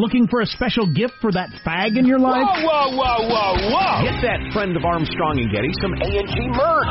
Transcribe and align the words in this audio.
Looking 0.00 0.32
for 0.32 0.40
a 0.40 0.48
special 0.48 0.88
gift 0.88 1.12
for 1.20 1.28
that 1.36 1.52
fag 1.60 2.00
in 2.00 2.08
your 2.08 2.16
life? 2.16 2.40
Whoa, 2.40 2.64
whoa, 2.64 2.96
whoa, 2.96 3.20
whoa, 3.28 3.52
whoa! 3.68 4.00
Get 4.00 4.24
that 4.24 4.40
friend 4.48 4.72
of 4.72 4.80
Armstrong 4.80 5.36
and 5.36 5.52
Getty 5.52 5.68
some 5.76 5.92
A&G 5.92 6.36
merch. 6.56 6.88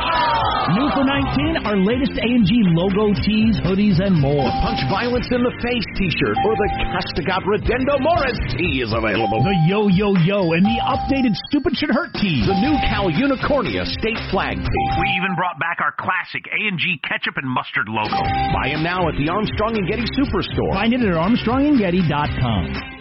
New 0.78 0.86
for 0.94 1.02
19, 1.02 1.66
our 1.66 1.74
latest 1.74 2.14
A&G 2.14 2.50
logo 2.70 3.10
tees, 3.26 3.58
hoodies, 3.66 3.98
and 3.98 4.14
more. 4.14 4.46
The 4.46 4.54
Punch 4.62 4.86
Violence 4.86 5.26
in 5.34 5.42
the 5.42 5.50
Face 5.58 5.82
t-shirt 5.98 6.38
or 6.38 6.54
the 6.54 6.68
Castigat 6.94 7.42
Ridendo 7.42 7.98
Mores 7.98 8.38
tee 8.54 8.78
is 8.78 8.94
available. 8.94 9.42
The 9.42 9.58
Yo 9.66 9.90
Yo 9.90 10.14
Yo 10.22 10.54
and 10.54 10.62
the 10.62 10.78
updated 10.78 11.34
Stupid 11.50 11.74
Should 11.74 11.90
Hurt 11.90 12.14
tee. 12.14 12.46
The 12.46 12.62
new 12.62 12.78
Cal 12.94 13.10
Unicornia 13.10 13.90
state 13.90 14.22
flag 14.30 14.54
tee. 14.54 14.86
We 15.02 15.06
even 15.18 15.34
brought 15.34 15.58
back 15.58 15.82
our 15.82 15.98
classic 15.98 16.46
A&G 16.46 17.02
ketchup 17.02 17.42
and 17.42 17.50
mustard 17.50 17.90
logo. 17.90 18.22
Buy 18.54 18.70
them 18.70 18.86
now 18.86 19.10
at 19.10 19.18
the 19.18 19.26
Armstrong 19.26 19.74
and 19.74 19.90
Getty 19.90 20.06
Superstore. 20.14 20.78
Find 20.78 20.94
it 20.94 21.02
at 21.02 21.18
armstrongandgetty.com. 21.18 22.99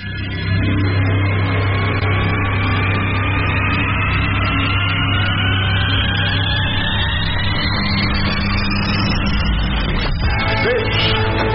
This 0.00 0.47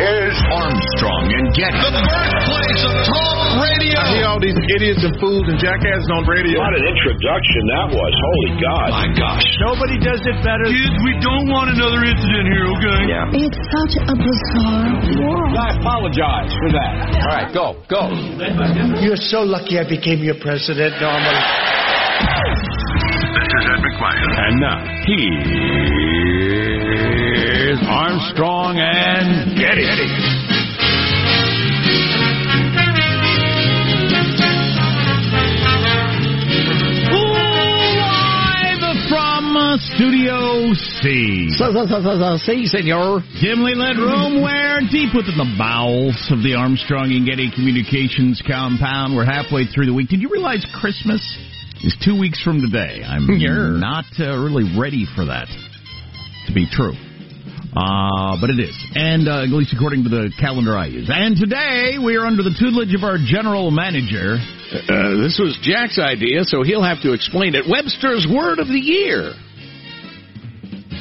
is 0.04 0.36
Armstrong 0.52 1.26
and 1.32 1.48
Getty. 1.56 1.80
The 1.80 2.04
birthplace 2.04 2.84
of 2.84 2.94
talk 3.08 3.40
radio. 3.64 4.00
I 4.04 4.08
hear 4.20 4.28
all 4.28 4.42
these 4.42 4.58
idiots 4.76 5.00
and 5.06 5.16
fools 5.20 5.48
and 5.48 5.56
jackasses 5.56 6.10
on 6.12 6.28
radio. 6.28 6.60
What 6.60 6.76
an 6.76 6.84
introduction 6.84 7.62
that 7.72 7.88
was. 7.96 8.12
Holy 8.12 8.54
God. 8.60 8.88
My 8.92 9.08
gosh. 9.16 9.48
Nobody 9.64 9.98
does 10.04 10.20
it 10.28 10.38
better. 10.44 10.68
Kids, 10.68 10.98
we 11.08 11.14
don't 11.24 11.48
want 11.48 11.72
another 11.72 12.04
incident 12.04 12.46
here, 12.52 12.68
okay? 12.76 13.00
Yeah. 13.08 13.44
It's 13.48 13.62
such 13.72 13.94
a 14.04 14.16
bizarre 14.16 14.92
world. 15.24 15.56
I 15.56 15.80
apologize 15.80 16.52
for 16.60 16.70
that. 16.76 16.94
All 17.24 17.32
right, 17.32 17.50
go, 17.56 17.80
go. 17.88 18.12
You're 19.00 19.20
so 19.20 19.48
lucky 19.48 19.80
I 19.80 19.88
became 19.88 20.20
your 20.20 20.36
president, 20.44 21.00
Norman. 21.00 21.38
This 22.44 23.52
is 23.56 23.66
Ed 23.72 23.80
McMahon. 23.80 24.30
And 24.36 24.56
now, 24.60 24.78
here's 27.74 27.88
Armstrong 27.90 28.78
and 28.78 29.58
Getty. 29.58 29.84
Live 38.62 39.10
from 39.10 39.58
uh, 39.58 39.78
Studio 39.96 40.74
C. 41.02 41.50
See, 42.38 42.68
senor. 42.68 43.22
Dimly 43.42 43.74
lit 43.76 43.98
room 43.98 44.42
where 44.42 44.80
deep 44.92 45.16
within 45.16 45.38
the 45.38 45.56
bowels 45.58 46.18
of 46.30 46.44
the 46.44 46.54
Armstrong 46.56 47.12
and 47.12 47.26
Getty 47.26 47.52
Communications 47.56 48.42
compound. 48.46 49.16
We're 49.16 49.26
halfway 49.26 49.66
through 49.66 49.88
the 49.88 49.94
week. 49.94 50.10
Did 50.10 50.22
you 50.22 50.30
realize 50.30 50.66
Christmas 50.80 51.22
is 51.82 51.96
two 52.04 52.20
weeks 52.20 52.44
from 52.44 52.62
today? 52.62 53.02
I'm 53.04 53.26
not 53.80 54.06
uh, 54.20 54.38
really 54.38 54.78
ready 54.78 55.08
for 55.16 55.26
that 55.26 55.48
to 56.46 56.54
be 56.54 56.68
true. 56.70 56.94
Uh, 57.76 58.38
but 58.40 58.50
it 58.50 58.60
is. 58.62 58.76
And 58.94 59.28
uh, 59.28 59.42
at 59.42 59.50
least 59.50 59.74
according 59.74 60.04
to 60.06 60.10
the 60.10 60.32
calendar 60.40 60.78
I 60.78 60.88
use. 60.88 61.10
And 61.10 61.36
today 61.36 61.98
we 61.98 62.16
are 62.16 62.26
under 62.26 62.44
the 62.44 62.54
tutelage 62.54 62.94
of 62.94 63.04
our 63.04 63.18
general 63.18 63.72
manager. 63.72 64.38
Uh, 64.38 65.18
this 65.22 65.42
was 65.42 65.58
Jack's 65.62 65.98
idea, 65.98 66.46
so 66.46 66.62
he'll 66.62 66.86
have 66.86 67.02
to 67.02 67.14
explain 67.14 67.56
it. 67.56 67.66
Webster's 67.66 68.30
Word 68.30 68.60
of 68.60 68.68
the 68.68 68.78
Year. 68.78 69.34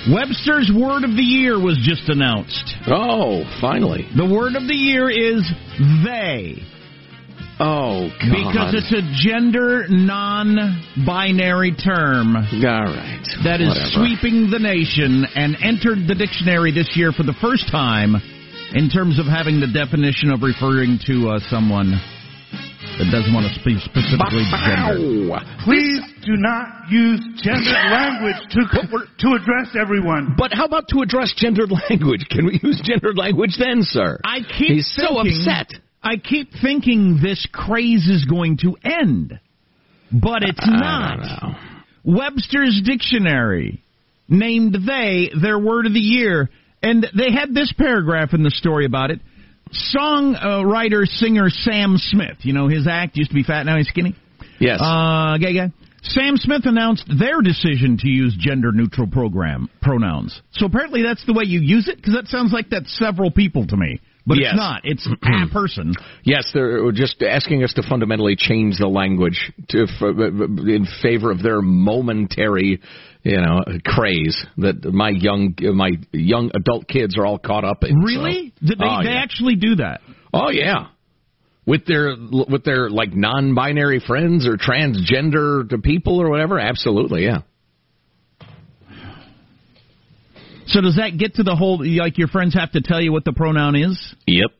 Webster's 0.08 0.72
Word 0.72 1.04
of 1.04 1.12
the 1.14 1.22
Year 1.22 1.60
was 1.60 1.76
just 1.84 2.08
announced. 2.08 2.64
Oh, 2.88 3.44
finally. 3.60 4.08
The 4.16 4.26
word 4.26 4.56
of 4.56 4.66
the 4.66 4.74
year 4.74 5.08
is 5.12 5.44
they. 6.04 6.58
Oh, 7.60 8.08
God. 8.18 8.32
Because 8.32 8.74
it's 8.74 8.92
a 8.92 9.02
gender 9.22 9.84
non 9.88 10.56
binary 11.06 11.72
term 11.72 12.34
All 12.36 12.42
right. 12.42 13.22
that 13.44 13.60
is 13.60 13.68
Whatever. 13.68 13.92
sweeping 14.02 14.50
the 14.50 14.58
nation 14.58 15.24
and 15.36 15.56
entered 15.62 16.08
the 16.08 16.14
dictionary 16.16 16.72
this 16.72 16.90
year 16.96 17.12
for 17.12 17.22
the 17.22 17.36
first 17.40 17.70
time 17.70 18.16
in 18.74 18.88
terms 18.88 19.20
of 19.20 19.26
having 19.26 19.60
the 19.60 19.68
definition 19.68 20.32
of 20.32 20.42
referring 20.42 20.98
to 21.06 21.28
uh, 21.28 21.38
someone 21.52 21.92
that 22.98 23.08
doesn't 23.12 23.32
want 23.32 23.46
to 23.48 23.54
speak 23.60 23.78
specifically 23.84 24.44
gender. 24.64 24.96
Please 25.64 26.00
do 26.24 26.36
not 26.36 26.88
use 26.90 27.20
gendered 27.40 27.84
language 27.92 28.36
to 28.52 28.60
to 29.22 29.28
address 29.36 29.76
everyone. 29.78 30.34
But 30.36 30.52
how 30.52 30.64
about 30.66 30.88
to 30.88 31.00
address 31.00 31.32
gendered 31.36 31.70
language? 31.90 32.26
Can 32.28 32.46
we 32.46 32.60
use 32.62 32.80
gendered 32.84 33.16
language 33.16 33.56
then, 33.58 33.82
sir? 33.82 34.18
I 34.24 34.40
keep 34.40 34.72
He's 34.82 34.88
so 34.96 35.20
upset. 35.20 35.68
I 36.02 36.16
keep 36.16 36.50
thinking 36.60 37.20
this 37.22 37.46
craze 37.52 38.08
is 38.08 38.24
going 38.24 38.58
to 38.58 38.76
end, 38.84 39.38
but 40.10 40.42
it's 40.42 40.66
not. 40.66 41.20
I 41.20 41.40
don't 41.40 41.52
know. 41.52 42.18
Webster's 42.18 42.82
Dictionary 42.84 43.82
named 44.28 44.76
they 44.86 45.30
their 45.40 45.58
word 45.58 45.86
of 45.86 45.92
the 45.92 46.00
year, 46.00 46.50
and 46.82 47.06
they 47.16 47.30
had 47.32 47.54
this 47.54 47.72
paragraph 47.76 48.34
in 48.34 48.42
the 48.42 48.50
story 48.50 48.84
about 48.84 49.10
it. 49.10 49.20
Song 49.70 50.34
uh, 50.34 50.64
writer 50.64 51.06
singer 51.06 51.48
Sam 51.48 51.94
Smith, 51.96 52.38
you 52.40 52.52
know 52.52 52.68
his 52.68 52.86
act 52.88 53.16
used 53.16 53.30
to 53.30 53.34
be 53.34 53.44
fat, 53.44 53.64
now 53.64 53.76
he's 53.76 53.88
skinny. 53.88 54.16
Yes. 54.58 54.80
Uh, 54.82 55.38
gay 55.38 55.54
guy. 55.54 55.72
Sam 56.02 56.36
Smith 56.36 56.62
announced 56.64 57.04
their 57.18 57.40
decision 57.40 57.96
to 57.98 58.08
use 58.08 58.36
gender 58.38 58.72
neutral 58.72 59.06
program 59.06 59.70
pronouns. 59.80 60.42
So 60.52 60.66
apparently 60.66 61.02
that's 61.02 61.24
the 61.26 61.32
way 61.32 61.44
you 61.46 61.60
use 61.60 61.88
it 61.88 61.96
because 61.96 62.14
that 62.14 62.26
sounds 62.26 62.52
like 62.52 62.70
that's 62.70 62.96
several 62.98 63.30
people 63.30 63.66
to 63.68 63.76
me, 63.76 64.00
but 64.26 64.38
Yes. 64.38 64.50
it's 64.52 64.56
not. 64.56 64.80
It's 64.84 65.08
a 65.50 65.52
person. 65.52 65.94
Yes, 66.24 66.50
they're 66.54 66.86
uh, 66.86 66.92
just 66.92 67.22
asking 67.22 67.64
us 67.64 67.72
to 67.74 67.82
fundamentally 67.88 68.36
change 68.36 68.78
the 68.78 68.86
language 68.88 69.52
to 69.70 69.82
f- 69.84 70.02
uh, 70.02 70.06
uh, 70.06 70.44
in 70.66 70.86
favor 71.02 71.30
of 71.30 71.42
their 71.42 71.60
momentary, 71.60 72.80
you 73.22 73.36
know, 73.36 73.60
craze 73.84 74.44
that 74.58 74.84
my 74.84 75.10
young 75.10 75.54
my 75.74 75.90
young 76.12 76.50
adult 76.54 76.86
kids 76.88 77.16
are 77.18 77.26
all 77.26 77.38
caught 77.38 77.64
up 77.64 77.82
in. 77.84 77.98
Really? 78.00 78.52
So. 78.64 78.74
They, 78.78 78.84
oh, 78.84 79.02
they 79.02 79.10
yeah. 79.10 79.22
actually 79.22 79.56
do 79.56 79.76
that? 79.76 80.00
oh 80.34 80.50
yeah, 80.50 80.86
with 81.66 81.84
their 81.86 82.16
with 82.48 82.64
their 82.64 82.90
like 82.90 83.12
non-binary 83.14 84.00
friends 84.06 84.46
or 84.46 84.56
transgender 84.56 85.68
to 85.68 85.78
people 85.78 86.20
or 86.20 86.30
whatever. 86.30 86.58
Absolutely, 86.58 87.24
yeah. 87.24 87.38
So 90.72 90.80
does 90.80 90.96
that 90.96 91.16
get 91.18 91.34
to 91.36 91.42
the 91.42 91.54
whole 91.56 91.80
like 91.84 92.18
your 92.18 92.28
friends 92.28 92.54
have 92.54 92.72
to 92.72 92.80
tell 92.80 93.00
you 93.00 93.12
what 93.12 93.24
the 93.24 93.32
pronoun 93.32 93.76
is? 93.76 94.14
Yep. 94.26 94.50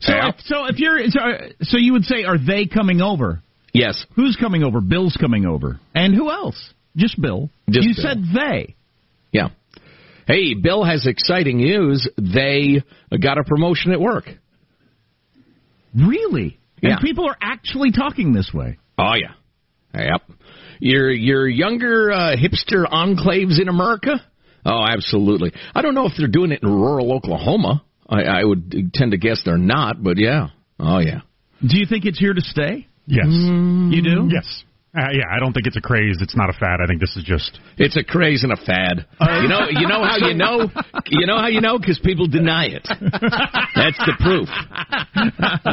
So 0.00 0.12
Yeah. 0.14 0.28
if, 0.30 0.40
so 0.46 0.64
if 0.66 0.78
you're 0.78 0.98
so, 1.08 1.20
so 1.62 1.76
you 1.78 1.92
would 1.92 2.04
say 2.04 2.24
are 2.24 2.38
they 2.38 2.66
coming 2.66 3.00
over? 3.00 3.42
Yes. 3.72 4.04
Who's 4.16 4.36
coming 4.40 4.62
over? 4.64 4.80
Bill's 4.80 5.16
coming 5.20 5.46
over. 5.46 5.78
And 5.94 6.14
who 6.14 6.30
else? 6.30 6.72
Just 6.96 7.20
Bill. 7.20 7.50
Just 7.68 7.86
you 7.86 7.94
Bill. 7.94 8.04
said 8.04 8.22
they. 8.34 8.74
Yeah. 9.32 9.48
Hey, 10.26 10.54
Bill 10.54 10.84
has 10.84 11.06
exciting 11.06 11.58
news. 11.58 12.08
They 12.16 12.82
got 13.20 13.38
a 13.38 13.44
promotion 13.44 13.92
at 13.92 14.00
work. 14.00 14.24
Really? 15.94 16.58
Yeah. 16.82 16.92
And 16.92 17.00
people 17.00 17.28
are 17.28 17.36
actually 17.40 17.92
talking 17.92 18.32
this 18.32 18.50
way. 18.54 18.78
Oh 18.98 19.14
yeah, 19.14 19.32
yep. 19.94 20.22
Your 20.78 21.10
your 21.10 21.48
younger 21.48 22.10
uh, 22.12 22.36
hipster 22.36 22.86
enclaves 22.90 23.60
in 23.60 23.68
America. 23.68 24.20
Oh, 24.64 24.84
absolutely. 24.86 25.52
I 25.74 25.82
don't 25.82 25.94
know 25.94 26.06
if 26.06 26.12
they're 26.18 26.28
doing 26.28 26.52
it 26.52 26.62
in 26.62 26.68
rural 26.68 27.12
Oklahoma. 27.12 27.82
I, 28.08 28.22
I 28.22 28.44
would 28.44 28.92
tend 28.92 29.12
to 29.12 29.18
guess 29.18 29.42
they're 29.44 29.56
not, 29.56 30.02
but 30.02 30.18
yeah. 30.18 30.48
Oh 30.78 30.98
yeah. 30.98 31.20
Do 31.60 31.78
you 31.78 31.86
think 31.86 32.04
it's 32.04 32.18
here 32.18 32.34
to 32.34 32.40
stay? 32.40 32.88
Yes. 33.06 33.26
You 33.28 34.02
do? 34.02 34.28
Yes. 34.32 34.64
Uh, 34.92 35.06
yeah, 35.12 35.22
I 35.30 35.38
don't 35.38 35.52
think 35.52 35.68
it's 35.68 35.76
a 35.76 35.80
craze. 35.80 36.16
It's 36.20 36.36
not 36.36 36.50
a 36.50 36.52
fad. 36.52 36.80
I 36.82 36.86
think 36.86 37.00
this 37.00 37.14
is 37.16 37.22
just. 37.22 37.60
It's 37.78 37.96
a 37.96 38.02
craze 38.02 38.42
and 38.42 38.52
a 38.52 38.56
fad. 38.56 39.06
You 39.20 39.46
know, 39.48 39.68
you 39.70 39.86
know 39.86 40.02
how 40.02 40.16
you 40.18 40.34
know, 40.34 40.66
you 41.06 41.26
know 41.26 41.38
how 41.38 41.46
you 41.46 41.60
know 41.60 41.78
because 41.78 42.00
people 42.02 42.26
deny 42.26 42.66
it. 42.66 42.82
That's 42.90 43.98
the 44.02 44.14
proof. 44.18 44.48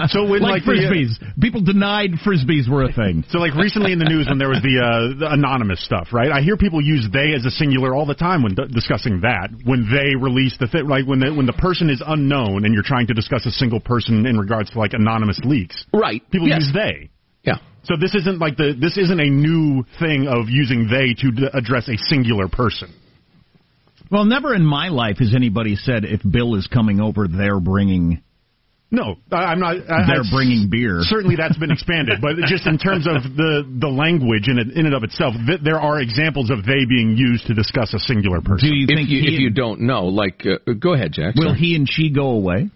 So 0.10 0.24
when 0.26 0.42
like, 0.42 0.66
like, 0.66 0.66
the, 0.66 0.88
uh, 0.88 0.92
frisbees. 0.92 1.40
People 1.42 1.62
denied 1.62 2.12
frisbees 2.26 2.70
were 2.70 2.84
a 2.84 2.94
thing. 2.94 3.24
So 3.30 3.40
like 3.40 3.54
recently 3.56 3.92
in 3.92 4.00
the 4.00 4.06
news 4.06 4.28
when 4.30 4.38
there 4.38 4.50
was 4.50 4.62
the, 4.62 4.80
uh, 4.80 5.20
the 5.20 5.34
anonymous 5.34 5.84
stuff, 5.84 6.10
right? 6.14 6.32
I 6.32 6.42
hear 6.42 6.56
people 6.58 6.82
use 6.82 7.08
they 7.12 7.34
as 7.34 7.46
a 7.46 7.52
singular 7.52 7.96
all 7.96 8.06
the 8.06 8.16
time 8.16 8.44
when 8.44 8.56
d- 8.56 8.68
discussing 8.72 9.22
that. 9.22 9.50
When 9.66 9.90
they 9.92 10.16
release 10.16 10.56
the 10.60 10.68
thing, 10.68 10.88
like 10.88 11.06
when 11.08 11.20
the 11.20 11.34
when 11.34 11.46
the 11.46 11.54
person 11.54 11.90
is 11.90 12.02
unknown 12.06 12.66
and 12.66 12.74
you're 12.74 12.84
trying 12.88 13.08
to 13.08 13.14
discuss 13.14 13.46
a 13.46 13.52
single 13.52 13.80
person 13.80 14.26
in 14.26 14.38
regards 14.38 14.70
to 14.72 14.80
like 14.80 14.94
anonymous 14.94 15.40
leaks, 15.44 15.86
Right. 15.94 16.22
people 16.32 16.48
Yes. 16.48 16.64
use 16.66 16.74
they. 16.74 17.10
Yeah. 17.90 17.96
So 17.96 18.00
this 18.00 18.16
isn't 18.16 18.40
like 18.40 18.58
the 18.58 18.76
this 18.80 18.98
isn't 18.98 19.20
a 19.20 19.30
new 19.30 19.84
thing 20.00 20.28
of 20.28 20.50
using 20.50 20.88
they 20.90 21.14
to 21.22 21.32
d- 21.32 21.48
address 21.54 21.88
a 21.90 21.98
singular 22.10 22.48
person. 22.48 22.94
Well, 24.12 24.26
never 24.26 24.54
in 24.56 24.64
my 24.66 24.88
life 24.90 25.18
has 25.20 25.34
anybody 25.36 25.76
said 25.76 26.06
if 26.06 26.22
Bill 26.30 26.56
is 26.56 26.66
coming 26.68 27.00
over, 27.02 27.28
they're 27.28 27.60
bringing 27.60 28.22
No, 28.90 29.16
I, 29.32 29.36
I'm 29.52 29.60
not. 29.60 29.76
I, 29.76 30.08
they're 30.08 30.24
I- 30.24 30.32
bringing 30.32 30.70
beer. 30.70 31.00
Certainly, 31.02 31.36
that's 31.36 31.58
been 31.58 31.72
expanded, 31.72 32.20
but 32.22 32.38
just 32.48 32.66
in 32.68 32.78
terms 32.78 33.06
of 33.06 33.24
the 33.36 33.68
the 33.80 33.88
language 33.90 34.48
in 34.48 34.58
it, 34.60 34.68
in 34.78 34.86
and 34.86 34.96
of 34.96 35.04
itself, 35.04 35.34
th- 35.46 35.60
there 35.64 35.80
are 35.80 36.00
examples 36.00 36.50
of 36.50 36.66
they 36.66 36.86
being 36.88 37.16
used 37.18 37.48
to 37.48 37.54
discuss 37.54 37.94
a 37.94 38.00
singular 38.00 38.40
person. 38.42 38.70
Do 38.70 38.76
you 38.76 38.86
If 38.88 38.96
think 38.96 39.10
you 39.10 39.22
he 39.22 39.28
if 39.36 39.40
you 39.42 39.50
don't 39.50 39.82
know, 39.82 40.06
like, 40.06 40.46
uh, 40.46 40.72
go 40.74 40.94
ahead, 40.94 41.12
Jack. 41.12 41.36
will 41.36 41.50
Sorry. 41.52 41.60
he 41.60 41.76
and 41.76 41.88
she 41.90 42.10
go 42.12 42.30
away 42.32 42.70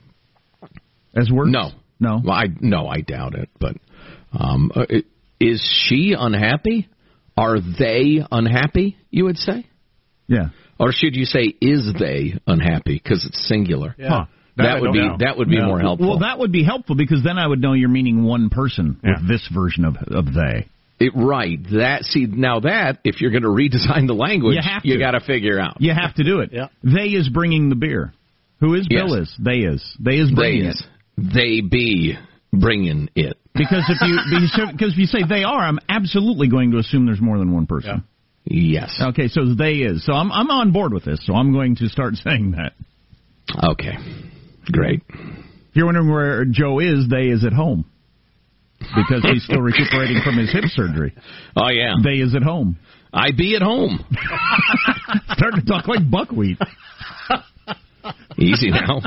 as 1.15 1.31
words? 1.31 1.51
No, 1.51 1.71
No. 1.99 2.19
Well, 2.23 2.35
I 2.35 2.45
no, 2.59 2.87
I 2.87 3.01
doubt 3.01 3.35
it. 3.35 3.47
But 3.59 3.77
um, 4.33 4.72
uh, 4.75 4.86
is 5.39 5.62
she 5.88 6.13
unhappy? 6.18 6.88
Are 7.38 7.57
they 7.60 8.24
unhappy? 8.31 8.98
You 9.10 9.25
would 9.25 9.38
say, 9.38 9.66
Yeah. 10.28 10.50
or 10.80 10.92
should 10.92 11.16
you 11.16 11.25
say, 11.25 11.54
is 11.62 11.94
they 12.00 12.36
unhappy? 12.48 13.00
Because 13.01 13.25
it's 13.25 13.48
singular. 13.48 13.95
Huh. 14.00 14.25
That 14.57 14.63
That, 14.63 14.81
would 14.81 14.92
be 14.92 15.00
know. 15.00 15.16
that 15.19 15.38
would 15.38 15.50
be 15.50 15.57
No. 15.57 15.66
more 15.68 15.80
helpful. 15.80 16.10
Well, 16.10 16.19
that 16.19 16.38
would 16.39 16.51
be 16.51 16.63
helpful 16.63 16.95
because 16.95 17.24
then 17.24 17.38
I 17.38 17.48
would 17.48 17.62
know 17.62 17.74
you're 17.74 17.89
meaning 17.89 18.24
one 18.24 18.50
person 18.50 18.98
Yeah. 19.04 19.12
with 19.19 19.28
this 19.28 19.48
version 19.48 19.86
of 19.86 19.95
of 19.98 20.33
they. 20.33 20.68
It, 21.00 21.13
right. 21.16 21.57
That 21.72 22.04
see 22.04 22.25
now 22.28 22.60
that 22.60 23.00
if 23.04 23.22
you're 23.22 23.31
going 23.31 23.42
to 23.44 23.50
redesign 23.50 24.06
the 24.07 24.13
language, 24.13 24.57
You 24.57 24.62
have 24.62 24.83
to. 24.83 24.98
got 25.00 25.12
to 25.12 25.22
figure 25.22 25.60
out. 25.60 25.78
You 25.80 25.94
have 25.94 26.13
to 26.16 26.24
do 26.24 26.42
it. 26.42 26.51
Yeah. 26.54 26.68
They 26.83 27.07
is 27.16 27.28
bringing 27.30 27.69
the 27.69 27.75
beer. 27.75 28.13
Who 28.60 28.75
is 28.75 28.86
Yes. 28.89 29.01
Bill 29.04 29.13
is? 29.16 29.33
They 29.39 29.60
is. 29.60 29.95
They 30.00 30.18
is 30.18 30.30
They 30.30 30.36
bringing 30.36 30.66
is. 30.66 30.80
it. 31.18 31.33
They 31.33 31.62
be 31.62 32.18
bringing 32.54 33.10
it. 33.16 33.38
Because 33.53 33.83
if 33.89 33.98
you 34.01 34.71
because 34.71 34.94
if 34.94 34.98
you 34.98 35.06
say 35.06 35.19
they 35.27 35.44
are, 35.44 35.59
I'm 35.59 35.80
absolutely 35.89 36.48
going 36.48 36.71
to 36.71 36.77
assume 36.77 37.06
there's 37.06 37.21
more 37.21 37.38
than 37.38 37.53
one 37.53 37.65
person. 37.65 38.03
Yes. 38.44 39.00
Okay, 39.00 39.27
so 39.27 39.53
they 39.53 39.75
is. 39.80 40.06
So 40.06 40.13
I'm 40.13 40.31
I'm 40.31 40.50
on 40.50 40.71
board 40.71 40.94
with 40.94 41.06
this. 41.06 41.19
So 41.25 41.33
I'm 41.33 41.53
going 41.53 41.75
to 41.77 41.88
start 41.88 42.15
saying 42.24 42.51
that. 42.51 42.74
Okay. 43.71 43.94
Great. 44.71 45.01
If 45.09 45.75
you're 45.75 45.86
wondering 45.86 46.09
where 46.09 46.45
Joe 46.45 46.80
is, 46.80 47.07
they 47.09 47.27
is 47.27 47.44
at 47.45 47.53
home. 47.53 47.86
Because 48.80 49.24
he's 49.31 49.44
still 49.44 49.62
recuperating 49.62 50.21
from 50.24 50.38
his 50.38 50.51
hip 50.51 50.65
surgery. 50.68 51.13
Oh 51.56 51.69
yeah. 51.69 51.94
They 52.04 52.15
is 52.15 52.36
at 52.36 52.44
home. 52.44 52.77
I 53.13 53.31
be 53.38 53.56
at 53.56 53.62
home. 53.62 54.04
Starting 55.33 55.59
to 55.62 55.65
talk 55.65 55.88
like 55.88 56.09
buckwheat. 56.09 56.57
Easy 58.38 58.71
now. 58.71 59.01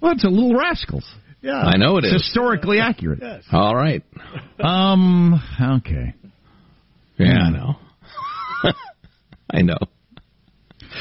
Well, 0.00 0.12
it's 0.12 0.24
a 0.24 0.28
little 0.28 0.56
rascals. 0.56 1.04
Yeah. 1.46 1.60
I 1.62 1.76
know 1.76 1.96
it 1.98 2.04
It's 2.04 2.14
is. 2.14 2.22
historically 2.24 2.80
accurate. 2.80 3.20
Yes. 3.22 3.44
All 3.52 3.74
right. 3.74 4.02
Um. 4.58 5.40
Okay. 5.78 6.14
Yeah, 7.18 7.38
I 7.38 7.50
know. 7.50 7.74
I 9.52 9.62
know. 9.62 9.76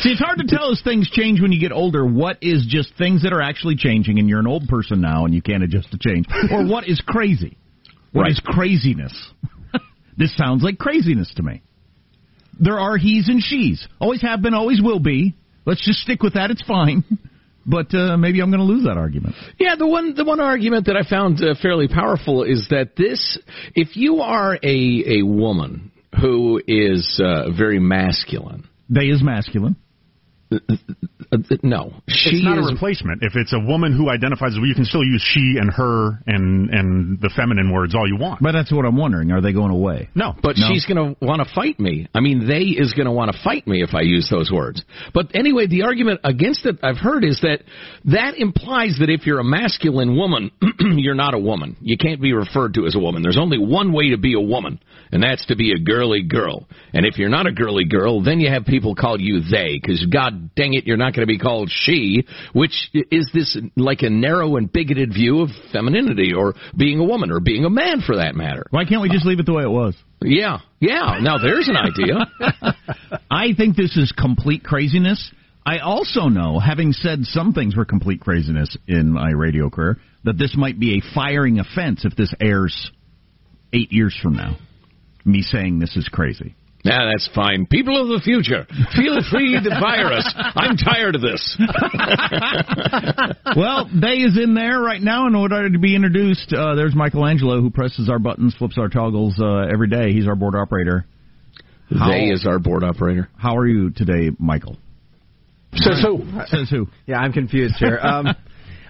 See, 0.01 0.09
it's 0.09 0.19
hard 0.19 0.39
to 0.39 0.45
tell 0.45 0.71
as 0.71 0.81
things 0.83 1.09
change 1.09 1.39
when 1.41 1.53
you 1.53 1.59
get 1.59 1.71
older. 1.71 2.05
What 2.05 2.37
is 2.41 2.65
just 2.67 2.93
things 2.97 3.23
that 3.23 3.31
are 3.31 3.41
actually 3.41 3.77
changing, 3.77 4.19
and 4.19 4.27
you're 4.27 4.39
an 4.41 4.47
old 4.47 4.67
person 4.67 4.99
now, 4.99 5.23
and 5.25 5.33
you 5.33 5.41
can't 5.41 5.63
adjust 5.63 5.89
to 5.91 5.97
change, 5.97 6.25
or 6.51 6.65
what 6.67 6.87
is 6.87 7.01
crazy? 7.05 7.57
What 8.11 8.29
is 8.29 8.39
Right. 8.45 8.55
craziness? 8.55 9.31
this 10.17 10.35
sounds 10.35 10.63
like 10.63 10.77
craziness 10.77 11.33
to 11.37 11.43
me. 11.43 11.61
There 12.59 12.77
are 12.79 12.97
he's 12.97 13.29
and 13.29 13.41
she's. 13.41 13.87
Always 13.99 14.21
have 14.21 14.41
been, 14.41 14.53
always 14.53 14.81
will 14.81 14.99
be. 14.99 15.33
Let's 15.65 15.83
just 15.85 15.99
stick 15.99 16.21
with 16.21 16.33
that. 16.33 16.51
It's 16.51 16.61
fine. 16.63 17.03
But 17.65 17.93
uh, 17.93 18.17
maybe 18.17 18.41
I'm 18.41 18.51
going 18.51 18.59
to 18.59 18.65
lose 18.65 18.83
that 18.83 18.97
argument. 18.97 19.35
Yeah, 19.59 19.75
the 19.75 19.87
one 19.87 20.13
the 20.13 20.23
one 20.23 20.39
argument 20.39 20.85
that 20.85 20.95
I 20.95 21.07
found 21.07 21.43
uh, 21.43 21.55
fairly 21.61 21.87
powerful 21.87 22.43
is 22.43 22.67
that 22.69 22.95
this 22.95 23.39
if 23.73 23.95
you 23.95 24.21
are 24.21 24.53
a 24.61 25.19
a 25.19 25.21
woman 25.23 25.91
who 26.21 26.61
is 26.67 27.19
uh, 27.23 27.51
very 27.51 27.79
masculine, 27.79 28.67
They 28.89 29.05
is 29.05 29.23
masculine. 29.23 29.75
No, 31.63 31.91
she 32.07 32.29
it's 32.37 32.45
not 32.45 32.59
is 32.59 32.69
a 32.69 32.73
replacement. 32.73 33.23
If 33.23 33.35
it's 33.35 33.53
a 33.53 33.59
woman 33.59 33.95
who 33.95 34.09
identifies 34.09 34.51
as 34.53 34.57
well, 34.57 34.67
you 34.67 34.75
can 34.75 34.85
still 34.85 35.03
use 35.03 35.21
she 35.21 35.57
and 35.59 35.71
her 35.73 36.19
and 36.27 36.69
and 36.69 37.19
the 37.19 37.29
feminine 37.35 37.71
words 37.71 37.95
all 37.95 38.07
you 38.07 38.17
want. 38.17 38.41
But 38.41 38.51
that's 38.51 38.71
what 38.71 38.85
I'm 38.85 38.95
wondering. 38.95 39.31
Are 39.31 39.41
they 39.41 39.53
going 39.53 39.71
away? 39.71 40.09
no, 40.15 40.33
But 40.41 40.57
No. 40.57 40.67
she's 40.69 40.85
going 40.85 41.15
to 41.15 41.25
want 41.25 41.45
to 41.45 41.53
fight 41.53 41.79
me. 41.79 42.07
I 42.13 42.19
mean, 42.19 42.47
they 42.47 42.61
is 42.61 42.93
going 42.93 43.07
to 43.07 43.11
want 43.11 43.31
to 43.31 43.37
fight 43.43 43.67
me 43.67 43.81
if 43.81 43.93
I 43.93 44.01
use 44.01 44.29
those 44.29 44.51
words. 44.51 44.83
But 45.13 45.31
anyway, 45.33 45.67
the 45.67 45.83
argument 45.83 46.21
against 46.23 46.65
it 46.65 46.77
I've 46.83 46.97
heard 46.97 47.23
is 47.23 47.41
that 47.41 47.59
that 48.05 48.37
implies 48.37 48.97
that 48.99 49.09
if 49.09 49.25
you're 49.25 49.39
a 49.39 49.43
masculine 49.43 50.15
woman, 50.15 50.51
you're 50.79 51.15
not 51.15 51.33
a 51.33 51.39
woman. 51.39 51.75
You 51.81 51.97
can't 51.97 52.21
be 52.21 52.33
referred 52.33 52.75
to 52.75 52.85
as 52.85 52.95
a 52.95 52.99
woman. 52.99 53.23
There's 53.23 53.37
only 53.37 53.57
one 53.57 53.93
way 53.93 54.11
to 54.11 54.17
be 54.17 54.33
a 54.35 54.39
woman, 54.41 54.79
and 55.11 55.23
that's 55.23 55.45
to 55.47 55.55
be 55.55 55.71
a 55.71 55.79
girly 55.79 56.23
girl. 56.23 56.67
And 56.93 57.05
if 57.05 57.17
you're 57.17 57.29
not 57.29 57.47
a 57.47 57.51
girly 57.51 57.85
girl, 57.85 58.21
then 58.21 58.39
you 58.39 58.49
have 58.49 58.65
people 58.65 58.95
call 58.95 59.19
you 59.19 59.41
they, 59.41 59.79
because 59.81 60.05
God 60.05 60.34
dang 60.35 60.73
it, 60.73 60.85
you're 60.85 60.97
not 60.97 61.13
going 61.13 61.27
to 61.27 61.31
be 61.31 61.39
called 61.39 61.69
she, 61.71 62.25
which 62.53 62.89
is 62.93 63.29
this 63.33 63.57
like 63.75 64.01
a 64.01 64.09
narrow 64.09 64.57
and 64.57 64.71
bigoted 64.71 65.13
view 65.13 65.41
of 65.41 65.49
femininity 65.71 66.33
or 66.33 66.53
being 66.77 66.99
a 66.99 67.03
woman 67.03 67.31
or 67.31 67.39
being 67.39 67.65
a 67.65 67.69
man 67.69 68.01
for 68.05 68.17
that 68.17 68.35
matter. 68.35 68.65
Why 68.69 68.85
can't 68.85 69.01
we 69.01 69.09
just 69.09 69.25
leave 69.25 69.39
it 69.39 69.45
the 69.45 69.53
way 69.53 69.63
it 69.63 69.69
was? 69.69 69.95
Yeah, 70.21 70.59
yeah. 70.79 71.19
Now 71.21 71.37
there's 71.37 71.67
an 71.67 71.77
idea. 71.77 72.75
I 73.31 73.53
think 73.55 73.75
this 73.75 73.97
is 73.97 74.11
complete 74.11 74.63
craziness. 74.63 75.31
I 75.65 75.79
also 75.79 76.27
know, 76.27 76.59
having 76.59 76.93
said 76.93 77.23
some 77.23 77.53
things 77.53 77.75
were 77.75 77.85
complete 77.85 78.21
craziness 78.21 78.77
in 78.87 79.11
my 79.11 79.31
radio 79.31 79.69
career, 79.69 79.97
that 80.23 80.37
this 80.37 80.55
might 80.55 80.79
be 80.79 80.97
a 80.97 81.13
firing 81.15 81.59
offense 81.59 82.05
if 82.05 82.15
this 82.15 82.33
airs 82.39 82.91
eight 83.73 83.91
years 83.91 84.17
from 84.21 84.35
now. 84.35 84.57
Me 85.25 85.41
saying 85.41 85.79
this 85.79 85.95
is 85.95 86.07
crazy. 86.07 86.55
Yeah, 86.85 87.09
that's 87.11 87.27
fine. 87.33 87.65
People 87.65 87.99
of 87.99 88.07
the 88.09 88.21
future, 88.23 88.67
feel 88.95 89.17
free 89.31 89.57
to 89.57 89.69
fire 89.81 90.13
us. 90.13 90.31
I'm 90.55 90.77
tired 90.77 91.15
of 91.15 91.21
this. 91.21 91.41
well, 93.55 93.89
Day 93.99 94.17
is 94.21 94.37
in 94.41 94.53
there 94.53 94.79
right 94.81 95.01
now 95.01 95.25
in 95.25 95.33
order 95.33 95.67
to 95.67 95.79
be 95.79 95.95
introduced. 95.95 96.53
Uh, 96.53 96.75
there's 96.75 96.93
Michelangelo 96.95 97.59
who 97.59 97.71
presses 97.71 98.07
our 98.07 98.19
buttons, 98.19 98.53
flips 98.59 98.77
our 98.77 98.87
toggles 98.87 99.35
uh, 99.41 99.65
every 99.71 99.87
day. 99.89 100.13
He's 100.13 100.27
our 100.27 100.35
board 100.35 100.53
operator. 100.55 101.05
How- 101.89 102.09
They 102.11 102.25
is 102.25 102.45
our 102.47 102.59
board 102.59 102.83
operator. 102.83 103.29
How 103.35 103.57
are 103.57 103.67
you 103.67 103.89
today, 103.89 104.29
Michael? 104.37 104.77
Says 105.73 106.01
who? 106.05 106.23
Says 106.45 106.69
who? 106.69 106.87
Yeah, 107.07 107.17
I'm 107.17 107.33
confused 107.33 107.75
here. 107.79 107.97
Um, 107.99 108.27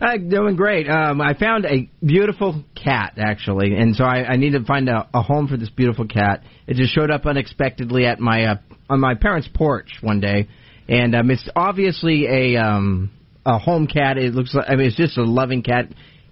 uh, 0.01 0.17
doing 0.17 0.55
great. 0.55 0.89
Um, 0.89 1.21
I 1.21 1.33
found 1.33 1.65
a 1.65 1.89
beautiful 2.05 2.63
cat 2.75 3.13
actually, 3.17 3.75
and 3.75 3.95
so 3.95 4.03
I, 4.03 4.25
I 4.33 4.35
need 4.37 4.51
to 4.51 4.63
find 4.63 4.89
a, 4.89 5.07
a 5.13 5.21
home 5.21 5.47
for 5.47 5.57
this 5.57 5.69
beautiful 5.69 6.07
cat. 6.07 6.43
It 6.67 6.75
just 6.75 6.93
showed 6.93 7.11
up 7.11 7.25
unexpectedly 7.25 8.05
at 8.05 8.19
my 8.19 8.45
uh, 8.45 8.55
on 8.89 8.99
my 8.99 9.15
parents' 9.15 9.49
porch 9.53 9.89
one 10.01 10.19
day, 10.19 10.47
and 10.87 11.15
um, 11.15 11.29
it's 11.31 11.47
obviously 11.55 12.27
a 12.27 12.57
um, 12.57 13.11
a 13.45 13.57
home 13.57 13.87
cat. 13.87 14.17
It 14.17 14.33
looks 14.33 14.53
like 14.53 14.65
I 14.69 14.75
mean 14.75 14.87
it's 14.87 14.97
just 14.97 15.17
a 15.17 15.23
loving 15.23 15.63
cat. 15.63 15.85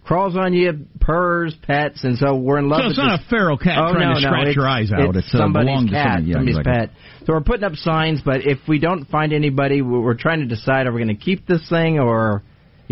Crawls 0.04 0.36
on 0.36 0.51
you, 0.54 0.86
purrs, 1.00 1.56
pets, 1.62 2.04
and 2.04 2.18
so 2.18 2.36
we're 2.36 2.57
in 2.60 2.68
love 2.68 2.81
So 2.81 2.89
it's 2.89 2.98
not 2.98 3.19
this- 3.19 3.25
a 3.25 3.30
feral 3.30 3.57
cat 3.57 3.77
oh, 3.77 3.94
trying 3.94 4.10
no, 4.10 4.15
to 4.15 4.19
no, 4.21 4.27
scratch 4.27 4.56
your 4.57 4.68
eyes 4.68 4.92
out. 4.92 5.15
It's, 5.15 5.27
It's, 5.27 5.33
uh, 5.33 5.38
somebody's 5.38 5.89
cat, 5.89 6.18
somebody. 6.18 6.25
Yeah, 6.25 6.33
somebody's 6.33 6.57
exactly. 6.57 6.88
pet. 6.88 7.25
So 7.25 7.33
we're 7.33 7.42
putting 7.42 7.63
up 7.63 7.75
signs, 7.75 8.21
but 8.21 8.45
if 8.45 8.60
we 8.68 8.80
don't 8.80 9.06
find 9.06 9.31
anybody, 9.31 9.81
we're 9.81 10.01
we're 10.01 10.18
trying 10.18 10.42
to 10.42 10.45
decide 10.45 10.88
are 10.88 10.92
we 10.92 11.01
going 11.01 11.18
to 11.18 11.24
keep 11.24 11.48
this 11.48 11.69
thing 11.69 12.00
or, 12.00 12.44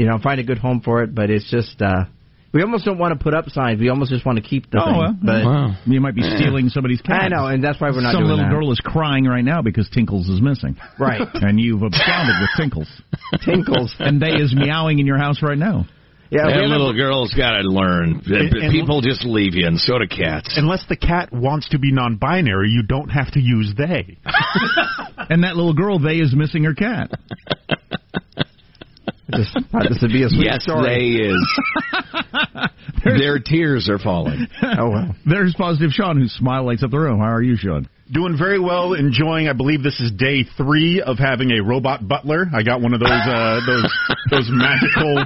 you 0.02 0.08
know, 0.08 0.18
find 0.18 0.40
a 0.40 0.44
good 0.44 0.58
home 0.58 0.82
for 0.82 1.04
it. 1.04 1.14
But 1.14 1.30
it's 1.30 1.50
just 1.52 1.80
uh, 1.82 2.06
we 2.54 2.62
almost 2.64 2.84
don't 2.86 2.98
want 2.98 3.18
to 3.18 3.24
put 3.24 3.34
up 3.34 3.48
signs. 3.50 3.80
We 3.80 3.90
almost 3.90 4.10
just 4.12 4.26
want 4.26 4.38
to 4.38 4.44
keep 4.44 4.72
the 4.72 4.82
Oh, 4.82 4.86
thing. 4.86 4.98
well, 5.00 5.16
but 5.22 5.46
Wow. 5.46 5.78
You 5.86 6.02
might 6.02 6.16
be 6.16 6.24
stealing 6.24 6.70
somebody's 6.74 7.02
cat. 7.02 7.22
I 7.24 7.28
know, 7.30 7.46
and 7.46 7.64
that's 7.64 7.80
why 7.80 7.92
we're 7.92 8.02
not 8.02 8.14
Some 8.14 8.24
doing 8.24 8.32
little 8.36 8.46
that. 8.46 8.52
girl 8.52 8.72
is 8.72 8.80
crying 8.84 9.26
right 9.26 9.46
now 9.46 9.62
because 9.62 9.88
Tinkles 9.90 10.28
is 10.28 10.42
missing. 10.42 10.76
Right. 11.00 11.22
And 11.36 11.60
you've 11.60 11.84
absconded 11.84 12.36
with 12.42 12.50
Tinkles. 12.58 12.90
Tinkles. 13.46 13.96
And 14.00 14.20
they 14.22 14.32
is 14.42 14.54
meowing 14.56 15.00
in 15.00 15.06
your 15.06 15.18
house 15.20 15.42
right 15.44 15.58
now. 15.58 15.86
Yeah, 16.30 16.44
That 16.46 16.54
haven't- 16.54 16.70
little 16.72 16.94
girl's 16.94 17.34
got 17.34 17.52
to 17.60 17.64
learn. 17.68 18.22
And- 18.26 18.54
and- 18.56 18.72
People 18.72 19.02
just 19.02 19.26
leave 19.26 19.54
you, 19.54 19.68
and 19.68 19.78
so 19.80 20.00
do 20.00 20.08
cats. 20.08 20.56
unless 20.58 20.84
the 20.88 20.96
cat 20.96 21.32
wants 21.34 21.68
to 21.70 21.78
be 21.80 21.92
non-binary, 21.92 22.70
you 22.70 22.84
don't 22.84 23.10
have 23.10 23.30
to 23.34 23.40
use 23.42 23.74
they. 23.78 24.18
And 25.30 25.44
that 25.44 25.56
little 25.58 25.74
girl, 25.74 26.00
they 26.00 26.16
is 26.20 26.34
missing 26.36 26.64
her 26.64 26.74
cat. 26.74 27.12
Just 29.32 29.54
thought 29.72 29.86
this 29.90 30.00
would 30.02 30.12
be 30.12 30.24
a 30.24 30.30
sweet 30.30 30.46
yes, 30.46 30.64
story. 30.64 30.88
they 30.88 31.24
is. 31.28 31.42
Their 33.04 33.40
tears 33.40 33.90
are 33.90 34.00
falling. 34.00 34.48
Oh 34.78 34.90
well. 34.90 35.16
There's 35.26 35.56
positive 35.58 35.92
Sean, 35.92 36.18
whose 36.18 36.32
smile 36.34 36.66
lights 36.66 36.84
up 36.84 36.92
the 36.92 37.00
room. 37.00 37.20
How 37.20 37.32
are 37.32 37.42
you, 37.42 37.56
Sean? 37.58 37.90
Doing 38.12 38.38
very 38.38 38.60
well, 38.60 38.94
enjoying. 38.94 39.48
I 39.48 39.54
believe 39.54 39.84
this 39.84 40.00
is 40.02 40.12
day 40.12 40.44
three 40.58 41.02
of 41.02 41.18
having 41.18 41.52
a 41.52 41.64
robot 41.64 42.06
butler. 42.06 42.46
I 42.54 42.62
got 42.62 42.82
one 42.82 42.94
of 42.94 43.00
those 43.00 43.10
uh, 43.10 43.60
those 43.66 43.92
those 44.30 44.50
magical. 44.52 45.26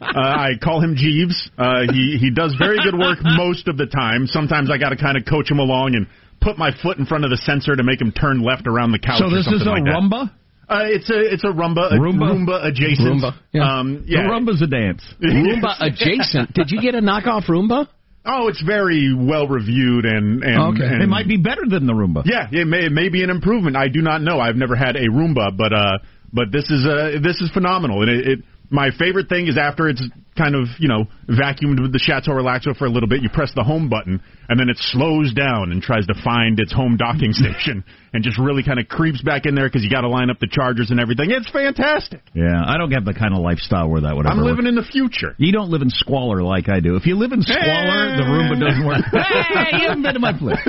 Uh, 0.00 0.20
I 0.20 0.50
call 0.62 0.82
him 0.82 0.94
Jeeves. 0.96 1.50
Uh, 1.56 1.82
he 1.90 2.18
he 2.20 2.30
does 2.30 2.54
very 2.58 2.78
good 2.82 2.98
work 2.98 3.18
most 3.22 3.68
of 3.68 3.76
the 3.76 3.86
time. 3.86 4.26
Sometimes 4.26 4.70
I 4.70 4.78
got 4.78 4.90
to 4.90 4.96
kind 4.96 5.16
of 5.16 5.24
coach 5.24 5.50
him 5.50 5.58
along 5.58 5.94
and 5.94 6.06
put 6.40 6.58
my 6.58 6.70
foot 6.82 6.98
in 6.98 7.06
front 7.06 7.24
of 7.24 7.30
the 7.30 7.38
sensor 7.38 7.74
to 7.74 7.82
make 7.82 8.00
him 8.00 8.12
turn 8.12 8.42
left 8.42 8.66
around 8.66 8.92
the 8.92 8.98
couch. 8.98 9.18
So 9.18 9.26
or 9.26 9.30
this 9.30 9.46
is 9.46 9.66
a 9.66 9.70
like 9.70 9.84
that. 9.84 10.30
Rumba? 10.68 10.74
Uh, 10.74 10.84
it's 10.88 11.10
a 11.10 11.32
it's 11.34 11.44
a 11.44 11.48
rumba, 11.48 11.92
a 11.92 11.98
Roomba? 11.98 12.32
Roomba 12.32 12.64
adjacent. 12.66 13.22
Roomba, 13.22 13.34
yeah. 13.52 13.78
Um, 13.78 14.04
yeah. 14.06 14.22
The 14.22 14.28
rumba's 14.28 14.62
a 14.62 14.66
dance. 14.66 15.02
Roomba 15.22 15.74
adjacent. 15.80 16.54
Did 16.54 16.70
you 16.70 16.80
get 16.80 16.94
a 16.94 17.00
knockoff 17.00 17.44
Roomba? 17.46 17.88
Oh, 18.28 18.48
it's 18.48 18.60
very 18.62 19.14
well 19.16 19.46
reviewed 19.46 20.04
and 20.04 20.42
and, 20.42 20.74
Okay. 20.74 20.84
and 20.84 21.02
It 21.02 21.08
might 21.08 21.28
be 21.28 21.36
better 21.36 21.62
than 21.68 21.86
the 21.86 21.92
Roomba. 21.92 22.22
Yeah, 22.26 22.48
it 22.50 22.66
may 22.66 22.86
it 22.86 22.92
may 22.92 23.08
be 23.08 23.22
an 23.22 23.30
improvement. 23.30 23.76
I 23.76 23.88
do 23.88 24.02
not 24.02 24.20
know. 24.22 24.40
I've 24.40 24.56
never 24.56 24.74
had 24.74 24.96
a 24.96 25.08
Roomba, 25.08 25.56
but 25.56 25.72
uh, 25.72 25.98
but 26.32 26.50
this 26.50 26.68
is 26.70 26.84
uh, 26.84 27.18
this 27.22 27.40
is 27.40 27.50
phenomenal, 27.52 28.02
and 28.02 28.10
it, 28.10 28.26
it 28.26 28.38
My 28.68 28.90
favorite 28.98 29.28
thing 29.28 29.46
is 29.46 29.56
after 29.56 29.88
it's 29.88 30.02
kind 30.36 30.54
of, 30.54 30.68
you 30.78 30.88
know, 30.88 31.04
vacuumed 31.28 31.80
with 31.80 31.92
the 31.92 31.98
Chateau 31.98 32.32
Relaxo 32.32 32.76
for 32.76 32.86
a 32.86 32.90
little 32.90 33.08
bit, 33.08 33.22
you 33.22 33.28
press 33.28 33.52
the 33.54 33.64
home 33.64 33.88
button, 33.88 34.20
and 34.48 34.60
then 34.60 34.68
it 34.68 34.76
slows 34.78 35.32
down 35.34 35.72
and 35.72 35.82
tries 35.82 36.06
to 36.06 36.14
find 36.22 36.60
its 36.60 36.72
home 36.72 36.96
docking 36.96 37.32
station 37.36 37.84
and 38.12 38.22
just 38.22 38.38
really 38.38 38.62
kind 38.62 38.78
of 38.78 38.88
creeps 38.88 39.20
back 39.22 39.46
in 39.46 39.54
there 39.54 39.66
because 39.68 39.82
you 39.82 39.90
got 39.90 40.02
to 40.02 40.08
line 40.08 40.30
up 40.30 40.38
the 40.38 40.46
chargers 40.50 40.90
and 40.90 41.00
everything. 41.00 41.30
It's 41.30 41.50
fantastic. 41.50 42.20
Yeah, 42.34 42.62
I 42.64 42.78
don't 42.78 42.92
have 42.92 43.04
the 43.04 43.14
kind 43.14 43.34
of 43.34 43.40
lifestyle 43.40 43.88
where 43.88 44.02
that 44.02 44.14
would 44.16 44.26
I'm 44.26 44.38
living 44.38 44.64
work. 44.64 44.68
in 44.68 44.74
the 44.76 44.84
future. 44.84 45.34
You 45.38 45.52
don't 45.52 45.70
live 45.70 45.82
in 45.82 45.90
squalor 45.90 46.42
like 46.42 46.68
I 46.68 46.80
do. 46.80 46.96
If 46.96 47.06
you 47.06 47.16
live 47.16 47.32
in 47.32 47.42
squalor, 47.42 48.16
the 48.16 48.22
Roomba 48.22 48.60
doesn't 48.60 48.86
work. 48.86 49.04
hey, 49.12 49.78
you 49.82 49.88
haven't 49.88 50.02
been 50.02 50.14
to 50.14 50.20
my 50.20 50.32
place. 50.36 50.60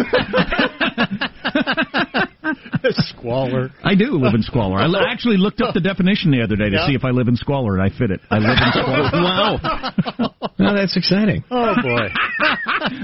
Squalor. 2.92 3.70
I 3.84 3.96
do 3.96 4.12
live 4.12 4.34
in 4.34 4.42
squalor. 4.44 4.78
I 4.80 5.12
actually 5.12 5.38
looked 5.38 5.62
up 5.62 5.74
the 5.74 5.82
definition 5.82 6.32
the 6.32 6.42
other 6.44 6.56
day 6.56 6.70
to 6.70 6.76
Yeah. 6.78 6.88
see 6.88 6.94
if 6.96 7.04
I 7.04 7.12
live 7.12 7.28
in 7.28 7.36
squalor, 7.36 7.78
and 7.78 7.84
I 7.84 7.90
fit 7.98 8.12
it. 8.12 8.22
I 8.30 8.38
live 8.40 8.58
in 8.58 8.72
squalor. 8.72 9.10
wow. 9.14 10.34
Oh, 10.60 10.64
no, 10.64 10.76
that's 10.76 10.98
exciting. 10.98 11.44
Oh 11.52 11.76
boy. 11.84 12.08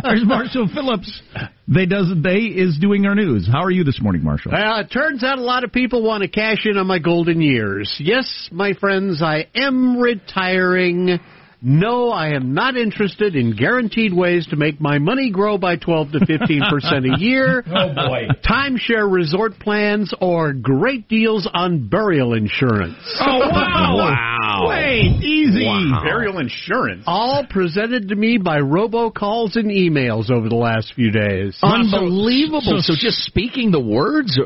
There's 0.04 0.26
Marshall 0.26 0.68
Phillips. 0.74 1.22
They 1.68 1.86
does 1.86 2.12
they 2.24 2.40
is 2.40 2.80
doing 2.80 3.06
our 3.06 3.14
news. 3.14 3.48
How 3.50 3.62
are 3.64 3.70
you 3.70 3.84
this 3.84 4.02
morning, 4.02 4.24
Marshall? 4.24 4.54
Well, 4.54 4.80
it 4.80 4.88
turns 4.92 5.24
out 5.24 5.38
a 5.38 5.42
lot 5.42 5.64
of 5.64 5.72
people 5.72 6.02
want 6.04 6.24
to 6.24 6.28
cash 6.28 6.66
in 6.66 6.78
on 6.78 6.88
my 6.88 6.98
golden 6.98 7.42
years. 7.42 7.96
Yes, 8.00 8.50
my 8.52 8.74
friends, 8.74 9.22
I 9.22 9.46
am 9.54 9.98
retiring. 9.98 11.20
No, 11.66 12.10
I 12.10 12.36
am 12.36 12.54
not 12.54 12.76
interested 12.76 13.36
in 13.38 13.56
guaranteed 13.56 14.14
ways 14.14 14.46
to 14.48 14.58
make 14.58 14.82
my 14.82 15.00
money 15.00 15.32
grow 15.32 15.58
by 15.58 15.78
12 15.78 16.12
to 16.12 16.20
15 16.26 16.62
percent 16.70 17.06
a 17.06 17.16
year. 17.20 17.64
Oh 17.66 17.94
boy. 17.96 18.28
Timeshare 18.46 19.10
resort 19.12 19.58
plans 19.60 20.14
or 20.20 20.52
great 20.54 21.08
deals 21.08 21.48
on 21.54 21.88
burial 21.88 22.34
insurance. 22.34 22.98
Oh 23.22 23.40
wow! 23.40 24.20
Wow. 24.44 24.68
Wait, 24.70 25.24
easy. 25.24 25.66
Wow. 25.66 26.02
Burial 26.04 26.38
insurance. 26.40 27.04
All 27.08 27.46
presented 27.50 28.10
to 28.10 28.16
me 28.16 28.38
by 28.38 28.60
robocalls 28.60 29.56
and 29.56 29.72
emails 29.72 30.30
over 30.30 30.50
the 30.50 30.56
last 30.56 30.94
few 30.96 31.12
days. 31.12 31.58
Unbelievable. 31.64 32.62
So- 32.62 32.74
So, 32.82 32.94
so- 32.94 33.00
just 33.00 33.20
speaking 33.24 33.72
the 33.72 33.80
words, 33.80 34.38
uh, 34.38 34.44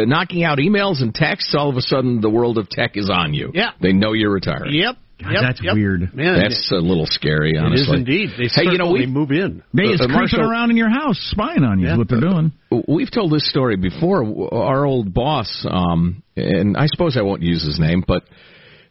uh, 0.00 0.04
knocking 0.04 0.44
out 0.44 0.58
emails 0.58 1.02
and 1.02 1.12
texts, 1.14 1.54
all 1.58 1.68
of 1.68 1.76
a 1.76 1.80
sudden 1.82 2.20
the 2.20 2.30
world 2.30 2.58
of 2.58 2.68
tech 2.68 2.96
is 2.96 3.10
on 3.10 3.34
you. 3.34 3.50
Yeah. 3.54 3.70
They 3.82 3.92
know 3.92 4.12
you're 4.12 4.32
retiring. 4.32 4.72
Yep. 4.72 4.96
God, 5.22 5.30
yep, 5.32 5.42
that's 5.42 5.62
yep. 5.62 5.74
weird. 5.74 6.12
Man, 6.14 6.40
That's 6.40 6.72
a 6.72 6.76
little 6.76 7.06
scary, 7.06 7.56
honestly. 7.56 7.82
is 7.82 8.00
indeed. 8.00 8.30
They 8.36 8.48
Hey, 8.48 8.70
you 8.70 8.78
know, 8.78 8.90
we 8.90 9.06
move 9.06 9.30
in. 9.30 9.62
They 9.72 9.84
is 9.84 10.00
uh, 10.00 10.06
creeping 10.06 10.16
Marshall- 10.16 10.50
around 10.50 10.70
in 10.70 10.76
your 10.76 10.90
house, 10.90 11.18
spying 11.30 11.62
on 11.62 11.78
you. 11.78 11.86
Yeah. 11.86 11.92
Is 11.92 11.98
what 11.98 12.08
they're 12.08 12.20
doing. 12.20 12.52
We've 12.88 13.10
told 13.10 13.30
this 13.32 13.48
story 13.48 13.76
before. 13.76 14.24
Our 14.52 14.84
old 14.84 15.14
boss, 15.14 15.64
um, 15.70 16.22
and 16.36 16.76
I 16.76 16.86
suppose 16.86 17.16
I 17.16 17.22
won't 17.22 17.42
use 17.42 17.64
his 17.64 17.78
name, 17.78 18.02
but 18.06 18.24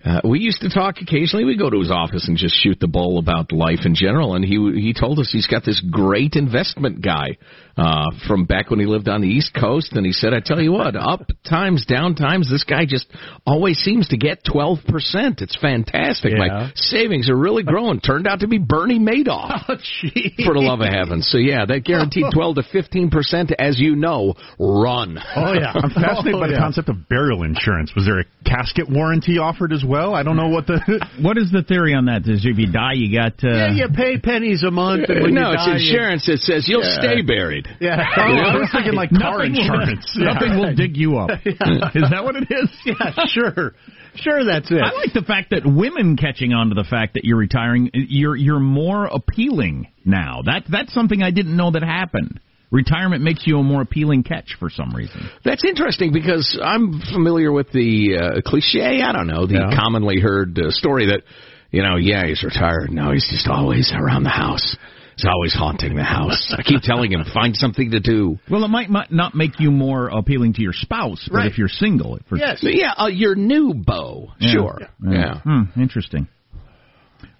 uh, 0.06 0.22
we 0.24 0.39
used 0.39 0.62
to 0.62 0.70
talk 0.70 0.96
occasionally. 1.01 1.46
We'd 1.46 1.60
go 1.60 1.70
to 1.70 1.80
his 1.80 1.92
office 1.92 2.27
and 2.27 2.38
just 2.38 2.56
shoot 2.62 2.77
the 2.80 2.88
bull 2.88 3.18
about 3.20 3.51
life 3.51 3.80
in 3.86 3.94
general. 3.96 4.36
And 4.36 4.44
he 4.46 4.56
he 4.80 4.94
told 4.94 5.20
us 5.20 5.30
he's 5.32 5.48
got 5.48 5.65
this 5.65 5.82
great 5.92 6.36
investment 6.36 7.01
guy 7.01 7.38
uh, 7.77 8.12
from 8.27 8.46
back 8.46 8.70
when 8.70 8.80
he 8.80 8.86
lived 8.86 9.08
on 9.10 9.22
the 9.22 9.27
East 9.27 9.53
Coast. 9.53 9.94
And 9.94 10.06
he 10.06 10.12
said, 10.12 10.34
"I 10.34 10.39
tell 10.39 10.62
you 10.62 10.72
what, 10.72 10.96
up 10.96 11.22
times, 11.48 11.86
down 11.86 12.15
times, 12.15 12.50
this 12.50 12.63
guy 12.63 12.86
just 12.86 13.08
always 13.46 13.77
seems 13.80 14.08
to 14.10 14.18
get 14.18 14.44
twelve 14.44 14.80
percent. 14.88 15.42
It's 15.42 15.56
fantastic. 15.56 16.32
Yeah. 16.34 16.38
My 16.48 16.72
savings 16.75 17.30
are 17.30 17.36
really 17.38 17.63
growing. 17.63 18.00
Turned 18.00 18.27
out 18.27 18.42
to 18.42 18.48
be 18.48 18.58
Bernie 18.60 19.00
Madoff." 19.00 19.63
Oh. 20.13 20.46
For 20.46 20.53
the 20.53 20.60
love 20.60 20.82
of 20.82 20.88
heaven. 20.88 21.22
So, 21.22 21.38
yeah, 21.38 21.65
that 21.65 21.84
guaranteed 21.84 22.25
12 22.34 22.56
to 22.56 22.62
15%, 22.63 23.53
as 23.58 23.80
you 23.80 23.96
know, 23.96 24.34
run. 24.60 25.18
Oh, 25.36 25.53
yeah. 25.53 25.72
I'm 25.74 25.89
fascinated 25.94 26.36
Oh, 26.36 26.39
by 26.39 26.48
the 26.48 26.53
yeah. 26.53 26.60
concept 26.60 26.89
of 26.89 27.08
burial 27.10 27.44
insurance. 27.44 27.92
Was 27.96 28.06
there 28.06 28.20
a 28.20 28.25
casket 28.46 28.89
warranty 28.89 29.38
offered 29.38 29.72
as 29.74 29.84
well? 29.86 30.13
I 30.13 30.24
don't 30.24 30.36
know 30.36 30.50
what 30.50 30.68
the. 30.68 30.80
What 31.22 31.38
is 31.38 31.51
the 31.51 31.63
theory 31.63 31.94
on 31.94 32.06
that? 32.06 32.27
Is 32.27 32.46
if 32.46 32.58
you 32.58 32.72
die, 32.72 32.94
you 32.94 33.15
got 33.15 33.34
uh, 33.44 33.50
Yeah, 33.50 33.72
you 33.74 33.88
pay 33.96 34.18
pennies 34.20 34.63
a 34.63 34.72
month. 34.72 35.10
And 35.10 35.24
when 35.24 35.34
no, 35.34 35.50
you 35.51 35.53
it's 35.56 35.65
die, 35.65 35.77
you- 35.77 35.89
insurance 35.92 36.25
that 36.27 36.39
says 36.39 36.68
you'll 36.68 36.84
Yeah. 36.84 37.00
stay 37.00 37.22
buried. 37.22 37.62
Yeah. 37.79 37.98
Oh, 38.17 38.22
I 38.22 38.55
was 38.58 38.70
thinking 38.72 38.93
like 38.93 39.10
car 39.12 39.38
nothing 39.39 39.55
insurance. 39.55 40.13
Will, 40.17 40.24
Yeah. 40.25 40.34
Nothing 40.34 40.58
will 40.60 40.75
dig 40.75 40.98
you 40.98 41.17
up. 41.17 41.29
Is 41.46 42.10
that 42.10 42.22
what 42.24 42.36
it 42.36 42.48
is? 42.50 42.70
yeah, 42.86 43.25
sure. 43.27 43.74
Sure, 44.15 44.46
that's 44.46 44.70
it. 44.70 44.77
I 44.84 44.93
like 44.96 45.13
the 45.13 45.24
fact 45.25 45.50
that 45.51 45.65
women 45.65 46.17
catching 46.17 46.53
on 46.53 46.70
to 46.70 46.75
the 46.75 46.84
fact 46.88 47.15
that 47.15 47.24
you're 47.25 47.38
retiring. 47.38 47.89
You're 47.93 48.36
you're 48.36 48.60
more 48.60 49.05
appealing 49.05 49.88
now. 50.05 50.41
That 50.46 50.65
that's 50.70 50.93
something 50.93 51.24
I 51.24 51.32
didn't 51.32 51.58
know 51.58 51.72
that 51.72 51.82
happened. 51.84 52.39
Retirement 52.70 53.24
makes 53.24 53.46
you 53.46 53.58
a 53.60 53.63
more 53.63 53.82
appealing 53.82 54.24
catch 54.24 54.55
for 54.60 54.70
some 54.70 54.96
reason. 54.96 55.29
That's 55.46 55.63
interesting 55.63 56.12
because 56.12 56.60
I'm 56.63 57.01
familiar 57.13 57.51
with 57.51 57.72
the 57.72 58.17
uh, 58.38 58.41
cliche, 58.50 59.01
I 59.01 59.12
don't 59.12 59.27
know, 59.27 59.46
the 59.46 59.53
Yeah. 59.70 59.75
commonly 59.77 60.20
heard 60.20 60.58
uh, 60.58 60.72
story 60.72 61.05
that, 61.08 61.22
you 61.70 61.84
know, 61.84 61.98
yeah, 61.98 62.25
he's 62.25 62.43
retired. 62.43 62.89
No, 62.91 63.12
he's 63.12 63.27
just 63.29 63.48
always 63.48 63.91
around 63.96 64.24
the 64.24 64.32
house. 64.32 64.75
He's 65.15 65.25
always 65.25 65.53
haunting 65.53 65.96
the 65.96 66.03
house. 66.03 66.53
I 66.58 66.63
keep 66.63 66.82
telling 66.82 67.12
him, 67.12 67.24
find 67.34 67.55
something 67.55 67.91
to 67.91 68.00
do. 68.00 68.39
Well, 68.50 68.63
it 68.65 68.70
might, 68.70 68.89
might 68.89 69.12
not 69.12 69.36
make 69.36 69.60
you 69.60 69.70
more 69.72 70.08
appealing 70.10 70.53
to 70.53 70.62
your 70.62 70.74
spouse, 70.74 71.27
but 71.32 71.38
Right. 71.38 71.51
if 71.51 71.58
you're 71.58 71.67
single, 71.67 72.17
for 72.27 72.38
Yes. 72.38 72.60
But 72.63 72.75
yeah, 72.75 72.93
uh, 72.98 73.08
your 73.08 73.36
new 73.36 73.74
beau. 73.75 74.32
Yeah. 74.39 74.51
Sure. 74.51 74.79
Yeah. 75.08 75.39
Hmm, 75.41 75.79
interesting. 75.79 76.27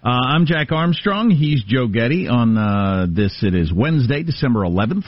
Uh, 0.04 0.10
I'm 0.10 0.46
Jack 0.46 0.72
Armstrong. 0.72 1.30
He's 1.32 1.64
Joe 1.64 1.88
Getty. 1.88 2.28
On 2.28 2.58
uh, 2.58 3.08
this, 3.10 3.40
it 3.42 3.56
is 3.56 3.72
Wednesday, 3.74 4.22
December 4.24 4.62
11th, 4.62 5.06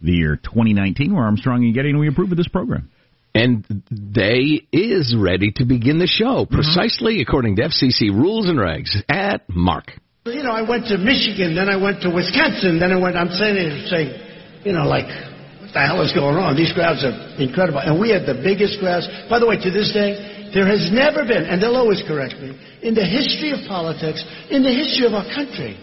the 0.00 0.12
year 0.12 0.36
2019. 0.36 1.14
We're 1.14 1.22
Armstrong 1.22 1.64
and 1.64 1.74
Getty, 1.74 1.90
and 1.90 1.98
we 2.00 2.08
approve 2.08 2.30
of 2.32 2.36
this 2.36 2.48
program. 2.48 2.90
And 3.34 3.64
they 3.90 4.66
is 4.72 5.16
ready 5.18 5.52
to 5.56 5.64
begin 5.64 5.98
the 5.98 6.06
show, 6.06 6.44
precisely 6.44 7.22
according 7.22 7.56
to 7.56 7.62
FCC 7.62 8.10
rules 8.10 8.48
and 8.48 8.58
regs 8.58 8.90
at 9.08 9.48
Mark. 9.48 9.92
You 10.24 10.46
know, 10.46 10.54
I 10.54 10.62
went 10.62 10.86
to 10.86 11.02
Michigan, 11.02 11.58
then 11.58 11.66
I 11.66 11.74
went 11.74 11.98
to 12.06 12.10
Wisconsin, 12.14 12.78
then 12.78 12.94
I 12.94 12.98
went. 12.98 13.18
I'm 13.18 13.34
saying, 13.34 13.90
saying, 13.90 14.14
you 14.62 14.70
know, 14.70 14.86
like, 14.86 15.10
what 15.58 15.74
the 15.74 15.82
hell 15.82 15.98
is 15.98 16.14
going 16.14 16.38
on? 16.38 16.54
These 16.54 16.70
crowds 16.70 17.02
are 17.02 17.10
incredible, 17.42 17.82
and 17.82 17.98
we 17.98 18.14
had 18.14 18.22
the 18.22 18.38
biggest 18.38 18.78
crowds. 18.78 19.10
By 19.26 19.42
the 19.42 19.50
way, 19.50 19.58
to 19.58 19.70
this 19.74 19.90
day, 19.90 20.14
there 20.54 20.62
has 20.62 20.94
never 20.94 21.26
been, 21.26 21.42
and 21.42 21.58
they'll 21.58 21.74
always 21.74 22.06
correct 22.06 22.38
me, 22.38 22.54
in 22.86 22.94
the 22.94 23.02
history 23.02 23.50
of 23.50 23.66
politics, 23.66 24.22
in 24.46 24.62
the 24.62 24.70
history 24.70 25.10
of 25.10 25.14
our 25.18 25.26
country, 25.26 25.74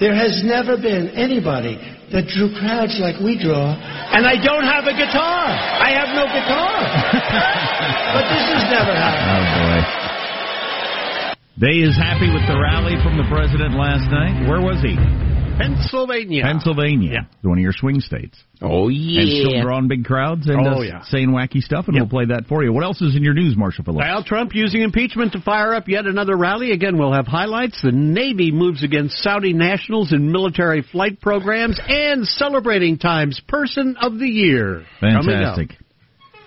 there 0.00 0.16
has 0.16 0.40
never 0.40 0.80
been 0.80 1.12
anybody 1.12 1.76
that 2.16 2.32
drew 2.32 2.48
crowds 2.56 2.96
like 2.96 3.20
we 3.20 3.36
draw. 3.36 3.76
And 3.76 4.24
I 4.24 4.40
don't 4.40 4.64
have 4.64 4.88
a 4.88 4.96
guitar. 4.96 5.52
I 5.52 5.92
have 6.00 6.16
no 6.16 6.24
guitar. 6.32 6.80
but 8.16 8.24
this 8.24 8.44
has 8.56 8.64
never 8.72 8.96
happened. 8.96 9.36
Oh 9.36 9.92
boy. 9.92 10.01
They 11.60 11.84
is 11.84 11.96
happy 11.96 12.32
with 12.32 12.46
the 12.48 12.58
rally 12.58 12.96
from 13.04 13.16
the 13.16 13.28
president 13.28 13.74
last 13.76 14.10
night. 14.10 14.48
Where 14.48 14.60
was 14.60 14.80
he? 14.80 14.96
Pennsylvania. 15.58 16.42
Pennsylvania, 16.44 17.28
one 17.42 17.58
of 17.58 17.62
your 17.62 17.74
swing 17.74 18.00
states. 18.00 18.42
Oh 18.62 18.88
yeah. 18.88 19.20
And 19.20 19.28
still 19.28 19.52
yeah. 19.52 19.62
drawing 19.62 19.86
big 19.86 20.04
crowds 20.04 20.48
and 20.48 20.66
Oh, 20.66 20.78
uh, 20.78 20.80
yeah. 20.80 21.02
saying 21.04 21.28
wacky 21.28 21.60
stuff, 21.60 21.88
and 21.88 21.96
we'll 21.96 22.08
play 22.08 22.24
that 22.26 22.46
for 22.48 22.64
you. 22.64 22.72
What 22.72 22.84
else 22.84 23.02
is 23.02 23.14
in 23.14 23.22
your 23.22 23.34
news, 23.34 23.54
Marshall 23.56 23.84
Phillips? 23.84 24.06
Donald 24.06 24.24
Trump 24.26 24.54
using 24.54 24.80
impeachment 24.80 25.32
to 25.32 25.40
fire 25.42 25.74
up 25.74 25.88
yet 25.88 26.06
another 26.06 26.36
rally. 26.36 26.72
Again, 26.72 26.96
we'll 26.98 27.12
have 27.12 27.26
highlights. 27.26 27.82
The 27.82 27.92
Navy 27.92 28.50
moves 28.50 28.82
against 28.82 29.18
Saudi 29.18 29.52
nationals 29.52 30.10
in 30.12 30.32
military 30.32 30.82
flight 30.82 31.20
programs 31.20 31.78
and 31.86 32.26
celebrating 32.26 32.98
Times 32.98 33.40
Person 33.46 33.96
of 34.00 34.18
the 34.18 34.28
Year. 34.28 34.84
Fantastic. 35.00 35.76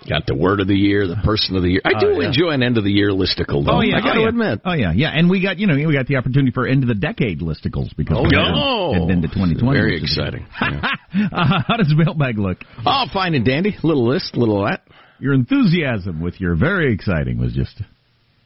Got 0.08 0.26
the 0.26 0.34
word 0.36 0.60
of 0.60 0.68
the 0.68 0.76
year, 0.76 1.06
the 1.08 1.16
person 1.16 1.56
of 1.56 1.62
the 1.62 1.70
year. 1.70 1.80
I 1.84 1.98
do 1.98 2.06
Oh, 2.14 2.20
yeah. 2.20 2.28
enjoy 2.28 2.50
an 2.50 2.62
end 2.62 2.78
of 2.78 2.84
the 2.84 2.92
year 2.92 3.10
listicle, 3.10 3.64
though. 3.64 3.78
Oh 3.78 3.80
yeah, 3.80 3.96
I 3.96 4.00
got 4.00 4.12
to 4.14 4.18
oh, 4.20 4.22
yeah. 4.22 4.28
admit. 4.28 4.60
Oh 4.64 4.72
yeah, 4.72 4.92
yeah, 4.94 5.08
and 5.10 5.28
we 5.28 5.42
got 5.42 5.58
you 5.58 5.66
know 5.66 5.74
we 5.74 5.92
got 5.92 6.06
the 6.06 6.16
opportunity 6.16 6.52
for 6.52 6.66
end 6.66 6.84
of 6.84 6.88
the 6.88 6.94
decade 6.94 7.40
listicles 7.40 7.90
because 7.96 8.16
Oh, 8.18 8.22
we 8.22 8.30
yeah. 8.36 8.98
had 9.00 9.08
been 9.08 9.22
to 9.22 9.28
2020. 9.28 9.78
Very 9.78 10.00
exciting. 10.00 10.46
Yeah. 10.60 11.28
uh, 11.32 11.62
how 11.66 11.76
does 11.76 11.92
mailbag 11.96 12.38
look? 12.38 12.58
oh, 12.84 13.04
fine 13.12 13.34
and 13.34 13.44
dandy. 13.44 13.76
Little 13.82 14.06
list, 14.06 14.36
little 14.36 14.64
that. 14.66 14.82
Your 15.18 15.32
enthusiasm 15.34 16.20
with 16.20 16.40
your 16.40 16.56
very 16.56 16.92
exciting 16.92 17.38
was 17.38 17.52
just 17.54 17.78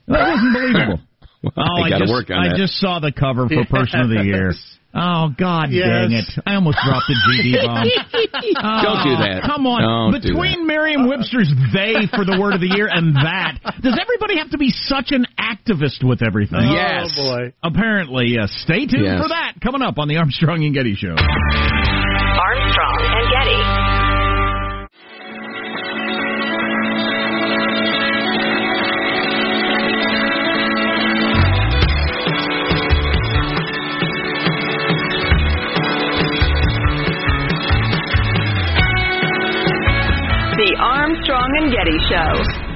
that 0.06 0.28
wasn't 0.28 0.54
believable. 0.54 1.00
Well, 1.42 1.52
Oh, 1.56 1.82
I 1.82 1.88
got 1.88 1.98
to 2.00 2.04
just, 2.04 2.12
work 2.12 2.28
on 2.30 2.36
I 2.36 2.48
that. 2.50 2.56
just 2.58 2.74
saw 2.74 3.00
the 3.00 3.12
cover 3.12 3.48
for 3.48 3.64
Person 3.70 4.00
of 4.00 4.08
the 4.10 4.22
Year. 4.24 4.52
Oh 4.92 5.30
God 5.38 5.70
Yes. 5.70 5.86
dang 5.86 6.12
it! 6.12 6.24
I 6.46 6.54
almost 6.56 6.78
dropped 6.84 7.06
the 7.06 7.14
GD 7.14 7.62
bomb. 7.66 7.86
Don't 7.86 8.98
oh, 8.98 9.04
do 9.06 9.14
that. 9.22 9.42
Come 9.46 9.66
on, 9.66 9.82
Don't 9.86 10.20
between 10.20 10.66
Merriam-Webster's 10.66 11.52
"they" 11.72 12.10
for 12.10 12.24
the 12.24 12.38
word 12.40 12.54
of 12.54 12.60
the 12.60 12.66
year 12.74 12.88
and 12.90 13.14
that, 13.14 13.58
does 13.82 13.96
everybody 14.00 14.38
have 14.38 14.50
to 14.50 14.58
be 14.58 14.70
such 14.70 15.12
an 15.12 15.26
activist 15.38 16.02
with 16.02 16.22
everything? 16.26 16.58
Oh, 16.58 16.74
yes. 16.74 17.14
Oh, 17.16 17.22
boy. 17.22 17.52
Apparently, 17.62 18.34
yes. 18.34 18.50
Stay 18.64 18.86
tuned 18.86 19.04
Yes. 19.06 19.22
for 19.22 19.28
that 19.28 19.54
coming 19.62 19.82
up 19.82 19.98
on 19.98 20.08
the 20.08 20.16
Armstrong 20.16 20.64
and 20.64 20.74
Getty 20.74 20.96
Show. 20.96 21.14
Armstrong 21.14 22.98
and 22.98 23.30
Getty. 23.30 23.89
Armstrong 41.80 41.86
and 41.86 41.86
Getty 41.86 41.98
Show. 42.08 42.70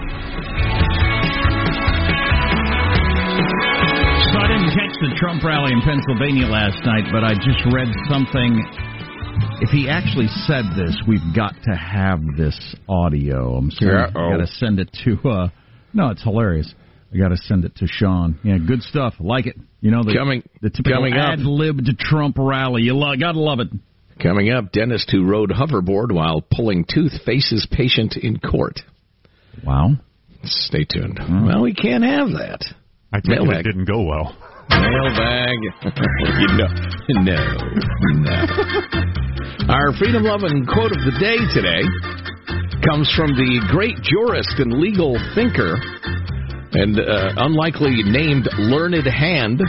watched 4.95 5.01
the 5.01 5.17
Trump 5.19 5.43
rally 5.45 5.73
in 5.73 5.81
Pennsylvania 5.83 6.47
last 6.47 6.79
night, 6.85 7.05
but 7.13 7.25
I 7.25 7.35
just 7.35 7.65
read 7.73 7.89
something. 8.09 8.63
If 9.61 9.71
he 9.71 9.89
actually 9.89 10.29
said 10.47 10.65
this, 10.77 10.97
we've 11.09 11.35
got 11.35 11.55
to 11.65 11.75
have 11.77 12.21
this 12.37 12.59
audio. 12.89 13.55
I'm 13.57 13.71
sorry. 13.71 14.05
Uh-oh. 14.05 14.29
I 14.29 14.37
got 14.37 14.47
to 14.47 14.53
send 14.53 14.79
it 14.79 14.91
to. 15.05 15.29
uh 15.29 15.49
No, 15.93 16.11
it's 16.11 16.23
hilarious. 16.23 16.73
I 17.13 17.19
got 17.19 17.29
to 17.29 17.37
send 17.37 17.65
it 17.65 17.77
to 17.77 17.87
Sean. 17.87 18.39
Yeah, 18.43 18.59
good 18.59 18.83
stuff. 18.83 19.15
Like 19.21 19.47
it. 19.47 19.57
You 19.81 19.91
know 19.91 20.03
the 20.03 20.15
Coming- 20.17 20.43
the 20.63 20.71
typical 20.71 21.07
ad 21.13 21.41
libbed 21.41 21.99
Trump 21.99 22.37
rally. 22.39 22.83
You 22.83 22.97
lo- 22.97 23.15
gotta 23.19 23.39
love 23.41 23.61
it. 23.61 23.69
Coming 24.23 24.51
up, 24.51 24.71
dentist 24.73 25.11
who 25.11 25.25
rode 25.25 25.51
hoverboard 25.51 26.13
while 26.13 26.41
pulling 26.41 26.85
tooth 26.85 27.13
faces 27.27 27.67
patient 27.71 28.17
in 28.17 28.39
court. 28.39 28.81
Wow. 29.63 29.91
Stay 30.45 30.85
tuned. 30.85 31.19
Well, 31.19 31.63
we 31.63 31.75
can't 31.75 32.05
have 32.05 32.29
that. 32.31 32.61
I 33.13 33.21
take 33.21 33.31
it 33.31 33.33
it 33.33 33.45
Mailbag. 33.45 33.65
didn't 33.65 33.85
go 33.87 34.03
well. 34.03 34.37
Mailbag. 34.69 35.59
you 36.41 36.49
know, 36.59 36.69
no, 37.23 37.41
no. 38.25 38.37
Our 39.73 39.93
freedom 39.97 40.25
loving 40.25 40.67
quote 40.67 40.93
of 40.93 41.01
the 41.05 41.17
day 41.21 41.39
today 41.55 41.85
comes 42.85 43.09
from 43.17 43.33
the 43.33 43.65
great 43.71 43.97
jurist 44.03 44.59
and 44.59 44.77
legal 44.77 45.17
thinker 45.35 45.77
and 46.73 46.99
uh, 46.99 47.33
unlikely 47.39 48.03
named 48.05 48.49
Learned 48.59 49.07
Hand. 49.07 49.63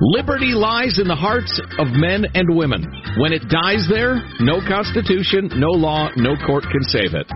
Liberty 0.00 0.56
lies 0.56 0.98
in 0.98 1.08
the 1.08 1.16
hearts 1.18 1.60
of 1.78 1.88
men 1.88 2.24
and 2.32 2.56
women. 2.56 2.86
When 3.18 3.32
it 3.32 3.42
dies 3.50 3.86
there, 3.90 4.22
no 4.40 4.60
constitution, 4.64 5.50
no 5.60 5.68
law, 5.68 6.08
no 6.16 6.36
court 6.46 6.64
can 6.64 6.82
save 6.84 7.12
it. 7.12 7.26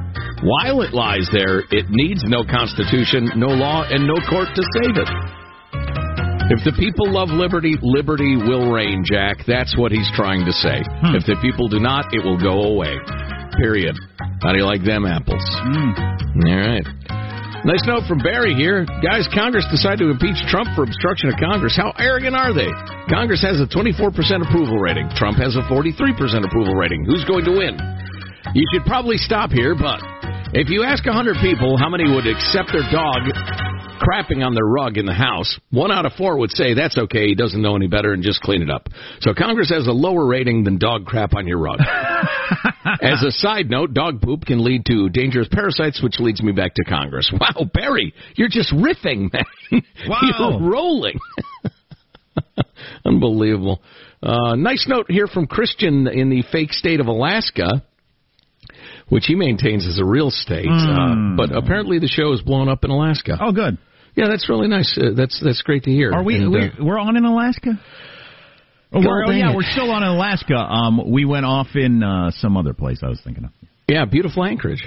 While 0.45 0.85
it 0.85 0.93
lies 0.93 1.25
there, 1.33 1.65
it 1.73 1.89
needs 1.89 2.21
no 2.29 2.45
constitution, 2.45 3.33
no 3.33 3.49
law, 3.49 3.89
and 3.89 4.05
no 4.05 4.21
court 4.29 4.53
to 4.53 4.63
save 4.77 4.93
it. 5.01 5.09
If 6.53 6.61
the 6.69 6.77
people 6.77 7.09
love 7.09 7.33
liberty, 7.33 7.81
liberty 7.81 8.37
will 8.37 8.69
reign, 8.69 9.09
Jack. 9.09 9.41
That's 9.49 9.73
what 9.81 9.89
he's 9.89 10.05
trying 10.13 10.45
to 10.45 10.53
say. 10.53 10.85
Hmm. 11.01 11.17
If 11.17 11.25
the 11.25 11.41
people 11.41 11.73
do 11.73 11.81
not, 11.81 12.13
it 12.13 12.21
will 12.21 12.37
go 12.37 12.77
away. 12.77 12.93
Period. 13.57 13.97
How 14.45 14.53
do 14.53 14.61
you 14.61 14.69
like 14.69 14.85
them 14.85 15.09
apples? 15.09 15.41
Hmm. 15.65 15.97
All 16.45 16.61
right. 16.61 16.85
Nice 17.65 17.81
note 17.89 18.05
from 18.05 18.21
Barry 18.21 18.53
here. 18.53 18.85
Guys, 19.01 19.25
Congress 19.33 19.65
decided 19.73 20.05
to 20.05 20.13
impeach 20.13 20.37
Trump 20.53 20.69
for 20.77 20.85
obstruction 20.85 21.33
of 21.33 21.41
Congress. 21.41 21.73
How 21.73 21.97
arrogant 21.97 22.37
are 22.37 22.53
they? 22.53 22.69
Congress 23.09 23.41
has 23.41 23.57
a 23.57 23.65
24% 23.65 24.13
approval 24.45 24.77
rating. 24.77 25.09
Trump 25.17 25.41
has 25.41 25.57
a 25.57 25.65
43% 25.73 26.45
approval 26.45 26.77
rating. 26.77 27.09
Who's 27.09 27.25
going 27.25 27.49
to 27.49 27.57
win? 27.57 27.81
You 28.53 28.69
should 28.77 28.85
probably 28.85 29.17
stop 29.17 29.49
here, 29.49 29.73
but 29.73 30.05
if 30.57 30.71
you 30.71 30.85
ask 30.85 31.05
100 31.05 31.37
people 31.43 31.77
how 31.77 31.89
many 31.89 32.05
would 32.05 32.27
accept 32.27 32.71
their 32.73 32.87
dog 32.93 33.23
crapping 33.99 34.45
on 34.45 34.55
their 34.55 34.65
rug 34.65 34.99
in 34.99 35.07
the 35.07 35.15
house, 35.15 35.59
one 35.71 35.91
out 35.91 36.07
of 36.07 36.13
four 36.13 36.39
would 36.39 36.51
say 36.53 36.75
that's 36.75 36.97
okay, 36.97 37.27
he 37.27 37.35
doesn't 37.35 37.61
know 37.61 37.75
any 37.75 37.89
better, 37.89 38.13
and 38.13 38.23
just 38.23 38.41
clean 38.41 38.63
it 38.63 38.71
up. 38.71 38.89
So 39.21 39.35
Congress 39.35 39.71
has 39.71 39.87
a 39.89 39.93
lower 39.93 40.25
rating 40.27 40.63
than 40.63 40.79
dog 40.79 41.07
crap 41.07 41.35
on 41.35 41.49
your 41.49 41.59
rug. 41.59 41.81
As 43.03 43.23
a 43.23 43.33
side 43.33 43.69
note, 43.69 43.95
dog 43.95 44.21
poop 44.21 44.45
can 44.45 44.63
lead 44.65 44.85
to 44.87 45.09
dangerous 45.09 45.49
parasites, 45.51 46.03
which 46.03 46.21
leads 46.21 46.43
me 46.43 46.53
back 46.53 46.75
to 46.75 46.85
Congress. 46.85 47.33
Wow, 47.41 47.65
Barry, 47.73 48.15
you're 48.37 48.49
just 48.49 48.73
riffing, 48.73 49.33
man. 49.33 49.45
Wow. 50.09 50.21
you're 50.23 50.71
rolling. 50.71 51.19
Unbelievable. 53.05 53.83
Uh, 54.23 54.55
nice 54.55 54.87
note 54.89 55.07
here 55.09 55.27
from 55.27 55.47
Christian 55.47 56.07
in 56.07 56.31
the 56.31 56.43
fake 56.53 56.73
state 56.73 57.01
of 57.01 57.07
Alaska, 57.07 57.83
which 59.15 59.27
he 59.27 59.37
maintains 59.37 59.87
is 59.87 60.01
a 60.01 60.05
real 60.05 60.29
state. 60.29 60.67
Uh, 60.69 61.37
but 61.37 61.55
apparently 61.55 62.01
the 62.01 62.09
show 62.09 62.33
is 62.33 62.41
blown 62.43 62.69
up 62.69 62.83
in 62.83 62.91
Alaska. 62.91 63.39
Oh, 63.41 63.53
good. 63.53 63.79
Yeah, 64.17 64.27
that's 64.29 64.49
really 64.49 64.67
nice. 64.67 64.99
Uh, 65.01 65.11
that's 65.17 65.41
that's 65.41 65.63
great 65.63 65.85
to 65.85 65.91
hear. 65.93 66.13
Are 66.13 66.25
we? 66.25 66.35
And, 66.35 66.51
we 66.51 66.59
uh, 66.59 66.71
we're 66.81 66.99
on 66.99 67.17
in 67.17 67.25
Alaska. 67.25 67.81
Oh, 68.93 69.01
we're, 69.01 69.27
oh 69.27 69.31
yeah, 69.31 69.53
it. 69.53 69.57
we're 69.57 69.63
still 69.63 69.91
on 69.93 70.03
in 70.03 70.09
Alaska. 70.09 70.55
Um, 70.57 71.13
we 71.13 71.25
went 71.25 71.47
off 71.47 71.69
in 71.77 72.03
uh, 72.03 72.33
some 72.33 72.57
other 72.57 72.75
place. 72.75 73.01
I 73.05 73.09
was 73.09 73.21
thinking 73.23 73.45
of. 73.45 73.51
yeah, 73.89 74.05
beautiful 74.05 74.45
Anchorage. 74.45 74.83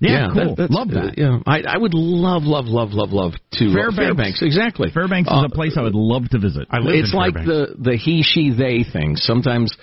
Yeah, 0.00 0.28
cool. 0.32 0.54
that's- 0.54 0.70
Love 0.70 0.88
uh, 0.90 1.06
that. 1.06 1.18
yeah, 1.18 1.38
I, 1.46 1.62
I 1.62 1.78
would 1.78 1.94
love, 1.94 2.42
love, 2.42 2.66
love, 2.66 2.90
love, 2.90 3.10
love 3.10 3.32
to 3.54 3.64
uh, 3.70 3.72
Fairbanks. 3.74 3.96
Fairbanks. 3.96 4.42
Exactly. 4.42 4.90
Fairbanks 4.92 5.30
Uh, 5.30 5.38
is 5.38 5.50
a 5.50 5.54
place 5.54 5.76
I 5.78 5.82
would 5.82 5.94
love 5.94 6.28
to 6.30 6.38
visit. 6.38 6.66
I 6.70 6.78
lived 6.78 6.96
it's 6.98 7.12
in 7.12 7.18
like 7.18 7.34
Fairbanks. 7.34 7.74
the 7.78 7.90
the 7.90 7.96
he, 7.96 8.22
she, 8.22 8.50
they 8.50 8.84
thing. 8.84 9.16
Sometimes 9.16 9.74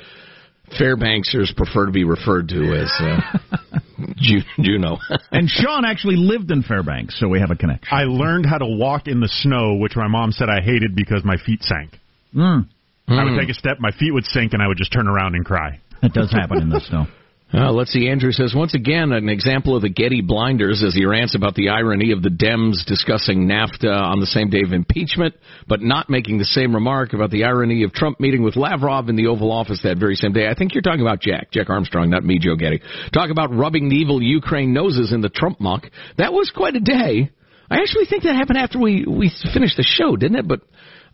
Fairbanksers 0.79 1.55
prefer 1.55 1.85
to 1.85 1.91
be 1.91 2.03
referred 2.03 2.47
to 2.49 2.73
as 2.73 2.91
uh, 2.99 3.79
Ju- 4.17 4.41
Juneau. 4.59 4.97
and 5.31 5.49
Sean 5.49 5.85
actually 5.85 6.15
lived 6.15 6.51
in 6.51 6.63
Fairbanks, 6.63 7.19
so 7.19 7.27
we 7.27 7.39
have 7.39 7.51
a 7.51 7.55
connection. 7.55 7.89
I 7.91 8.03
learned 8.03 8.45
how 8.45 8.57
to 8.57 8.65
walk 8.65 9.07
in 9.07 9.19
the 9.19 9.27
snow, 9.27 9.75
which 9.75 9.95
my 9.95 10.07
mom 10.07 10.31
said 10.31 10.49
I 10.49 10.61
hated 10.61 10.95
because 10.95 11.23
my 11.23 11.37
feet 11.37 11.63
sank. 11.63 11.91
Mm, 12.35 12.67
I 13.07 13.23
would 13.25 13.39
take 13.39 13.49
a 13.49 13.53
step, 13.53 13.77
my 13.79 13.91
feet 13.91 14.11
would 14.13 14.25
sink, 14.25 14.53
and 14.53 14.61
I 14.61 14.67
would 14.67 14.77
just 14.77 14.93
turn 14.93 15.07
around 15.07 15.35
and 15.35 15.45
cry. 15.45 15.79
it 16.01 16.13
does 16.13 16.31
happen 16.31 16.61
in 16.61 16.69
the 16.69 16.79
snow. 16.89 17.05
Uh, 17.53 17.69
let's 17.71 17.91
see. 17.91 18.07
Andrew 18.07 18.31
says 18.31 18.53
once 18.55 18.73
again 18.73 19.11
an 19.11 19.27
example 19.27 19.75
of 19.75 19.81
the 19.81 19.89
Getty 19.89 20.21
blinders 20.21 20.81
as 20.87 20.95
he 20.95 21.05
rants 21.05 21.35
about 21.35 21.53
the 21.53 21.67
irony 21.67 22.13
of 22.13 22.21
the 22.21 22.29
Dems 22.29 22.85
discussing 22.85 23.45
NAFTA 23.45 23.91
on 23.91 24.21
the 24.21 24.25
same 24.25 24.49
day 24.49 24.61
of 24.65 24.71
impeachment, 24.71 25.35
but 25.67 25.81
not 25.81 26.09
making 26.09 26.37
the 26.37 26.45
same 26.45 26.73
remark 26.73 27.11
about 27.11 27.29
the 27.29 27.43
irony 27.43 27.83
of 27.83 27.91
Trump 27.91 28.21
meeting 28.21 28.41
with 28.41 28.55
Lavrov 28.55 29.09
in 29.09 29.17
the 29.17 29.27
Oval 29.27 29.51
Office 29.51 29.81
that 29.83 29.97
very 29.97 30.15
same 30.15 30.31
day. 30.31 30.47
I 30.47 30.55
think 30.55 30.73
you're 30.73 30.81
talking 30.81 31.01
about 31.01 31.19
Jack, 31.19 31.51
Jack 31.51 31.69
Armstrong, 31.69 32.09
not 32.09 32.23
me, 32.23 32.39
Joe 32.39 32.55
Getty. 32.55 32.81
Talk 33.13 33.29
about 33.29 33.53
rubbing 33.53 33.89
the 33.89 33.97
evil 33.97 34.21
Ukraine 34.21 34.73
noses 34.73 35.11
in 35.11 35.19
the 35.19 35.29
Trump 35.29 35.59
muck. 35.59 35.87
That 36.17 36.31
was 36.31 36.53
quite 36.55 36.75
a 36.75 36.79
day. 36.79 37.31
I 37.69 37.81
actually 37.81 38.05
think 38.05 38.23
that 38.23 38.35
happened 38.35 38.59
after 38.59 38.79
we 38.79 39.05
we 39.05 39.29
finished 39.53 39.75
the 39.75 39.83
show, 39.83 40.15
didn't 40.15 40.37
it? 40.37 40.47
But 40.47 40.61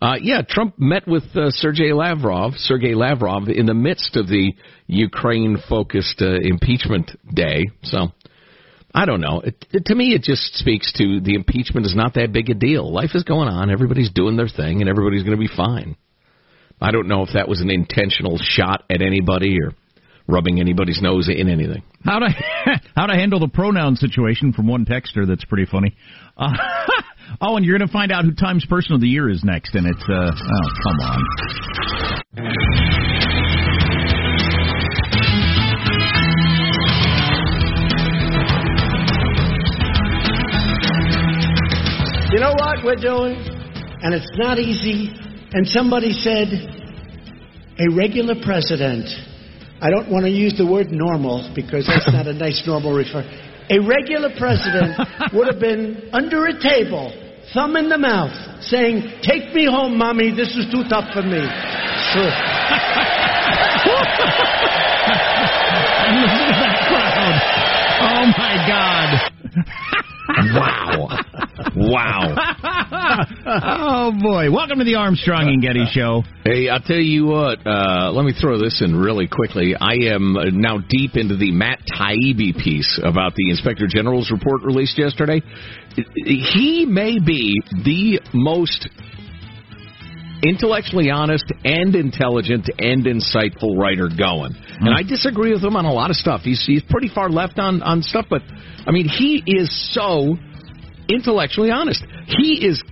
uh, 0.01 0.15
yeah, 0.21 0.41
Trump 0.47 0.75
met 0.77 1.07
with 1.07 1.23
uh, 1.35 1.49
Sergei 1.49 1.91
Lavrov, 1.93 2.53
Sergei 2.55 2.93
Lavrov, 2.93 3.49
in 3.49 3.65
the 3.65 3.73
midst 3.73 4.15
of 4.15 4.27
the 4.27 4.53
Ukraine-focused 4.85 6.21
uh, 6.21 6.35
impeachment 6.41 7.11
day. 7.33 7.65
So 7.83 8.09
I 8.93 9.05
don't 9.05 9.21
know. 9.21 9.41
It, 9.41 9.65
it, 9.71 9.85
to 9.85 9.95
me, 9.95 10.13
it 10.13 10.23
just 10.23 10.55
speaks 10.55 10.93
to 10.93 11.19
the 11.19 11.35
impeachment 11.35 11.85
is 11.85 11.95
not 11.95 12.13
that 12.13 12.31
big 12.31 12.49
a 12.49 12.53
deal. 12.53 12.91
Life 12.91 13.11
is 13.15 13.23
going 13.23 13.47
on. 13.47 13.71
Everybody's 13.71 14.11
doing 14.11 14.37
their 14.37 14.47
thing, 14.47 14.81
and 14.81 14.89
everybody's 14.89 15.23
going 15.23 15.37
to 15.37 15.41
be 15.41 15.53
fine. 15.53 15.95
I 16.79 16.91
don't 16.91 17.07
know 17.07 17.23
if 17.23 17.33
that 17.33 17.47
was 17.47 17.61
an 17.61 17.71
intentional 17.71 18.37
shot 18.39 18.83
at 18.89 19.01
anybody 19.01 19.57
or 19.61 19.71
rubbing 20.27 20.59
anybody's 20.59 21.01
nose 21.01 21.29
in 21.29 21.49
anything. 21.49 21.83
How 22.03 22.19
to 22.19 22.29
how 22.95 23.07
to 23.07 23.13
handle 23.13 23.39
the 23.39 23.47
pronoun 23.47 23.95
situation 23.95 24.53
from 24.53 24.67
one 24.67 24.85
texter 24.85 25.27
that's 25.27 25.45
pretty 25.45 25.65
funny. 25.65 25.95
Uh, 26.37 26.53
oh, 27.41 27.57
and 27.57 27.65
you're 27.65 27.77
going 27.77 27.87
to 27.87 27.93
find 27.93 28.11
out 28.11 28.25
who 28.25 28.33
Times 28.33 28.65
Person 28.65 28.93
of 28.93 29.01
the 29.01 29.07
Year 29.07 29.29
is 29.29 29.43
next, 29.43 29.75
and 29.75 29.85
it's 29.85 30.03
uh 30.09 30.31
oh 30.31 30.69
come 30.83 30.99
on. 31.01 31.23
You 42.31 42.39
know 42.41 42.53
what 42.53 42.83
we're 42.83 42.95
doing? 42.95 43.35
And 44.01 44.13
it's 44.13 44.29
not 44.35 44.59
easy. 44.59 45.09
And 45.53 45.65
somebody 45.67 46.11
said, 46.11 46.49
a 47.79 47.89
regular 47.95 48.35
president. 48.43 49.07
I 49.81 49.89
don't 49.89 50.11
want 50.11 50.25
to 50.25 50.31
use 50.31 50.57
the 50.57 50.65
word 50.65 50.91
normal 50.91 51.51
because 51.55 51.87
that's 51.87 52.11
not 52.11 52.27
a 52.27 52.33
nice 52.33 52.63
normal 52.65 52.93
refer. 52.93 53.21
A 53.69 53.79
regular 53.79 54.29
president 54.37 54.97
would 55.33 55.47
have 55.47 55.59
been 55.59 56.09
under 56.13 56.45
a 56.45 56.59
table, 56.59 57.11
thumb 57.53 57.75
in 57.75 57.89
the 57.89 57.97
mouth, 57.97 58.63
saying, 58.63 59.19
Take 59.21 59.53
me 59.53 59.65
home, 59.65 59.97
mommy. 59.97 60.31
This 60.31 60.55
is 60.55 60.71
too 60.71 60.83
tough 60.87 61.13
for 61.13 61.21
me. 61.21 61.43
Sure. 62.13 62.31
And 66.07 66.15
listen 66.23 66.47
to 66.47 66.55
that 66.63 66.79
crowd. 66.87 67.35
Oh 67.99 68.25
my 68.37 68.55
God. 68.67 70.03
Wow. 70.27 71.07
wow. 71.75 72.35
oh 73.45 74.11
boy. 74.21 74.51
Welcome 74.51 74.79
to 74.79 74.83
the 74.83 74.95
Armstrong 74.95 75.47
and 75.47 75.61
Getty 75.61 75.85
Show. 75.91 76.23
Hey, 76.43 76.67
I'll 76.69 76.81
tell 76.81 76.97
you 76.97 77.27
what. 77.27 77.65
Uh, 77.65 78.11
let 78.11 78.25
me 78.25 78.33
throw 78.39 78.59
this 78.59 78.81
in 78.83 78.95
really 78.95 79.27
quickly. 79.27 79.73
I 79.79 80.13
am 80.13 80.35
uh, 80.35 80.45
now 80.51 80.79
deep 80.89 81.15
into 81.15 81.37
the 81.37 81.51
Matt 81.51 81.79
Taibbi 81.87 82.61
piece 82.61 82.99
about 83.03 83.35
the 83.35 83.49
Inspector 83.49 83.85
General's 83.87 84.29
report 84.31 84.63
released 84.63 84.97
yesterday. 84.97 85.41
He 86.15 86.85
may 86.87 87.19
be 87.19 87.61
the 87.71 88.19
most 88.33 88.89
intellectually 90.43 91.09
honest 91.09 91.45
and 91.63 91.95
intelligent 91.95 92.69
and 92.77 93.05
insightful 93.05 93.77
writer 93.77 94.09
going. 94.15 94.55
And 94.79 94.93
I 94.93 95.03
disagree 95.03 95.51
with 95.51 95.63
him 95.63 95.75
on 95.75 95.85
a 95.85 95.91
lot 95.91 96.09
of 96.09 96.15
stuff. 96.15 96.41
He's 96.41 96.63
he's 96.65 96.83
pretty 96.89 97.09
far 97.09 97.29
left 97.29 97.59
on 97.59 97.81
on 97.81 98.01
stuff, 98.03 98.25
but 98.29 98.41
I 98.85 98.91
mean 98.91 99.07
he 99.07 99.43
is 99.45 99.93
so 99.93 100.37
intellectually 101.09 101.71
honest. 101.71 102.03
He 102.27 102.65
is 102.65 102.83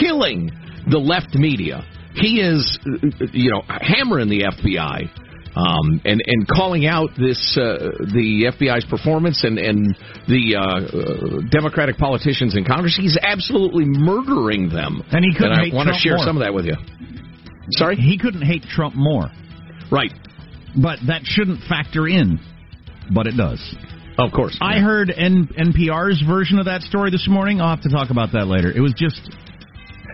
killing 0.00 0.50
the 0.90 0.98
left 0.98 1.34
media. 1.34 1.84
He 2.14 2.40
is 2.40 2.78
uh, 2.86 3.26
you 3.32 3.50
know 3.50 3.62
hammering 3.68 4.28
the 4.28 4.42
FBI. 4.42 5.29
Um, 5.56 6.00
and 6.04 6.22
and 6.24 6.46
calling 6.46 6.86
out 6.86 7.10
this 7.18 7.58
uh, 7.58 7.90
the 8.14 8.52
FBI's 8.54 8.84
performance 8.84 9.42
and 9.42 9.58
and 9.58 9.96
the 10.28 10.54
uh, 10.54 10.62
uh, 10.62 11.50
Democratic 11.50 11.98
politicians 11.98 12.56
in 12.56 12.64
Congress, 12.64 12.96
he's 12.96 13.18
absolutely 13.20 13.84
murdering 13.84 14.68
them. 14.68 15.02
And 15.10 15.24
he 15.24 15.34
couldn't 15.36 15.58
I 15.58 15.64
hate 15.64 15.74
want 15.74 15.88
to 15.88 15.94
share 15.94 16.16
more. 16.16 16.24
some 16.24 16.36
of 16.36 16.44
that 16.44 16.54
with 16.54 16.66
you. 16.66 16.74
Sorry, 17.70 17.96
he 17.96 18.16
couldn't 18.16 18.42
hate 18.42 18.62
Trump 18.62 18.94
more. 18.94 19.30
Right, 19.90 20.12
but 20.80 21.00
that 21.08 21.22
shouldn't 21.24 21.64
factor 21.68 22.06
in, 22.06 22.38
but 23.12 23.26
it 23.26 23.36
does. 23.36 23.60
Of 24.18 24.32
course. 24.32 24.56
I 24.60 24.78
heard 24.78 25.10
N- 25.10 25.48
NPR's 25.58 26.22
version 26.26 26.58
of 26.58 26.66
that 26.66 26.82
story 26.82 27.10
this 27.10 27.26
morning. 27.28 27.60
I'll 27.60 27.74
have 27.74 27.82
to 27.82 27.88
talk 27.88 28.10
about 28.10 28.32
that 28.32 28.46
later. 28.46 28.70
It 28.70 28.80
was 28.80 28.92
just 28.96 29.20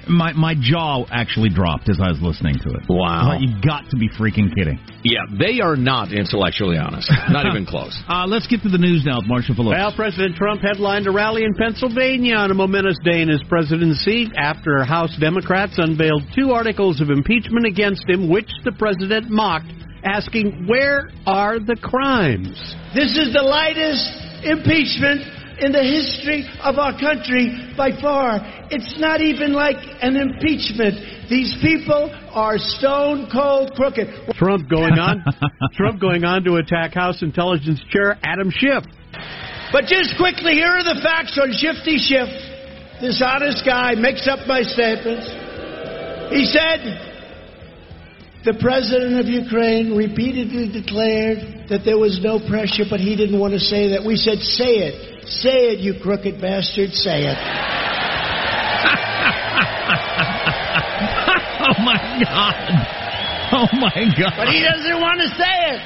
my 0.08 0.32
my 0.32 0.54
jaw 0.58 1.04
actually 1.10 1.50
dropped 1.50 1.88
as 1.88 1.98
I 2.00 2.10
was 2.10 2.20
listening 2.22 2.54
to 2.62 2.70
it. 2.70 2.82
Wow. 2.88 3.34
Like, 3.34 3.40
you 3.42 3.54
got 3.60 3.90
to 3.90 3.96
be 3.96 4.08
freaking 4.08 4.54
kidding. 4.54 4.78
Yeah, 5.02 5.20
they 5.38 5.60
are 5.60 5.76
not 5.76 6.12
intellectually 6.12 6.78
honest. 6.78 7.10
Not 7.28 7.46
even 7.50 7.66
close. 7.66 7.96
Uh, 8.08 8.26
let's 8.26 8.46
get 8.46 8.62
to 8.62 8.68
the 8.68 8.78
news 8.78 9.04
now 9.04 9.18
with 9.18 9.26
Marshall 9.26 9.54
Phillips. 9.54 9.76
Well, 9.78 9.92
President 9.94 10.36
Trump 10.36 10.62
headlined 10.62 11.06
a 11.06 11.12
rally 11.12 11.44
in 11.44 11.54
Pennsylvania 11.54 12.34
on 12.36 12.50
a 12.50 12.54
momentous 12.54 12.98
day 13.04 13.22
in 13.22 13.28
his 13.28 13.42
presidency 13.48 14.30
after 14.36 14.84
House 14.84 15.16
Democrats 15.18 15.74
unveiled 15.78 16.22
two 16.34 16.50
articles 16.52 17.00
of 17.00 17.10
impeachment 17.10 17.66
against 17.66 18.08
him, 18.08 18.28
which 18.28 18.50
the 18.64 18.72
president 18.72 19.30
mocked, 19.30 19.72
asking, 20.04 20.66
Where 20.66 21.10
are 21.26 21.58
the 21.58 21.76
crimes? 21.76 22.56
This 22.94 23.16
is 23.16 23.32
the 23.32 23.42
lightest 23.42 24.26
impeachment 24.44 25.35
in 25.58 25.72
the 25.72 25.82
history 25.82 26.44
of 26.60 26.76
our 26.78 26.92
country 26.98 27.72
by 27.76 27.90
far. 28.00 28.40
It's 28.70 28.98
not 29.00 29.20
even 29.20 29.52
like 29.52 29.76
an 30.02 30.16
impeachment. 30.16 31.28
These 31.28 31.56
people 31.62 32.12
are 32.32 32.58
stone 32.58 33.28
cold 33.32 33.72
crooked. 33.74 34.36
Trump 34.36 34.68
going 34.68 34.98
on 34.98 35.24
Trump 35.74 36.00
going 36.00 36.24
on 36.24 36.44
to 36.44 36.56
attack 36.56 36.94
House 36.94 37.22
Intelligence 37.22 37.80
Chair 37.90 38.18
Adam 38.22 38.50
Schiff. 38.50 38.84
But 39.72 39.86
just 39.86 40.16
quickly, 40.16 40.54
here 40.54 40.70
are 40.70 40.84
the 40.84 41.00
facts 41.02 41.38
on 41.40 41.52
Shifty 41.52 41.98
Schiff. 41.98 42.28
This 43.00 43.20
honest 43.24 43.64
guy 43.64 43.94
makes 43.94 44.28
up 44.28 44.46
my 44.46 44.62
statements. 44.62 45.26
He 46.32 46.46
said, 46.46 47.06
the 48.44 48.54
president 48.62 49.18
of 49.18 49.26
Ukraine 49.26 49.96
repeatedly 49.96 50.70
declared 50.70 51.68
that 51.68 51.82
there 51.84 51.98
was 51.98 52.22
no 52.22 52.38
pressure, 52.38 52.86
but 52.88 53.00
he 53.00 53.16
didn't 53.16 53.38
want 53.40 53.52
to 53.54 53.60
say 53.60 53.90
that. 53.90 54.06
We 54.06 54.16
said, 54.16 54.38
say 54.38 54.86
it. 54.86 55.15
Say 55.28 55.74
it, 55.74 55.80
you 55.80 55.94
crooked 56.00 56.40
bastard. 56.40 56.92
Say 56.92 57.26
it. 57.26 57.36
oh, 61.66 61.74
my 61.82 61.98
God. 62.22 62.54
Oh, 63.52 63.66
my 63.78 64.06
God. 64.14 64.34
But 64.36 64.48
he 64.48 64.62
doesn't 64.62 65.00
want 65.00 65.20
to 65.20 65.28
say 65.34 65.56
it. 65.74 65.80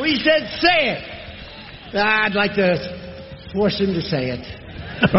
We 0.00 0.16
said, 0.16 0.48
say 0.60 0.96
it. 0.96 1.04
Ah, 1.94 2.24
I'd 2.24 2.34
like 2.34 2.54
to 2.54 3.50
force 3.52 3.78
him 3.78 3.92
to 3.92 4.00
say 4.00 4.30
it. 4.30 4.40
Oh, 5.02 5.18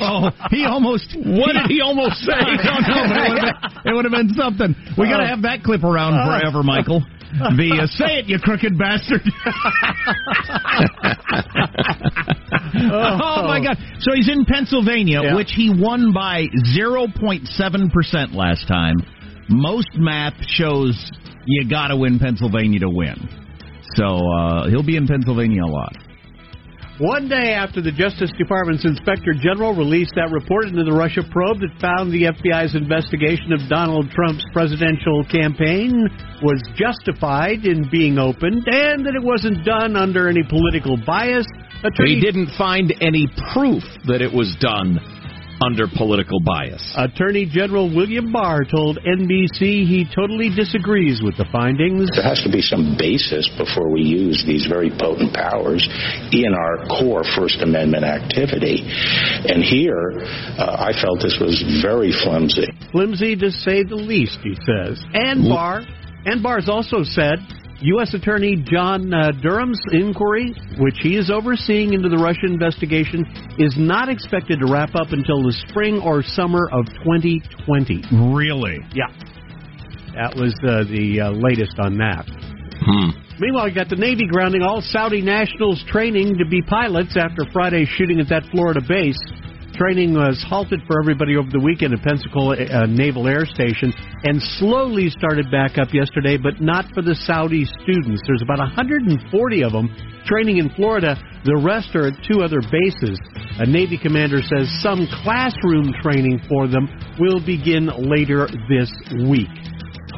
oh, 0.00 0.30
he 0.48 0.64
almost. 0.64 1.14
What 1.20 1.52
did 1.52 1.68
he 1.68 1.82
almost 1.82 2.16
say? 2.24 2.32
I 2.32 2.56
don't 2.56 2.88
know, 2.88 3.04
but 3.12 3.20
it 3.20 3.28
would 3.28 3.36
have 3.36 3.44
been, 3.44 3.52
it 3.84 3.94
would 3.94 4.04
have 4.06 4.12
been 4.12 4.32
something. 4.32 4.74
We 4.96 5.04
got 5.10 5.18
to 5.20 5.26
have 5.26 5.42
that 5.42 5.62
clip 5.62 5.84
around 5.84 6.16
forever, 6.16 6.62
Michael. 6.62 7.04
The 7.32 7.80
uh, 7.82 7.86
say 7.86 8.18
it, 8.20 8.26
you 8.26 8.38
crooked 8.38 8.78
bastard. 8.78 9.20
oh 12.92 13.42
my 13.46 13.60
God! 13.62 13.76
So 14.00 14.12
he's 14.14 14.28
in 14.28 14.44
Pennsylvania, 14.44 15.20
Yeah. 15.22 15.34
which 15.34 15.52
he 15.54 15.70
won 15.74 16.12
by 16.12 16.44
0.7 16.76 17.92
percent 17.92 18.32
last 18.32 18.68
time. 18.68 18.96
Most 19.48 19.90
math 19.94 20.34
shows 20.46 21.10
you 21.46 21.68
got 21.68 21.88
to 21.88 21.96
win 21.96 22.18
Pennsylvania 22.18 22.80
to 22.80 22.90
win. 22.90 23.16
So 23.94 24.04
uh, 24.04 24.68
he'll 24.68 24.82
be 24.82 24.96
in 24.96 25.06
Pennsylvania 25.06 25.62
a 25.64 25.66
lot. 25.70 25.94
One 26.98 27.28
day 27.28 27.52
after 27.52 27.82
the 27.82 27.92
Justice 27.92 28.32
Department's 28.38 28.86
Inspector 28.86 29.28
General 29.44 29.74
released 29.74 30.16
that 30.16 30.32
report 30.32 30.64
into 30.64 30.82
the 30.82 30.96
Russia 30.96 31.20
probe 31.30 31.60
that 31.60 31.76
found 31.76 32.08
the 32.08 32.32
FBI's 32.32 32.74
investigation 32.74 33.52
of 33.52 33.68
Donald 33.68 34.08
Trump's 34.16 34.44
presidential 34.54 35.20
campaign 35.28 35.92
was 36.40 36.56
justified 36.72 37.66
in 37.68 37.84
being 37.92 38.16
opened 38.16 38.64
and 38.64 39.04
that 39.04 39.12
it 39.12 39.22
wasn't 39.22 39.62
done 39.62 39.94
under 39.94 40.26
any 40.26 40.40
political 40.48 40.96
bias, 40.96 41.44
He 42.00 42.18
didn't 42.18 42.56
find 42.56 42.88
any 43.02 43.28
proof 43.52 43.84
that 44.08 44.24
it 44.24 44.32
was 44.32 44.56
done 44.58 44.96
under 45.64 45.86
political 45.96 46.40
bias. 46.40 46.82
Attorney 46.96 47.46
General 47.46 47.88
William 47.94 48.32
Barr 48.32 48.64
told 48.64 48.98
NBC 48.98 49.86
he 49.86 50.06
totally 50.14 50.50
disagrees 50.54 51.22
with 51.22 51.36
the 51.36 51.46
findings. 51.50 52.10
There 52.14 52.24
has 52.24 52.42
to 52.42 52.50
be 52.50 52.60
some 52.60 52.96
basis 52.98 53.48
before 53.56 53.90
we 53.90 54.02
use 54.02 54.44
these 54.46 54.66
very 54.66 54.90
potent 54.90 55.32
powers 55.32 55.86
in 56.32 56.52
our 56.52 56.84
core 56.86 57.24
First 57.36 57.62
Amendment 57.62 58.04
activity. 58.04 58.84
And 58.84 59.62
here, 59.62 60.12
uh, 60.58 60.76
I 60.78 60.92
felt 61.00 61.20
this 61.20 61.38
was 61.40 61.62
very 61.82 62.12
flimsy. 62.24 62.68
Flimsy 62.92 63.36
to 63.36 63.50
say 63.50 63.82
the 63.82 63.96
least, 63.96 64.38
he 64.42 64.54
says. 64.66 65.02
And 65.12 65.48
Barr, 65.48 65.82
and 66.24 66.42
Barr's 66.42 66.68
also 66.68 67.02
said 67.02 67.38
U.S. 67.80 68.14
Attorney 68.14 68.56
John 68.56 69.12
uh, 69.12 69.32
Durham's 69.42 69.80
inquiry, 69.92 70.54
which 70.78 70.96
he 71.02 71.16
is 71.16 71.30
overseeing 71.30 71.92
into 71.92 72.08
the 72.08 72.16
Russia 72.16 72.46
investigation, 72.46 73.24
is 73.58 73.74
not 73.76 74.08
expected 74.08 74.60
to 74.60 74.66
wrap 74.66 74.94
up 74.94 75.12
until 75.12 75.42
the 75.42 75.52
spring 75.68 76.00
or 76.00 76.22
summer 76.22 76.68
of 76.72 76.86
2020. 77.04 78.02
Really? 78.32 78.78
Yeah. 78.94 79.12
That 80.16 80.32
was 80.36 80.56
uh, 80.64 80.88
the 80.88 81.20
uh, 81.20 81.30
latest 81.36 81.78
on 81.78 81.98
that. 81.98 82.24
Hmm. 82.80 83.10
Meanwhile, 83.38 83.68
you 83.68 83.74
got 83.74 83.90
the 83.90 83.96
Navy 83.96 84.26
grounding 84.26 84.62
all 84.62 84.80
Saudi 84.80 85.20
nationals 85.20 85.84
training 85.88 86.38
to 86.38 86.46
be 86.48 86.62
pilots 86.62 87.16
after 87.16 87.44
Friday's 87.52 87.88
shooting 87.88 88.20
at 88.20 88.28
that 88.30 88.44
Florida 88.50 88.80
base. 88.80 89.20
Training 89.76 90.14
was 90.14 90.42
halted 90.48 90.80
for 90.86 90.98
everybody 90.98 91.36
over 91.36 91.50
the 91.52 91.60
weekend 91.60 91.92
at 91.92 92.00
Pensacola 92.00 92.56
uh, 92.56 92.86
Naval 92.86 93.28
Air 93.28 93.44
Station 93.44 93.92
and 94.24 94.40
slowly 94.56 95.10
started 95.10 95.50
back 95.50 95.76
up 95.76 95.92
yesterday, 95.92 96.38
but 96.38 96.62
not 96.62 96.86
for 96.94 97.02
the 97.02 97.14
Saudi 97.14 97.66
students. 97.84 98.22
There's 98.26 98.40
about 98.40 98.58
140 98.58 99.20
of 99.62 99.72
them 99.72 99.92
training 100.24 100.56
in 100.56 100.70
Florida. 100.70 101.20
The 101.44 101.60
rest 101.60 101.94
are 101.94 102.08
at 102.08 102.16
two 102.24 102.40
other 102.40 102.64
bases. 102.72 103.20
A 103.60 103.66
Navy 103.66 104.00
commander 104.00 104.40
says 104.40 104.64
some 104.80 105.06
classroom 105.20 105.92
training 106.00 106.40
for 106.48 106.66
them 106.68 106.88
will 107.20 107.44
begin 107.44 107.92
later 108.00 108.48
this 108.72 108.88
week. 109.28 109.52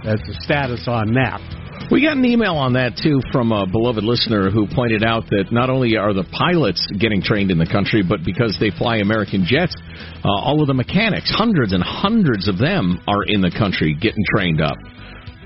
That's 0.07 0.23
the 0.23 0.39
status 0.39 0.87
on 0.87 1.13
that. 1.15 1.43
We 1.91 2.03
got 2.03 2.19
an 2.19 2.25
email 2.27 2.57
on 2.57 2.75
that 2.75 3.01
too 3.03 3.23
from 3.33 3.51
a 3.51 3.67
beloved 3.67 4.05
listener 4.05 4.51
who 4.51 4.67
pointed 4.69 5.03
out 5.03 5.25
that 5.31 5.47
not 5.51 5.71
only 5.71 5.97
are 5.97 6.13
the 6.13 6.25
pilots 6.37 6.87
getting 7.01 7.23
trained 7.23 7.51
in 7.51 7.57
the 7.57 7.67
country, 7.67 8.03
but 8.07 8.21
because 8.27 8.59
they 8.61 8.69
fly 8.69 8.99
American 8.99 9.47
jets, 9.47 9.75
uh, 10.23 10.29
all 10.29 10.61
of 10.61 10.67
the 10.67 10.75
mechanics, 10.75 11.33
hundreds 11.35 11.73
and 11.73 11.83
hundreds 11.83 12.47
of 12.47 12.59
them, 12.59 13.01
are 13.09 13.25
in 13.25 13.41
the 13.41 13.51
country 13.51 13.97
getting 13.99 14.23
trained 14.37 14.61
up. 14.61 14.77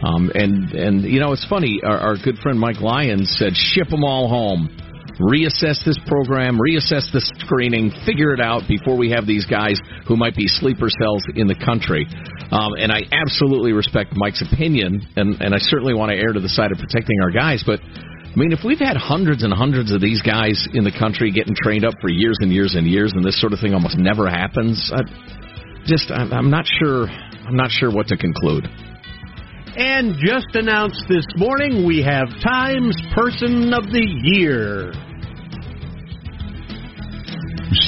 Um, 0.02 0.32
and 0.34 0.72
and 0.72 1.04
you 1.04 1.20
know 1.20 1.32
it's 1.32 1.46
funny. 1.48 1.80
Our, 1.84 1.96
our 1.96 2.16
good 2.16 2.38
friend 2.38 2.58
Mike 2.58 2.80
Lyons 2.80 3.32
said, 3.38 3.54
"Ship 3.54 3.88
them 3.88 4.02
all 4.02 4.28
home." 4.28 4.68
Reassess 5.20 5.84
this 5.84 5.98
program, 6.06 6.58
reassess 6.58 7.10
the 7.12 7.20
screening, 7.44 7.92
figure 8.06 8.32
it 8.32 8.40
out 8.40 8.62
before 8.66 8.96
we 8.96 9.10
have 9.10 9.26
these 9.26 9.44
guys 9.44 9.78
who 10.08 10.16
might 10.16 10.34
be 10.34 10.48
sleeper 10.48 10.88
cells 10.88 11.24
in 11.36 11.46
the 11.46 11.54
country. 11.54 12.06
Um, 12.50 12.72
and 12.78 12.90
I 12.90 13.02
absolutely 13.12 13.72
respect 13.72 14.16
Mike's 14.16 14.42
opinion, 14.42 15.06
and, 15.16 15.40
and 15.40 15.54
I 15.54 15.58
certainly 15.58 15.94
want 15.94 16.10
to 16.12 16.16
err 16.16 16.32
to 16.32 16.40
the 16.40 16.48
side 16.48 16.72
of 16.72 16.78
protecting 16.78 17.20
our 17.22 17.30
guys. 17.30 17.62
But 17.64 17.80
I 17.84 18.36
mean, 18.36 18.52
if 18.52 18.60
we've 18.64 18.80
had 18.80 18.96
hundreds 18.96 19.42
and 19.42 19.52
hundreds 19.52 19.92
of 19.92 20.00
these 20.00 20.22
guys 20.22 20.66
in 20.72 20.84
the 20.84 20.92
country 20.92 21.30
getting 21.30 21.54
trained 21.54 21.84
up 21.84 21.94
for 22.00 22.08
years 22.08 22.38
and 22.40 22.50
years 22.50 22.74
and 22.74 22.86
years, 22.86 23.12
and 23.12 23.22
this 23.22 23.38
sort 23.38 23.52
of 23.52 23.60
thing 23.60 23.74
almost 23.74 23.98
never 23.98 24.28
happens, 24.28 24.90
I 24.94 25.02
just 25.84 26.10
I'm, 26.10 26.50
not 26.50 26.64
sure. 26.80 27.08
I'm 27.08 27.56
not 27.56 27.70
sure 27.70 27.90
what 27.90 28.06
to 28.08 28.16
conclude. 28.16 28.68
And 29.76 30.14
just 30.20 30.54
announced 30.54 31.02
this 31.08 31.24
morning, 31.36 31.86
we 31.86 32.02
have 32.02 32.28
Times 32.42 32.94
Person 33.14 33.72
of 33.72 33.84
the 33.90 34.04
Year. 34.04 34.92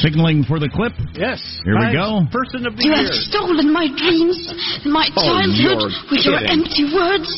Signaling 0.00 0.44
for 0.44 0.58
the 0.58 0.68
clip. 0.72 0.92
Yes. 1.12 1.40
Here 1.64 1.76
we 1.76 1.92
go. 1.92 2.24
Person 2.32 2.64
of 2.66 2.76
the 2.76 2.84
You 2.84 2.92
Year. 2.96 3.04
You 3.04 3.12
have 3.12 3.20
stolen 3.28 3.68
my 3.72 3.84
dreams, 3.92 4.40
and 4.82 4.92
my 4.92 5.08
Oh, 5.12 5.28
childhood, 5.28 5.60
you're 5.60 5.92
with 6.08 6.24
your 6.24 6.40
empty 6.40 6.88
words. 6.88 7.28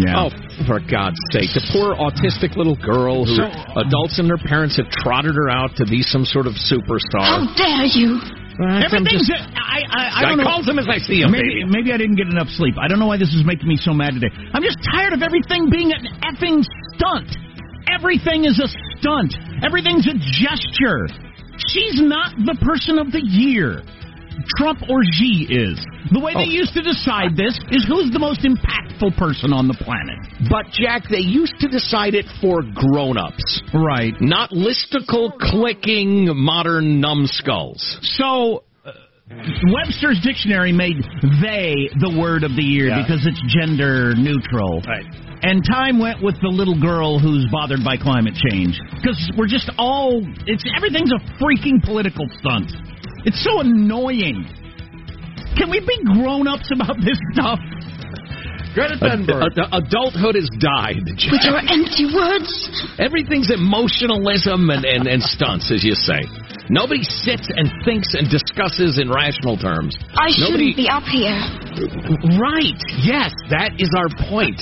Yeah. 0.00 0.16
Oh, 0.16 0.30
for 0.64 0.80
God's 0.80 1.20
sake. 1.32 1.52
The 1.52 1.64
poor 1.72 1.92
autistic 1.92 2.56
little 2.56 2.76
girl 2.76 3.24
who 3.26 3.36
So- 3.36 3.52
adults 3.84 4.18
and 4.18 4.30
her 4.30 4.38
parents 4.38 4.76
have 4.76 4.88
trotted 4.88 5.34
her 5.34 5.50
out 5.50 5.76
to 5.76 5.84
be 5.84 6.00
some 6.02 6.24
sort 6.24 6.46
of 6.46 6.54
superstar. 6.54 7.20
How 7.20 7.44
dare 7.52 7.84
you? 7.84 8.20
Everything's. 8.58 9.30
I, 9.30 9.54
I, 9.54 9.82
I, 9.86 10.02
I 10.18 10.22
don't 10.26 10.38
know. 10.38 10.44
calls 10.44 10.66
them 10.66 10.78
as 10.78 10.90
I 10.90 10.98
see 10.98 11.22
them, 11.22 11.30
Maybe, 11.30 11.62
baby. 11.62 11.70
maybe 11.70 11.92
I 11.92 11.98
didn't 11.98 12.16
get 12.16 12.26
enough 12.26 12.48
sleep. 12.58 12.74
I 12.74 12.88
don't 12.88 12.98
know 12.98 13.06
why 13.06 13.16
this 13.16 13.30
is 13.30 13.46
making 13.46 13.68
me 13.68 13.76
so 13.78 13.94
mad 13.94 14.14
today. 14.18 14.34
I'm 14.52 14.62
just 14.62 14.78
tired 14.82 15.12
of 15.14 15.22
everything 15.22 15.70
being 15.70 15.92
an 15.94 16.02
effing 16.26 16.66
stunt. 16.98 17.30
Everything 17.86 18.44
is 18.44 18.58
a 18.58 18.66
stunt. 18.98 19.32
Everything's 19.62 20.06
a 20.10 20.14
gesture. 20.18 21.06
She's 21.70 22.02
not 22.02 22.34
the 22.46 22.58
person 22.62 22.98
of 22.98 23.10
the 23.10 23.22
year. 23.22 23.82
Trump 24.56 24.82
or 24.88 25.00
Xi 25.14 25.46
is. 25.50 25.78
The 26.12 26.20
way 26.20 26.32
Oh. 26.34 26.38
they 26.40 26.46
used 26.50 26.72
to 26.74 26.82
decide 26.82 27.36
this 27.36 27.58
is 27.70 27.84
who's 27.86 28.10
the 28.10 28.18
most 28.18 28.40
impactful 28.42 29.16
person 29.16 29.52
on 29.52 29.68
the 29.68 29.74
planet. 29.74 30.18
But 30.48 30.70
Jack, 30.72 31.08
they 31.08 31.20
used 31.20 31.58
to 31.60 31.68
decide 31.68 32.14
it 32.14 32.26
for 32.40 32.62
grown-ups, 32.62 33.62
Right. 33.74 34.18
not 34.20 34.50
listicle 34.50 35.36
clicking 35.38 36.30
modern 36.36 37.00
numbskulls. 37.00 37.98
So, 38.16 38.62
uh, 38.86 38.92
Webster's 39.72 40.20
dictionary 40.20 40.72
made 40.72 40.96
they 41.42 41.88
the 42.00 42.14
word 42.18 42.44
of 42.44 42.56
the 42.56 42.64
year 42.64 42.88
Yeah. 42.88 43.02
because 43.02 43.26
it's 43.26 43.40
gender 43.52 44.14
neutral. 44.14 44.80
Right. 44.86 45.04
And 45.42 45.62
time 45.64 45.98
went 46.00 46.20
with 46.20 46.40
the 46.40 46.48
little 46.48 46.74
girl 46.80 47.18
who's 47.20 47.46
bothered 47.52 47.84
by 47.84 47.96
climate 47.96 48.34
change 48.50 48.80
because 48.96 49.30
we're 49.36 49.46
just 49.46 49.70
all 49.78 50.20
it's 50.46 50.64
everything's 50.76 51.12
a 51.12 51.20
freaking 51.38 51.80
political 51.84 52.26
stunt. 52.40 52.72
It's 53.24 53.42
so 53.42 53.60
annoying. 53.60 54.46
Can 55.56 55.70
we 55.70 55.80
be 55.80 55.98
grown-ups 56.04 56.70
about 56.72 56.96
this 57.02 57.18
stuff? 57.34 57.58
Greta 58.74 58.94
Ad- 59.00 59.26
Thunberg. 59.26 59.58
ad- 59.58 59.68
adulthood 59.72 60.36
has 60.36 60.48
died. 60.60 61.02
With 61.02 61.18
Jack. 61.18 61.42
your 61.44 61.58
empty 61.58 62.06
words. 62.14 62.50
Everything's 63.00 63.50
emotionalism 63.50 64.70
and, 64.70 64.84
and, 64.84 65.06
and 65.08 65.22
stunts, 65.22 65.72
as 65.72 65.82
you 65.82 65.94
say. 65.94 66.22
Nobody 66.70 67.02
sits 67.02 67.48
and 67.48 67.72
thinks 67.84 68.14
and 68.14 68.28
discusses 68.30 68.98
in 69.00 69.10
rational 69.10 69.56
terms. 69.56 69.96
I 70.14 70.30
Nobody, 70.38 70.72
shouldn't 70.72 70.76
be 70.76 70.88
up 70.88 71.02
here. 71.08 71.40
Right. 72.38 72.78
Yes, 73.02 73.32
that 73.50 73.72
is 73.80 73.88
our 73.96 74.12
point. 74.28 74.60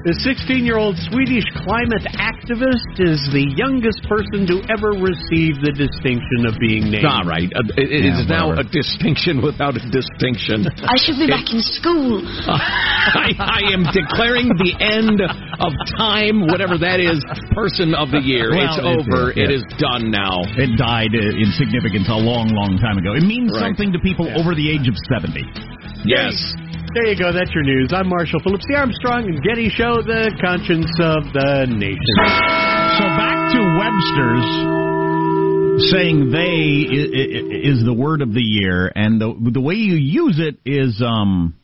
The 0.00 0.16
16 0.24 0.64
year 0.64 0.80
old 0.80 0.96
Swedish 1.12 1.44
climate 1.60 2.08
activist 2.16 2.96
is 3.04 3.20
the 3.36 3.44
youngest 3.52 4.00
person 4.08 4.48
to 4.48 4.64
ever 4.72 4.96
receive 4.96 5.60
the 5.60 5.76
distinction 5.76 6.48
of 6.48 6.56
being 6.56 6.88
named. 6.88 7.04
All 7.04 7.28
right. 7.28 7.52
Uh, 7.52 7.68
it 7.76 7.92
it 7.92 8.02
Yeah, 8.08 8.16
is 8.16 8.24
now 8.24 8.56
a 8.56 8.64
distinction 8.64 9.44
without 9.44 9.76
a 9.76 9.84
distinction. 9.92 10.64
I 10.88 10.96
should 10.96 11.20
be 11.20 11.28
back 11.28 11.52
in 11.52 11.60
school. 11.60 12.24
I, 12.48 13.36
I 13.36 13.60
am 13.76 13.84
declaring 13.92 14.48
the 14.56 14.72
end 14.80 15.20
of 15.20 15.72
time, 16.00 16.48
whatever 16.48 16.80
that 16.80 16.96
is, 16.96 17.20
person 17.52 17.92
of 17.92 18.08
the 18.08 18.24
year. 18.24 18.56
Well, 18.56 18.72
it's 18.72 18.80
it 18.80 18.88
over. 18.88 19.36
is, 19.36 19.36
It 19.36 19.48
yes. 19.52 19.60
is 19.60 19.64
done 19.76 20.08
now. 20.08 20.40
It 20.56 20.80
died 20.80 21.12
uh, 21.12 21.42
in 21.44 21.52
significance 21.60 22.08
a 22.08 22.16
long, 22.16 22.48
long 22.56 22.80
time 22.80 22.96
ago. 22.96 23.12
It 23.12 23.28
means 23.28 23.52
Right. 23.52 23.68
something 23.68 23.92
to 23.92 24.00
people 24.00 24.32
over 24.32 24.56
the 24.56 24.64
age 24.64 24.88
of 24.88 24.96
70. 25.12 25.44
Yes. 26.08 26.32
There 26.94 27.06
you 27.06 27.16
go. 27.16 27.32
That's 27.32 27.52
your 27.54 27.62
news. 27.62 27.92
I'm 27.94 28.08
Marshall 28.08 28.40
Phillips, 28.42 28.64
the 28.68 28.74
Armstrong 28.76 29.24
and 29.26 29.40
Getty 29.42 29.68
Show, 29.68 30.02
the 30.02 30.34
conscience 30.42 30.90
of 30.98 31.22
the 31.32 31.66
nation. 31.70 32.16
So 32.98 33.04
back 33.14 33.52
to 33.54 33.60
Webster's 33.78 34.50
saying 35.92 36.30
they 36.32 36.86
i- 36.90 37.10
i- 37.14 37.70
is 37.70 37.84
the 37.84 37.94
word 37.94 38.22
of 38.22 38.34
the 38.34 38.42
year, 38.42 38.90
and 38.94 39.20
the 39.20 39.32
the 39.52 39.60
way 39.60 39.74
you 39.74 39.94
use 39.94 40.38
it 40.40 40.58
is 40.64 41.00
um. 41.00 41.54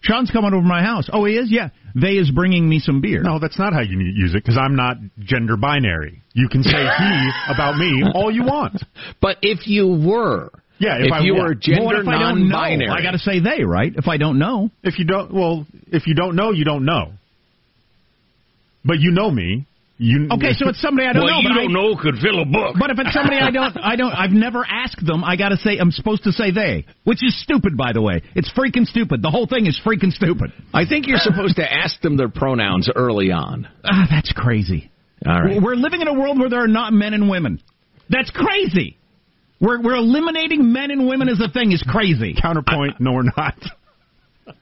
Sean's 0.00 0.30
coming 0.30 0.52
over 0.52 0.62
to 0.62 0.68
my 0.68 0.82
house. 0.82 1.08
Oh, 1.12 1.24
he 1.24 1.36
is. 1.36 1.50
Yeah, 1.50 1.68
they 1.94 2.16
is 2.18 2.30
bringing 2.30 2.68
me 2.68 2.78
some 2.78 3.00
beer. 3.00 3.22
No, 3.22 3.38
that's 3.38 3.58
not 3.58 3.72
how 3.72 3.80
you 3.80 3.98
use 4.00 4.32
it 4.34 4.42
because 4.44 4.58
I'm 4.58 4.76
not 4.76 4.96
gender 5.20 5.56
binary. 5.56 6.22
You 6.34 6.48
can 6.48 6.62
say 6.62 6.76
he 6.86 7.30
about 7.52 7.76
me 7.78 8.02
all 8.14 8.30
you 8.30 8.44
want. 8.44 8.82
But 9.22 9.38
if 9.42 9.66
you 9.66 9.86
were, 9.88 10.50
Yeah, 10.78 10.98
if 10.98 11.06
if 11.06 11.12
I 11.12 11.20
you 11.20 11.34
were- 11.34 11.40
were 11.40 11.44
Well, 11.50 11.54
gender 11.60 12.00
if 12.02 12.08
I 12.08 12.18
don't 12.18 12.48
know? 12.48 12.56
non-binary, 12.56 12.90
I 12.90 13.02
got 13.02 13.12
to 13.12 13.18
say 13.18 13.38
they, 13.40 13.62
right? 13.64 13.92
If 13.94 14.08
I 14.08 14.16
don't 14.16 14.38
know, 14.38 14.70
If 14.82 14.98
you 14.98 15.04
don't, 15.04 15.32
well, 15.32 15.66
if 15.92 16.06
you 16.06 16.14
don't 16.14 16.34
know, 16.36 16.50
you 16.50 16.64
don't 16.64 16.84
know. 16.84 17.12
But 18.84 19.00
you 19.00 19.10
know 19.12 19.30
me. 19.30 19.66
You 19.96 20.26
okay. 20.32 20.52
So 20.54 20.68
it's 20.68 20.80
somebody 20.82 21.06
I 21.06 21.12
don't 21.12 21.22
well, 21.22 21.36
know. 21.36 21.40
you 21.42 21.48
but 21.50 21.54
don't 21.54 21.70
I, 21.70 21.72
know 21.72 21.96
could 21.96 22.16
fill 22.18 22.42
a 22.42 22.44
book. 22.44 22.74
But 22.78 22.90
if 22.90 22.98
it's 22.98 23.12
somebody 23.14 23.36
I 23.38 23.52
don't, 23.52 23.78
I 23.78 23.94
don't, 23.94 24.10
I've 24.12 24.32
never 24.32 24.66
asked 24.68 25.06
them. 25.06 25.22
I 25.22 25.36
got 25.36 25.50
to 25.50 25.56
say, 25.56 25.78
I'm 25.78 25.92
supposed 25.92 26.24
to 26.24 26.32
say 26.32 26.50
they, 26.50 26.84
which 27.04 27.22
is 27.22 27.40
stupid, 27.40 27.76
by 27.76 27.92
the 27.92 28.02
way. 28.02 28.20
It's 28.34 28.50
freaking 28.52 28.86
stupid. 28.86 29.22
The 29.22 29.30
whole 29.30 29.46
thing 29.46 29.66
is 29.66 29.80
freaking 29.86 30.10
stupid. 30.10 30.52
I 30.74 30.84
think 30.84 31.06
you're 31.06 31.18
supposed 31.18 31.56
to 31.56 31.72
ask 31.72 32.00
them 32.00 32.16
their 32.16 32.28
pronouns 32.28 32.90
early 32.94 33.30
on. 33.30 33.68
Ah, 33.84 34.06
that's 34.10 34.32
crazy. 34.32 34.90
All 35.24 35.40
right. 35.40 35.62
We're 35.62 35.76
living 35.76 36.00
in 36.02 36.08
a 36.08 36.12
world 36.14 36.40
where 36.40 36.50
there 36.50 36.64
are 36.64 36.68
not 36.68 36.92
men 36.92 37.14
and 37.14 37.30
women. 37.30 37.60
That's 38.10 38.30
crazy. 38.30 38.96
We're 39.60 39.80
we're 39.80 39.96
eliminating 39.96 40.72
men 40.72 40.90
and 40.90 41.06
women 41.08 41.28
as 41.28 41.40
a 41.40 41.48
thing 41.48 41.72
is 41.72 41.82
crazy. 41.88 42.34
counterpoint. 42.40 43.00
No, 43.00 43.12
we're 43.12 43.30
not. 43.36 43.56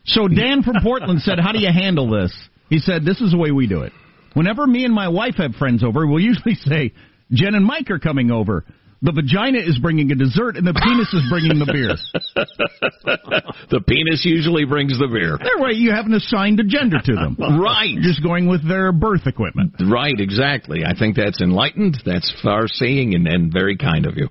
So 0.05 0.29
Dan 0.29 0.63
from 0.63 0.77
Portland 0.83 1.21
said, 1.23 1.39
"How 1.41 1.53
do 1.53 1.59
you 1.59 1.71
handle 1.73 2.11
this?" 2.11 2.33
He 2.69 2.79
said, 2.79 3.05
"This 3.05 3.21
is 3.21 3.33
the 3.33 3.39
way 3.39 3.51
we 3.51 3.67
do 3.67 3.83
it. 3.83 3.93
Whenever 4.35 4.67
me 4.67 4.85
and 4.85 4.95
my 4.95 5.09
wife 5.09 5.35
have 5.37 5.55
friends 5.57 5.83
over, 5.85 6.07
we'll 6.07 6.21
usually 6.21 6.55
say, 6.55 6.93
Jen 7.33 7.55
and 7.55 7.65
Mike 7.65 7.91
are 7.91 7.99
coming 7.99 8.31
over. 8.31 8.65
The 9.05 9.11
vagina 9.13 9.59
is 9.59 9.79
bringing 9.79 10.13
a 10.13 10.15
dessert, 10.15 10.57
and 10.57 10.65
the 10.65 10.75
penis 10.75 11.13
is 11.13 11.27
bringing 11.29 11.59
the 11.59 11.67
beer. 11.67 11.99
the 13.71 13.81
penis 13.81 14.23
usually 14.25 14.65
brings 14.65 14.97
the 14.97 15.09
beer. 15.09 15.37
That 15.39 15.59
way, 15.59 15.73
you 15.73 15.91
haven't 15.91 16.15
assigned 16.15 16.61
a 16.61 16.65
gender 16.65 16.99
to 17.05 17.13
them. 17.13 17.37
Right. 17.61 17.91
You're 17.91 18.03
just 18.03 18.23
going 18.23 18.49
with 18.49 18.67
their 18.67 18.93
birth 18.93 19.27
equipment. 19.27 19.75
Right, 19.81 20.15
exactly. 20.19 20.85
I 20.87 20.97
think 20.97 21.17
that's 21.17 21.41
enlightened, 21.41 21.99
that's 22.07 22.33
far 22.43 22.69
seeing, 22.69 23.15
and, 23.15 23.27
and 23.27 23.53
very 23.53 23.77
kind 23.77 24.07
of 24.07 24.17
you. 24.17 24.29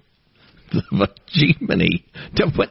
But 0.92 1.20
Gemini. 1.28 1.98
What? 2.38 2.68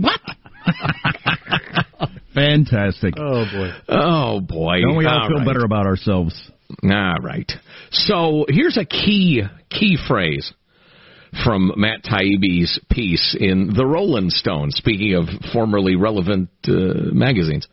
what? 0.00 0.20
Fantastic. 2.34 3.14
Oh, 3.16 3.44
boy. 3.52 3.70
Oh, 3.88 4.40
boy. 4.40 4.80
Don't 4.80 4.96
we 4.96 5.06
all, 5.06 5.22
All 5.22 5.28
feel 5.28 5.38
right. 5.38 5.46
better 5.46 5.64
about 5.64 5.86
ourselves? 5.86 6.50
All 6.82 7.16
right. 7.22 7.50
So 7.90 8.46
here's 8.48 8.76
a 8.76 8.84
key 8.84 9.42
key 9.70 9.96
phrase 10.08 10.52
from 11.44 11.72
Matt 11.76 12.04
Taibbi's 12.04 12.80
piece 12.90 13.36
in 13.38 13.72
The 13.74 13.84
Rolling 13.84 14.30
Stone, 14.30 14.70
speaking 14.70 15.14
of 15.14 15.24
formerly 15.52 15.96
relevant 15.96 16.48
uh, 16.68 17.12
magazines. 17.12 17.66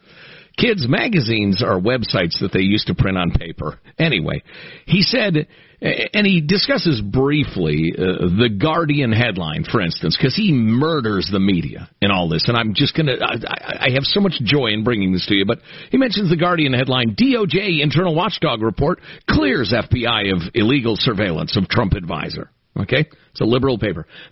Kids' 0.57 0.87
magazines 0.87 1.63
are 1.63 1.79
websites 1.79 2.39
that 2.41 2.51
they 2.53 2.61
used 2.61 2.87
to 2.87 2.95
print 2.95 3.17
on 3.17 3.31
paper. 3.31 3.79
Anyway, 3.97 4.43
he 4.85 5.01
said, 5.01 5.47
and 5.81 6.27
he 6.27 6.41
discusses 6.41 7.01
briefly 7.01 7.93
uh, 7.97 8.27
the 8.37 8.49
Guardian 8.61 9.11
headline, 9.11 9.63
for 9.63 9.81
instance, 9.81 10.15
because 10.15 10.35
he 10.35 10.51
murders 10.51 11.29
the 11.31 11.39
media 11.39 11.89
in 12.01 12.11
all 12.11 12.29
this. 12.29 12.47
And 12.47 12.55
I'm 12.55 12.75
just 12.75 12.95
going 12.95 13.07
to, 13.07 13.17
I 13.19 13.89
have 13.93 14.03
so 14.03 14.19
much 14.19 14.33
joy 14.43 14.67
in 14.67 14.83
bringing 14.83 15.11
this 15.11 15.25
to 15.27 15.35
you, 15.35 15.45
but 15.45 15.59
he 15.89 15.97
mentions 15.97 16.29
the 16.29 16.37
Guardian 16.37 16.73
headline 16.73 17.15
DOJ 17.15 17.81
internal 17.81 18.13
watchdog 18.13 18.61
report 18.61 18.99
clears 19.27 19.73
FBI 19.73 20.33
of 20.33 20.51
illegal 20.53 20.95
surveillance 20.97 21.57
of 21.57 21.67
Trump 21.67 21.93
advisor. 21.93 22.51
Okay? 22.79 23.09
It's 23.31 23.41
a 23.41 23.45
liberal 23.45 23.79
paper. 23.79 24.05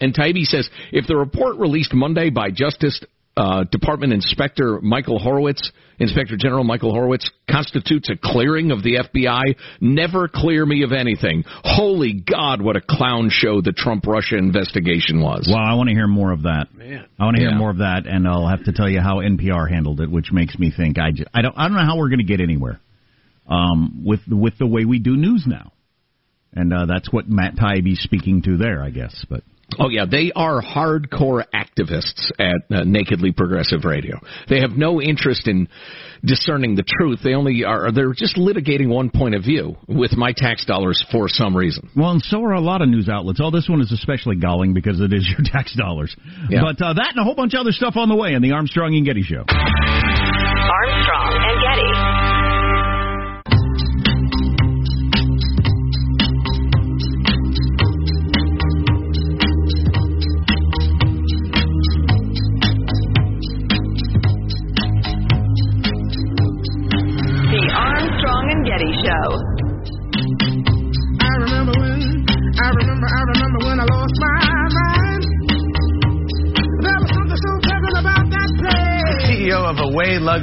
and 0.00 0.14
Taibbi 0.14 0.44
says 0.44 0.68
if 0.90 1.06
the 1.06 1.16
report 1.16 1.58
released 1.58 1.92
Monday 1.92 2.30
by 2.30 2.50
Justice 2.50 3.04
uh, 3.38 3.64
Department 3.70 4.12
Inspector 4.12 4.80
Michael 4.82 5.20
Horowitz, 5.20 5.70
Inspector 6.00 6.36
General 6.38 6.64
Michael 6.64 6.92
Horowitz, 6.92 7.30
constitutes 7.48 8.10
a 8.10 8.16
clearing 8.20 8.72
of 8.72 8.82
the 8.82 8.96
FBI. 8.96 9.54
Never 9.80 10.26
clear 10.26 10.66
me 10.66 10.82
of 10.82 10.90
anything. 10.92 11.44
Holy 11.62 12.14
God, 12.14 12.60
what 12.60 12.74
a 12.76 12.80
clown 12.80 13.28
show 13.30 13.60
the 13.60 13.72
Trump 13.72 14.06
Russia 14.06 14.36
investigation 14.36 15.20
was. 15.20 15.46
Well, 15.48 15.62
I 15.62 15.74
want 15.74 15.88
to 15.88 15.94
hear 15.94 16.08
more 16.08 16.32
of 16.32 16.42
that. 16.42 16.66
Man. 16.74 17.06
I 17.18 17.24
want 17.24 17.36
to 17.36 17.40
hear 17.42 17.50
Yeah. 17.52 17.58
more 17.58 17.70
of 17.70 17.78
that, 17.78 18.06
and 18.06 18.26
I'll 18.26 18.48
have 18.48 18.64
to 18.64 18.72
tell 18.72 18.88
you 18.88 19.00
how 19.00 19.18
NPR 19.20 19.70
handled 19.70 20.00
it, 20.00 20.10
which 20.10 20.32
makes 20.32 20.58
me 20.58 20.72
think 20.76 20.98
I, 20.98 21.12
just, 21.12 21.28
I 21.32 21.42
don't 21.42 21.56
I 21.56 21.68
don't 21.68 21.76
know 21.76 21.84
how 21.84 21.96
we're 21.96 22.08
going 22.08 22.18
to 22.18 22.24
get 22.24 22.40
anywhere 22.40 22.80
um, 23.46 24.02
with 24.04 24.20
with 24.28 24.58
the 24.58 24.66
way 24.66 24.84
we 24.84 24.98
do 24.98 25.16
news 25.16 25.44
now, 25.46 25.72
and 26.52 26.72
uh, 26.72 26.86
that's 26.86 27.12
what 27.12 27.28
Matt 27.28 27.54
Taibbi's 27.56 28.00
speaking 28.00 28.42
to 28.42 28.56
there, 28.56 28.82
I 28.82 28.90
guess. 28.90 29.24
But 29.30 29.42
Oh 29.78 29.90
yeah, 29.90 30.06
they 30.10 30.32
are 30.34 30.62
hardcore 30.62 31.44
activists 31.54 32.30
at 32.38 32.56
uh, 32.74 32.84
Nakedly 32.84 33.32
Progressive 33.32 33.84
Radio. 33.84 34.18
They 34.48 34.60
have 34.60 34.70
no 34.70 35.02
interest 35.02 35.46
in 35.46 35.68
discerning 36.24 36.74
the 36.74 36.82
truth. 36.82 37.20
They 37.22 37.34
only 37.34 37.64
are 37.64 37.92
they're 37.92 38.14
just 38.14 38.36
litigating 38.36 38.88
one 38.88 39.10
point 39.10 39.34
of 39.34 39.42
view 39.42 39.76
with 39.86 40.12
my 40.12 40.32
tax 40.34 40.64
dollars 40.64 41.04
for 41.12 41.28
some 41.28 41.54
reason. 41.54 41.90
well, 41.94 42.12
and 42.12 42.22
so 42.22 42.42
are 42.44 42.54
a 42.54 42.60
lot 42.60 42.80
of 42.80 42.88
news 42.88 43.10
outlets. 43.10 43.40
Oh, 43.42 43.50
this 43.50 43.68
one 43.68 43.82
is 43.82 43.92
especially 43.92 44.36
galling 44.36 44.72
because 44.72 45.00
it 45.00 45.12
is 45.12 45.28
your 45.38 45.44
tax 45.44 45.76
dollars. 45.76 46.16
Yeah. 46.48 46.62
But 46.62 46.82
uh, 46.82 46.94
that 46.94 47.10
and 47.10 47.20
a 47.20 47.24
whole 47.24 47.34
bunch 47.34 47.52
of 47.52 47.60
other 47.60 47.72
stuff 47.72 47.96
on 47.96 48.08
the 48.08 48.16
way 48.16 48.32
in 48.32 48.40
the 48.40 48.52
Armstrong 48.52 48.96
and 48.96 49.04
Getty 49.04 49.22
Show. 49.22 49.44
Armstrong 49.48 51.27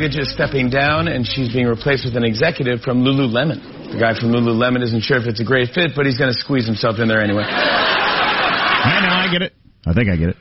Away 0.05 0.21
is 0.21 0.31
stepping 0.31 0.69
down, 0.69 1.07
and 1.07 1.25
she's 1.25 1.51
being 1.51 1.65
replaced 1.65 2.05
with 2.05 2.15
an 2.15 2.23
executive 2.23 2.81
from 2.81 3.01
Lululemon. 3.01 3.91
The 3.91 3.99
guy 3.99 4.13
from 4.19 4.29
Lululemon 4.29 4.83
isn't 4.83 5.01
sure 5.01 5.17
if 5.17 5.25
it's 5.25 5.39
a 5.39 5.43
great 5.43 5.69
fit, 5.73 5.91
but 5.95 6.05
he's 6.05 6.17
going 6.17 6.31
to 6.31 6.39
squeeze 6.39 6.65
himself 6.65 6.99
in 6.99 7.07
there 7.07 7.21
anyway. 7.21 7.41
I 7.41 9.01
know, 9.01 9.13
I 9.13 9.31
get 9.31 9.41
it. 9.41 9.53
I 9.85 9.93
think 9.93 10.09
I 10.09 10.15
get 10.15 10.29
it. 10.29 10.37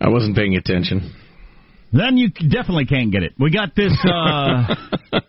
I 0.00 0.08
wasn't 0.10 0.36
paying 0.36 0.56
attention. 0.56 1.14
Then 1.92 2.18
you 2.18 2.28
definitely 2.28 2.84
can't 2.84 3.10
get 3.10 3.22
it. 3.22 3.32
We 3.38 3.50
got 3.50 3.74
this. 3.74 3.96
Uh, 4.04 4.74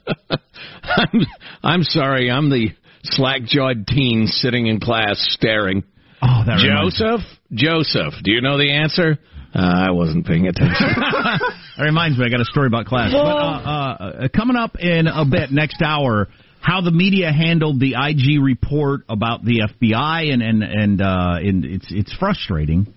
I'm, 0.84 1.22
I'm 1.64 1.84
sorry. 1.84 2.30
I'm 2.30 2.50
the 2.50 2.70
slack-jawed 3.04 3.88
teen 3.88 4.28
sitting 4.28 4.68
in 4.68 4.82
class 4.82 5.16
staring. 5.20 5.84
Oh, 6.22 6.44
that 6.46 6.62
reminds 6.62 7.00
Joseph, 7.00 7.22
Joseph, 7.54 8.14
do 8.24 8.32
you 8.34 8.42
know 8.42 8.58
the 8.58 8.74
answer? 8.74 9.20
Uh, 9.54 9.88
I 9.88 9.92
wasn't 9.92 10.28
paying 10.28 10.48
attention. 10.48 10.76
that 10.78 11.84
reminds 11.84 12.18
me. 12.18 12.26
I 12.26 12.30
got 12.30 12.42
a 12.42 12.46
story 12.46 12.68
about 12.68 12.86
class. 12.86 13.12
But, 13.12 13.18
uh, 13.18 13.24
uh, 13.24 14.28
coming 14.36 14.56
up 14.56 14.78
in 14.80 15.08
a 15.08 15.26
bit 15.26 15.52
next 15.52 15.82
hour, 15.82 16.28
how 16.62 16.82
the 16.82 16.92
media 16.92 17.32
handled 17.32 17.80
the 17.80 17.96
IG 17.98 18.42
report 18.44 19.02
about 19.10 19.44
the 19.44 19.68
FBI, 19.68 20.32
and 20.32 20.42
and 20.42 20.64
and, 20.64 21.02
uh, 21.02 21.38
and 21.40 21.66
it's 21.66 21.88
it's 21.90 22.14
frustrating. 22.18 22.94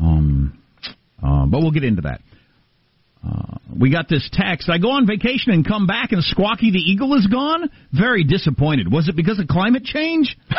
Um, 0.00 0.58
uh, 1.22 1.46
but 1.46 1.60
we'll 1.60 1.72
get 1.72 1.84
into 1.84 2.02
that. 2.02 2.20
Uh, 3.24 3.58
we 3.78 3.90
got 3.90 4.08
this 4.08 4.28
text. 4.32 4.68
I 4.68 4.78
go 4.78 4.90
on 4.90 5.06
vacation 5.06 5.52
and 5.52 5.66
come 5.66 5.86
back, 5.86 6.10
and 6.10 6.22
Squawky 6.24 6.72
the 6.72 6.78
Eagle 6.78 7.14
is 7.14 7.26
gone. 7.26 7.70
Very 7.92 8.24
disappointed. 8.24 8.90
Was 8.90 9.08
it 9.08 9.14
because 9.14 9.38
of 9.38 9.46
climate 9.46 9.84
change? 9.84 10.36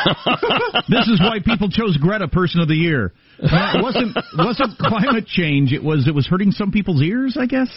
this 0.89 1.07
is 1.07 1.19
why 1.19 1.39
people 1.43 1.69
chose 1.69 1.97
Greta 1.97 2.27
Person 2.27 2.61
of 2.61 2.69
the 2.69 2.75
Year. 2.75 3.13
Uh, 3.41 3.73
it 3.75 3.83
wasn't 3.83 4.17
wasn't 4.37 4.77
climate 4.77 5.25
change. 5.27 5.73
It 5.73 5.83
was 5.83 6.07
it 6.07 6.15
was 6.15 6.25
hurting 6.25 6.51
some 6.51 6.71
people's 6.71 7.01
ears. 7.01 7.37
I 7.39 7.45
guess. 7.47 7.69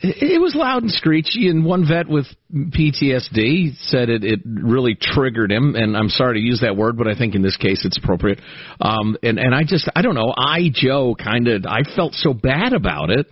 It 0.00 0.40
was 0.40 0.54
loud 0.54 0.82
and 0.82 0.90
screechy, 0.90 1.48
and 1.48 1.64
one 1.64 1.86
vet 1.86 2.08
with 2.08 2.26
PTSD 2.50 3.76
said 3.88 4.08
it, 4.08 4.24
it 4.24 4.40
really 4.44 4.96
triggered 4.98 5.52
him. 5.52 5.74
And 5.74 5.96
I'm 5.96 6.08
sorry 6.08 6.40
to 6.40 6.40
use 6.40 6.60
that 6.62 6.76
word, 6.76 6.96
but 6.96 7.06
I 7.06 7.14
think 7.14 7.34
in 7.34 7.42
this 7.42 7.56
case 7.58 7.84
it's 7.84 7.98
appropriate. 7.98 8.40
Um, 8.80 9.16
and 9.22 9.38
and 9.38 9.54
I 9.54 9.64
just 9.64 9.88
I 9.94 10.02
don't 10.02 10.14
know. 10.14 10.32
I 10.36 10.70
Joe 10.72 11.14
kind 11.14 11.48
of 11.48 11.66
I 11.66 11.82
felt 11.94 12.14
so 12.14 12.32
bad 12.32 12.72
about 12.72 13.10
it. 13.10 13.26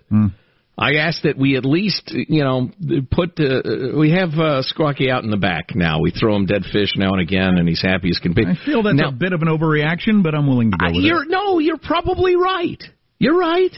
I 0.77 0.95
ask 0.95 1.21
that 1.21 1.37
we 1.37 1.55
at 1.55 1.63
least, 1.63 2.11
you 2.13 2.43
know, 2.43 2.69
put 3.09 3.39
uh, 3.39 3.97
we 3.97 4.11
have 4.11 4.31
uh, 4.31 4.61
Squawky 4.61 5.09
out 5.09 5.23
in 5.23 5.29
the 5.29 5.37
back 5.37 5.73
now. 5.73 6.01
We 6.01 6.11
throw 6.11 6.35
him 6.35 6.45
dead 6.45 6.63
fish 6.71 6.91
now 6.97 7.11
and 7.11 7.21
again, 7.21 7.57
and 7.57 7.67
he's 7.67 7.81
happy 7.81 8.09
as 8.09 8.19
can 8.19 8.33
be. 8.33 8.45
I 8.45 8.55
feel 8.65 8.83
that's 8.83 8.97
now, 8.97 9.09
a 9.09 9.13
bit 9.13 9.31
of 9.31 9.41
an 9.41 9.47
overreaction, 9.47 10.21
but 10.21 10.35
I'm 10.35 10.47
willing 10.47 10.71
to 10.71 10.77
go 10.77 10.87
with 10.87 11.05
you're 11.05 11.23
it. 11.23 11.29
no, 11.29 11.59
you're 11.59 11.77
probably 11.77 12.35
right. 12.35 12.83
You're 13.19 13.37
right. 13.37 13.71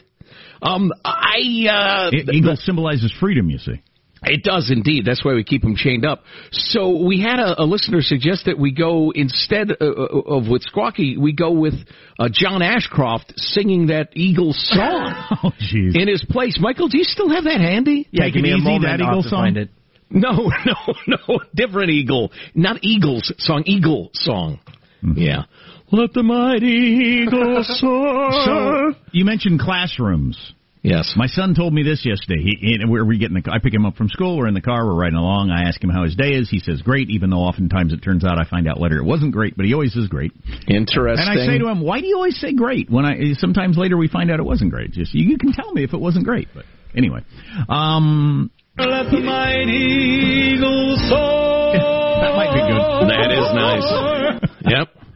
Um, 0.60 0.92
I 1.06 1.68
uh, 1.70 2.32
Eagle 2.32 2.56
symbolizes 2.56 3.14
freedom. 3.20 3.52
You 3.52 3.60
see. 3.60 3.84
It 4.24 4.44
does 4.44 4.72
indeed. 4.72 5.06
That's 5.06 5.24
why 5.24 5.34
we 5.34 5.44
keep 5.44 5.62
them 5.62 5.76
chained 5.76 6.06
up. 6.06 6.24
So 6.52 7.04
we 7.06 7.22
had 7.22 7.40
a, 7.40 7.62
a 7.62 7.66
listener 7.66 8.02
suggest 8.02 8.46
that 8.46 8.58
we 8.58 8.72
go 8.72 9.12
instead 9.12 9.72
uh, 9.72 9.86
of 9.86 10.48
with 10.48 10.64
Squawky, 10.66 11.18
we 11.18 11.34
go 11.34 11.52
with 11.52 11.76
uh, 12.20 12.30
John 12.32 12.62
Ashcroft 12.62 13.34
singing 13.38 13.88
that 13.88 14.10
Eagles 14.14 14.58
song 14.74 15.14
oh, 15.44 15.52
in 15.70 16.08
his 16.08 16.26
place. 16.30 16.58
Michael, 16.60 16.88
do 16.88 16.98
you 16.98 17.04
still 17.04 17.30
have 17.30 17.44
that 17.44 17.62
handy? 17.62 18.08
Yeah, 18.12 18.26
Take 18.26 18.36
give 18.36 18.40
it 18.40 18.44
me 18.44 18.54
a 18.54 18.58
moment. 18.58 18.84
that 18.84 19.02
I'll 19.02 19.20
Eagle 19.20 19.24
song? 19.24 19.44
find 19.44 19.58
it. 19.58 19.70
No, 20.10 20.32
no, 20.66 20.94
no, 21.08 21.40
different 21.54 21.90
Eagle, 21.92 22.32
not 22.56 22.78
Eagles 22.82 23.34
song, 23.40 23.64
Eagle 23.66 24.10
song. 24.14 24.60
Yeah. 25.02 25.44
Let 25.92 26.14
the 26.14 26.24
mighty 26.24 26.66
eagle 26.66 27.64
soar. 27.64 28.32
So 28.46 28.94
you 29.12 29.24
mentioned 29.24 29.60
classrooms. 29.62 30.54
Yes. 30.88 31.14
My 31.18 31.28
son 31.28 31.54
told 31.54 31.74
me 31.74 31.84
this 31.84 32.06
yesterday. 32.06 32.42
He, 32.42 32.56
he 32.62 32.86
we're 32.86 33.04
we 33.04 33.18
getting 33.18 33.36
the, 33.36 33.52
I 33.52 33.60
pick 33.60 33.74
him 33.74 33.86
up 33.86 33.98
from 33.98 34.08
school. 34.08 34.38
We're 34.38 34.48
in 34.48 34.54
the 34.54 34.62
car. 34.62 34.86
We're 34.86 34.96
riding 34.96 35.18
along. 35.18 35.52
I 35.52 35.68
ask 35.68 35.84
him 35.84 35.90
how 35.90 36.06
his 36.06 36.16
day 36.16 36.30
is. 36.30 36.50
He 36.50 36.60
says 36.60 36.82
great, 36.82 37.10
even 37.10 37.30
though 37.30 37.44
oftentimes 37.44 37.92
it 37.92 37.98
turns 37.98 38.24
out 38.24 38.40
I 38.40 38.48
find 38.50 38.70
out 38.70 38.80
later 38.80 38.98
it 38.98 39.04
wasn't 39.04 39.34
great. 39.34 39.58
But 39.58 39.66
he 39.66 39.74
always 39.74 39.94
says 39.94 40.08
great. 40.08 40.32
Interesting. 40.66 41.28
And 41.28 41.40
I 41.42 41.46
say 41.46 41.58
to 41.58 41.68
him, 41.68 41.82
why 41.82 42.00
do 42.00 42.08
you 42.08 42.16
always 42.16 42.40
say 42.40 42.54
great 42.54 42.90
when 42.90 43.04
I 43.04 43.34
sometimes 43.34 43.78
later 43.78 43.98
we 43.98 44.08
find 44.08 44.32
out 44.32 44.40
it 44.40 44.46
wasn't 44.46 44.72
great? 44.72 44.92
Just 44.92 45.14
you, 45.14 45.28
you 45.28 45.38
can 45.38 45.52
tell 45.52 45.74
me 45.74 45.84
if 45.84 45.94
it 45.94 46.00
wasn't 46.00 46.24
great. 46.24 46.48
But 46.56 46.64
anyway, 46.96 47.20
um, 47.68 48.50
Let 48.78 49.12
the 49.12 49.20
mighty 49.20 50.56
eagle 50.56 50.96
soar. 51.10 51.76
that 52.24 52.32
might 52.32 52.54
be 52.56 52.64
good. 52.64 53.12
That 53.12 53.32
is 53.36 53.48
nice. 53.60 54.48
Yep. 54.72 55.07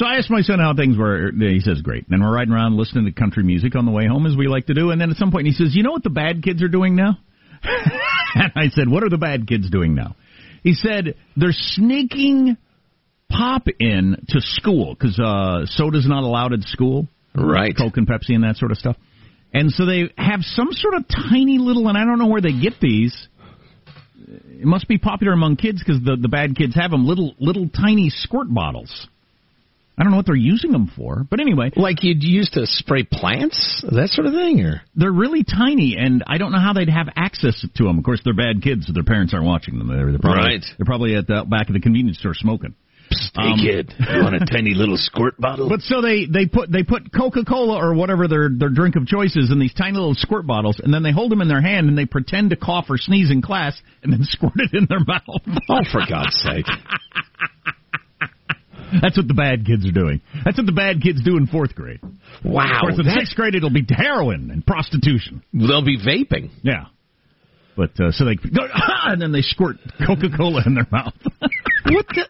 So 0.00 0.06
I 0.06 0.14
asked 0.14 0.30
my 0.30 0.40
son 0.40 0.60
how 0.60 0.72
things 0.72 0.96
were. 0.96 1.30
He 1.30 1.60
says, 1.60 1.82
great. 1.82 2.06
And 2.08 2.22
we're 2.22 2.34
riding 2.34 2.54
around 2.54 2.74
listening 2.74 3.04
to 3.04 3.12
country 3.12 3.42
music 3.42 3.76
on 3.76 3.84
the 3.84 3.92
way 3.92 4.06
home, 4.06 4.24
as 4.24 4.34
we 4.34 4.48
like 4.48 4.64
to 4.68 4.74
do. 4.74 4.92
And 4.92 4.98
then 4.98 5.10
at 5.10 5.18
some 5.18 5.30
point 5.30 5.46
he 5.46 5.52
says, 5.52 5.76
you 5.76 5.82
know 5.82 5.90
what 5.90 6.02
the 6.02 6.08
bad 6.08 6.42
kids 6.42 6.62
are 6.62 6.68
doing 6.68 6.96
now? 6.96 7.18
and 7.62 8.50
I 8.56 8.70
said, 8.70 8.88
what 8.88 9.02
are 9.02 9.10
the 9.10 9.18
bad 9.18 9.46
kids 9.46 9.68
doing 9.68 9.94
now? 9.94 10.16
He 10.62 10.72
said, 10.72 11.16
they're 11.36 11.52
sneaking 11.52 12.56
pop 13.28 13.66
in 13.78 14.24
to 14.30 14.40
school 14.40 14.94
because 14.98 15.20
uh, 15.20 15.66
soda's 15.66 16.08
not 16.08 16.22
allowed 16.24 16.54
at 16.54 16.62
school. 16.62 17.06
Right. 17.34 17.76
Coke 17.76 17.98
and 17.98 18.08
Pepsi 18.08 18.30
and 18.30 18.44
that 18.44 18.56
sort 18.56 18.70
of 18.70 18.78
stuff. 18.78 18.96
And 19.52 19.70
so 19.70 19.84
they 19.84 20.04
have 20.16 20.40
some 20.40 20.68
sort 20.72 20.94
of 20.94 21.04
tiny 21.08 21.58
little, 21.58 21.88
and 21.88 21.98
I 21.98 22.06
don't 22.06 22.18
know 22.18 22.28
where 22.28 22.40
they 22.40 22.58
get 22.58 22.80
these. 22.80 23.28
It 24.26 24.64
must 24.64 24.88
be 24.88 24.96
popular 24.96 25.34
among 25.34 25.56
kids 25.56 25.82
because 25.84 26.02
the, 26.02 26.16
the 26.18 26.28
bad 26.28 26.56
kids 26.56 26.74
have 26.74 26.90
them, 26.90 27.06
little, 27.06 27.34
little 27.38 27.68
tiny 27.68 28.08
squirt 28.08 28.46
bottles. 28.48 29.06
I 29.98 30.02
don't 30.02 30.12
know 30.12 30.16
what 30.16 30.26
they're 30.26 30.34
using 30.34 30.72
them 30.72 30.90
for, 30.96 31.26
but 31.28 31.40
anyway, 31.40 31.70
Like 31.76 32.02
you'd 32.02 32.22
use 32.24 32.48
to 32.54 32.64
spray 32.66 33.02
plants, 33.02 33.84
that 33.90 34.08
sort 34.08 34.26
of 34.26 34.32
thing, 34.32 34.60
or 34.62 34.80
they're 34.94 35.12
really 35.12 35.44
tiny, 35.44 35.96
and 35.98 36.24
I 36.26 36.38
don't 36.38 36.52
know 36.52 36.60
how 36.60 36.72
they'd 36.72 36.88
have 36.88 37.08
access 37.16 37.60
to 37.74 37.84
them. 37.84 37.98
Of 37.98 38.04
course, 38.04 38.20
they're 38.24 38.32
bad 38.32 38.62
kids, 38.62 38.86
so 38.86 38.94
their 38.94 39.04
parents 39.04 39.34
aren't 39.34 39.44
watching 39.46 39.78
them. 39.78 39.88
They're, 39.88 40.10
they're 40.10 40.18
probably, 40.18 40.42
Right. 40.42 40.64
They're 40.78 40.86
probably 40.86 41.16
at 41.16 41.26
the 41.26 41.44
back 41.46 41.68
of 41.68 41.74
the 41.74 41.80
convenience 41.80 42.18
store 42.18 42.32
smoking. 42.34 42.74
Um, 43.34 43.58
hey 43.58 43.64
kid, 43.66 43.92
you 43.98 44.22
want 44.22 44.36
a 44.36 44.46
tiny 44.50 44.72
little 44.72 44.96
squirt 44.96 45.36
bottle? 45.38 45.68
But 45.68 45.80
so 45.80 46.00
they 46.00 46.26
they 46.26 46.46
put 46.46 46.70
they 46.70 46.84
put 46.84 47.12
Coca 47.12 47.44
Cola 47.44 47.76
or 47.76 47.92
whatever 47.92 48.28
their 48.28 48.48
their 48.48 48.68
drink 48.68 48.94
of 48.94 49.04
choice 49.06 49.34
is 49.34 49.50
in 49.50 49.58
these 49.58 49.74
tiny 49.74 49.94
little 49.94 50.14
squirt 50.14 50.46
bottles, 50.46 50.80
and 50.82 50.94
then 50.94 51.02
they 51.02 51.10
hold 51.10 51.32
them 51.32 51.40
in 51.40 51.48
their 51.48 51.60
hand 51.60 51.88
and 51.88 51.98
they 51.98 52.06
pretend 52.06 52.50
to 52.50 52.56
cough 52.56 52.86
or 52.88 52.96
sneeze 52.98 53.30
in 53.32 53.42
class, 53.42 53.76
and 54.04 54.12
then 54.12 54.20
squirt 54.30 54.52
it 54.56 54.72
in 54.74 54.86
their 54.88 55.00
mouth. 55.04 55.42
oh, 55.68 55.80
for 55.90 56.02
God's 56.08 56.36
sake! 56.40 56.66
That's 59.02 59.16
what 59.16 59.28
the 59.28 59.34
bad 59.34 59.66
kids 59.66 59.86
are 59.86 59.92
doing. 59.92 60.20
That's 60.44 60.56
what 60.56 60.66
the 60.66 60.72
bad 60.72 61.00
kids 61.02 61.22
do 61.22 61.36
in 61.36 61.46
fourth 61.46 61.74
grade. 61.74 62.00
Wow, 62.44 62.64
Of 62.64 62.80
course, 62.80 62.98
in 62.98 63.04
sixth 63.18 63.36
grade 63.36 63.54
it'll 63.54 63.70
be 63.70 63.84
heroin 63.88 64.50
and 64.50 64.64
prostitution. 64.66 65.42
they'll 65.52 65.84
be 65.84 65.98
vaping. 65.98 66.50
Yeah. 66.62 66.86
But 67.76 67.98
uh, 68.00 68.10
so 68.12 68.24
they 68.24 68.34
go 68.34 68.66
and 69.04 69.20
then 69.22 69.32
they 69.32 69.42
squirt 69.42 69.76
Coca 70.06 70.28
Cola 70.36 70.62
in 70.66 70.74
their 70.74 70.86
mouth. 70.90 71.14
What 71.86 72.06
the? 72.08 72.28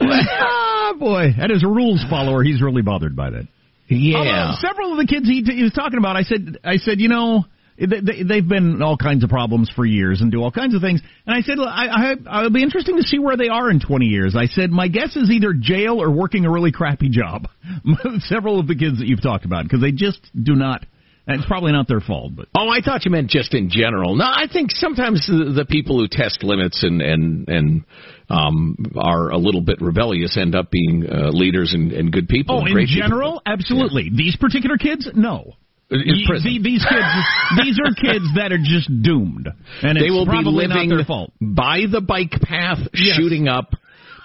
ah, 0.00 0.92
boy, 0.98 1.34
that 1.38 1.50
is 1.50 1.64
a 1.64 1.66
rules 1.66 2.04
follower. 2.08 2.42
He's 2.44 2.62
really 2.62 2.82
bothered 2.82 3.16
by 3.16 3.30
that. 3.30 3.48
Yeah. 3.88 4.18
Although 4.18 4.54
several 4.60 4.92
of 4.92 4.98
the 4.98 5.06
kids 5.06 5.26
he, 5.26 5.42
he 5.42 5.62
was 5.62 5.72
talking 5.72 5.98
about, 5.98 6.16
I 6.16 6.22
said, 6.22 6.58
I 6.62 6.76
said, 6.76 7.00
you 7.00 7.08
know, 7.08 7.44
they, 7.78 8.00
they, 8.00 8.22
they've 8.22 8.48
been 8.48 8.74
in 8.74 8.82
all 8.82 8.96
kinds 8.96 9.22
of 9.22 9.30
problems 9.30 9.70
for 9.74 9.84
years 9.84 10.20
and 10.20 10.32
do 10.32 10.42
all 10.42 10.50
kinds 10.50 10.74
of 10.74 10.80
things. 10.80 11.00
And 11.26 11.36
I 11.36 11.42
said, 11.42 11.58
I, 11.60 11.86
I, 11.86 12.14
I'll 12.26 12.50
be 12.50 12.62
interesting 12.62 12.96
to 12.96 13.02
see 13.02 13.18
where 13.18 13.36
they 13.36 13.48
are 13.48 13.70
in 13.70 13.80
20 13.80 14.06
years. 14.06 14.34
I 14.36 14.46
said, 14.46 14.70
my 14.70 14.88
guess 14.88 15.16
is 15.16 15.30
either 15.30 15.52
jail 15.52 16.02
or 16.02 16.10
working 16.10 16.44
a 16.44 16.50
really 16.50 16.72
crappy 16.72 17.08
job. 17.08 17.48
several 18.20 18.58
of 18.58 18.66
the 18.66 18.74
kids 18.74 18.98
that 18.98 19.06
you've 19.06 19.22
talked 19.22 19.44
about 19.44 19.64
because 19.64 19.80
they 19.80 19.92
just 19.92 20.20
do 20.40 20.54
not. 20.54 20.84
And 21.26 21.40
it's 21.40 21.46
probably 21.46 21.72
not 21.72 21.86
their 21.86 22.00
fault, 22.00 22.34
but 22.34 22.48
Oh, 22.56 22.70
I 22.70 22.80
thought 22.80 23.04
you 23.04 23.10
meant 23.10 23.28
just 23.28 23.52
in 23.52 23.68
general. 23.68 24.16
No, 24.16 24.24
I 24.24 24.46
think 24.50 24.70
sometimes 24.70 25.26
the, 25.26 25.52
the 25.54 25.66
people 25.66 25.98
who 25.98 26.08
test 26.10 26.42
limits 26.42 26.82
and 26.82 27.02
and 27.02 27.46
and 27.48 27.84
um, 28.30 28.76
are 28.96 29.28
a 29.28 29.36
little 29.36 29.60
bit 29.60 29.82
rebellious 29.82 30.38
end 30.38 30.54
up 30.54 30.70
being 30.70 31.04
uh, 31.06 31.28
leaders 31.28 31.74
and, 31.74 31.92
and 31.92 32.10
good 32.10 32.28
people. 32.28 32.62
Oh, 32.62 32.66
in 32.66 32.72
great 32.72 32.88
people. 32.88 33.02
general, 33.06 33.42
absolutely. 33.44 34.10
These 34.10 34.36
particular 34.36 34.78
kids, 34.78 35.06
no. 35.14 35.52
In 35.90 36.00
Ye- 36.04 36.26
the- 36.28 36.58
these 36.62 36.84
kids, 36.84 37.64
these 37.64 37.78
are 37.80 37.94
kids 37.94 38.26
that 38.34 38.52
are 38.52 38.58
just 38.62 38.90
doomed, 39.02 39.48
and 39.82 39.96
they 39.96 40.02
it's 40.06 40.10
will 40.12 40.26
be 40.26 40.30
probably 40.32 40.66
living 40.66 40.88
not 40.90 40.96
their 40.96 41.04
fault. 41.06 41.32
by 41.40 41.86
the 41.90 42.02
bike 42.02 42.32
path, 42.42 42.78
Yes. 42.92 43.16
shooting 43.16 43.48
up, 43.48 43.74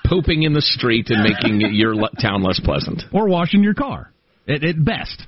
pooping 0.06 0.43
in 0.43 0.52
the 0.52 0.62
street, 0.62 1.10
and 1.10 1.23
making 1.23 1.62
your 1.73 1.95
town 2.19 2.43
less 2.43 2.60
pleasant. 2.60 3.04
Or 3.13 3.30
washing 3.30 3.63
your 3.63 3.76
car, 3.76 4.12
at, 4.47 4.63
at 4.63 4.84
best. 4.84 5.26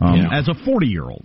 Um, 0.00 0.16
Yeah. 0.16 0.28
As 0.32 0.48
a 0.48 0.54
forty-year-old, 0.54 1.24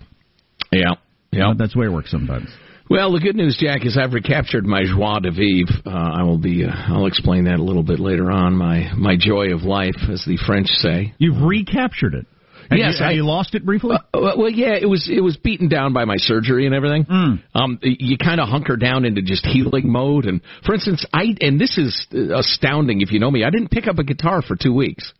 Yeah, 0.71 0.93
yeah. 1.31 1.53
that's 1.57 1.73
the 1.73 1.79
way 1.79 1.87
it 1.87 1.91
works 1.91 2.11
sometimes. 2.11 2.49
Well, 2.89 3.11
the 3.13 3.19
good 3.19 3.35
news, 3.35 3.57
Jack, 3.59 3.85
is 3.87 3.97
I've 3.97 4.13
recaptured 4.13 4.65
my 4.67 4.83
joie 4.83 5.19
de 5.19 5.31
vivre. 5.31 5.73
Uh, 5.85 5.89
I 5.89 6.21
will 6.23 6.37
be. 6.37 6.63
Uh, 6.65 6.69
I'll 6.71 7.07
explain 7.07 7.45
that 7.45 7.59
a 7.59 7.63
little 7.63 7.81
bit 7.81 7.99
later 7.99 8.29
on. 8.29 8.53
My 8.55 8.91
my 8.95 9.15
joy 9.17 9.51
of 9.53 9.63
life, 9.63 9.95
as 10.11 10.23
the 10.25 10.37
French 10.45 10.67
say. 10.67 11.13
You've 11.17 11.41
recaptured 11.41 12.13
it. 12.13 12.27
Have 12.69 12.79
Yes, 12.79 12.97
you, 12.99 13.05
I- 13.05 13.11
you 13.11 13.25
lost 13.25 13.55
it 13.55 13.65
briefly. 13.65 13.95
Uh, 13.95 14.19
well, 14.21 14.37
well, 14.37 14.49
yeah, 14.49 14.75
it 14.79 14.87
was 14.87 15.09
it 15.11 15.21
was 15.21 15.37
beaten 15.37 15.69
down 15.69 15.93
by 15.93 16.05
my 16.05 16.17
surgery 16.17 16.65
and 16.65 16.73
everything. 16.75 17.05
Mm. 17.05 17.43
Um, 17.53 17.79
you 17.81 18.17
kind 18.17 18.39
of 18.39 18.47
hunker 18.47 18.77
down 18.77 19.05
into 19.05 19.21
just 19.21 19.45
healing 19.45 19.91
mode. 19.91 20.25
And 20.25 20.41
for 20.65 20.73
instance, 20.73 21.05
I 21.13 21.35
and 21.41 21.59
this 21.59 21.77
is 21.77 22.07
astounding 22.33 23.01
if 23.01 23.11
you 23.11 23.19
know 23.19 23.31
me. 23.31 23.43
I 23.43 23.49
didn't 23.49 23.71
pick 23.71 23.87
up 23.87 23.99
a 23.99 24.03
guitar 24.03 24.41
for 24.41 24.55
two 24.55 24.73
weeks. 24.73 25.11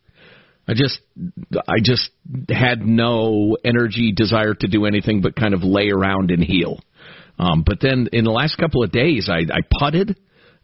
I 0.68 0.74
just 0.74 1.00
I 1.68 1.76
just 1.84 2.10
had 2.50 2.86
no 2.86 3.58
energy, 3.66 4.14
desire 4.16 4.54
to 4.54 4.68
do 4.68 4.86
anything 4.86 5.22
but 5.22 5.36
kind 5.36 5.54
of 5.54 5.64
lay 5.64 5.89
around 5.89 6.32
and 6.32 6.44
heal. 6.44 6.80
Um, 7.38 7.64
but 7.66 7.80
then 7.82 8.08
in 8.14 8.24
the 8.24 8.32
last 8.32 8.58
couple 8.58 8.84
of 8.84 8.91
days, 8.91 9.30
I, 9.30 9.39
I 9.39 9.62
putted. 9.80 10.18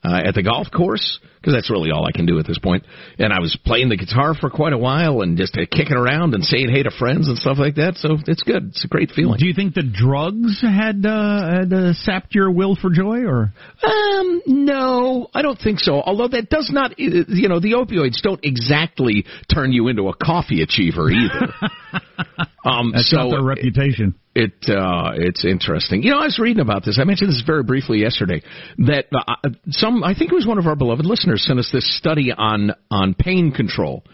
Uh, 0.04 0.22
at 0.26 0.36
the 0.36 0.44
golf 0.44 0.68
course 0.72 1.20
because 1.40 1.54
that's 1.54 1.70
really 1.70 1.92
all 1.92 2.06
I 2.06 2.12
can 2.12 2.26
do 2.26 2.38
at 2.40 2.46
this 2.46 2.60
point. 2.60 2.86
And 3.18 3.32
I 3.32 3.40
was 3.40 3.58
playing 3.66 3.90
the 3.90 3.96
guitar 3.96 4.34
for 4.34 4.50
quite 4.50 4.74
a 4.74 4.78
while 4.78 5.22
and 5.22 5.38
just 5.38 5.58
uh, 5.58 5.62
kicking 5.72 5.96
around 5.96 6.34
and 6.34 6.44
saying 6.44 6.70
hey 6.70 6.84
to 6.84 6.92
friends 6.92 7.28
and 7.28 7.38
stuff 7.38 7.58
like 7.58 7.76
that. 7.76 7.96
So 7.96 8.18
it's 8.28 8.44
good. 8.44 8.70
It's 8.70 8.84
a 8.84 8.88
great 8.88 9.12
feeling. 9.12 9.38
Do 9.38 9.48
you 9.48 9.54
think 9.54 9.74
the 9.74 9.84
drugs 9.84 10.62
had 10.62 11.06
uh, 11.06 11.50
had 11.50 11.74
uh, 11.74 11.94
sapped 11.94 12.36
your 12.36 12.52
will 12.52 12.76
for 12.76 12.90
joy, 12.90 13.24
or? 13.24 13.54
Um, 13.84 14.42
no, 14.48 15.30
I 15.34 15.42
don't 15.42 15.60
think 15.60 15.80
so. 15.80 16.02
Although 16.02 16.28
that 16.30 16.50
does 16.50 16.70
not, 16.74 16.92
uh, 16.92 16.96
you 16.98 17.48
know, 17.48 17.60
the 17.60 17.74
opioids 17.74 18.22
don't 18.22 18.44
exactly 18.44 19.26
turn 19.54 19.72
you 19.72 19.88
into 19.88 20.10
a 20.10 20.16
coffee 20.16 20.62
achiever 20.62 21.10
either. 21.10 21.54
um, 22.66 22.92
That's 22.94 23.10
so 23.10 23.18
not 23.18 23.30
their 23.32 23.44
reputation. 23.44 24.16
It 24.40 24.70
uh, 24.70 25.12
it's 25.16 25.44
interesting. 25.44 26.02
You 26.02 26.12
know, 26.12 26.20
I 26.20 26.26
was 26.26 26.40
reading 26.40 26.62
about 26.62 26.86
this. 26.86 26.98
I 26.98 27.04
mentioned 27.04 27.30
this 27.30 27.44
very 27.46 27.62
briefly 27.62 28.00
yesterday. 28.00 28.42
That 28.78 29.08
uh, 29.14 29.50
some, 29.68 30.02
I 30.02 30.14
think 30.14 30.32
it 30.32 30.36
was 30.36 30.48
one 30.48 30.58
of 30.58 30.66
our 30.66 30.78
beloved 30.78 31.06
listeners, 31.06 31.44
sent 31.46 31.60
us 31.60 31.70
this 31.74 31.98
study 31.98 32.32
on 32.32 32.72
on 32.90 33.16
pain 33.16 33.52
control. 33.52 34.06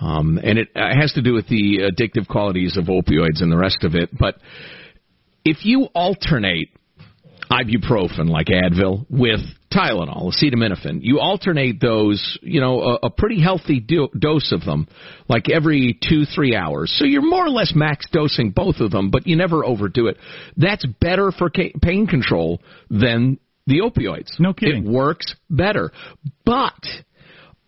Um, 0.00 0.38
and 0.42 0.58
it 0.58 0.68
uh, 0.76 0.94
has 0.94 1.12
to 1.14 1.22
do 1.22 1.34
with 1.34 1.48
the 1.48 1.90
addictive 1.90 2.28
qualities 2.28 2.76
of 2.76 2.84
opioids 2.84 3.42
and 3.42 3.50
the 3.50 3.56
rest 3.56 3.82
of 3.82 3.96
it. 3.96 4.10
But 4.16 4.36
if 5.44 5.64
you 5.64 5.88
alternate 5.92 6.68
ibuprofen 7.50 8.28
like 8.28 8.46
Advil 8.46 9.06
with 9.10 9.40
Tylenol, 9.72 10.32
acetaminophen. 10.32 11.00
You 11.02 11.18
alternate 11.18 11.80
those, 11.80 12.38
you 12.42 12.60
know, 12.60 12.80
a, 12.80 13.06
a 13.06 13.10
pretty 13.10 13.42
healthy 13.42 13.80
do- 13.80 14.08
dose 14.16 14.52
of 14.52 14.64
them, 14.64 14.86
like 15.28 15.50
every 15.50 15.98
two, 16.08 16.24
three 16.24 16.54
hours. 16.54 16.94
So 16.96 17.04
you're 17.04 17.28
more 17.28 17.46
or 17.46 17.50
less 17.50 17.72
max 17.74 18.06
dosing 18.12 18.50
both 18.50 18.76
of 18.80 18.90
them, 18.90 19.10
but 19.10 19.26
you 19.26 19.36
never 19.36 19.64
overdo 19.64 20.06
it. 20.06 20.16
That's 20.56 20.86
better 21.00 21.32
for 21.32 21.50
ca- 21.50 21.72
pain 21.82 22.06
control 22.06 22.60
than 22.88 23.38
the 23.66 23.80
opioids. 23.80 24.38
No 24.38 24.52
kidding. 24.52 24.86
It 24.86 24.90
works 24.90 25.34
better. 25.50 25.90
But 26.44 26.84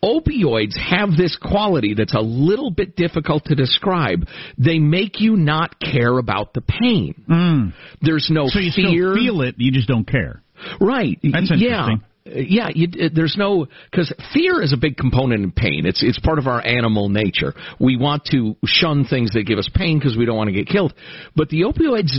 opioids 0.02 0.76
have 0.76 1.16
this 1.16 1.36
quality 1.40 1.94
that's 1.94 2.14
a 2.14 2.20
little 2.20 2.70
bit 2.70 2.96
difficult 2.96 3.44
to 3.46 3.54
describe. 3.54 4.26
They 4.58 4.78
make 4.78 5.20
you 5.20 5.36
not 5.36 5.80
care 5.80 6.18
about 6.18 6.54
the 6.54 6.60
pain. 6.60 7.24
Mm. 7.28 7.72
There's 8.02 8.28
no 8.30 8.46
so 8.48 8.58
you 8.58 8.72
fear. 8.74 9.12
still 9.12 9.14
feel 9.14 9.40
it, 9.42 9.56
you 9.58 9.72
just 9.72 9.88
don't 9.88 10.06
care. 10.06 10.42
Right. 10.80 11.18
That's 11.22 11.50
yeah. 11.56 11.88
interesting. 11.88 12.00
Uh, 12.02 12.10
Yeah, 12.26 12.68
you, 12.74 12.88
there's 13.14 13.36
no 13.38 13.68
because 13.88 14.12
fear 14.34 14.60
is 14.60 14.72
a 14.72 14.76
big 14.76 14.96
component 14.96 15.44
in 15.44 15.52
pain. 15.52 15.86
It's 15.86 16.02
it's 16.02 16.18
part 16.18 16.40
of 16.40 16.48
our 16.48 16.64
animal 16.66 17.08
nature. 17.08 17.54
We 17.78 17.96
want 17.96 18.24
to 18.32 18.56
shun 18.64 19.04
things 19.04 19.30
that 19.34 19.44
give 19.44 19.58
us 19.58 19.70
pain 19.72 19.98
because 19.98 20.16
we 20.16 20.24
don't 20.24 20.36
want 20.36 20.48
to 20.48 20.54
get 20.54 20.66
killed. 20.66 20.92
But 21.36 21.50
the 21.50 21.62
opioids 21.62 22.10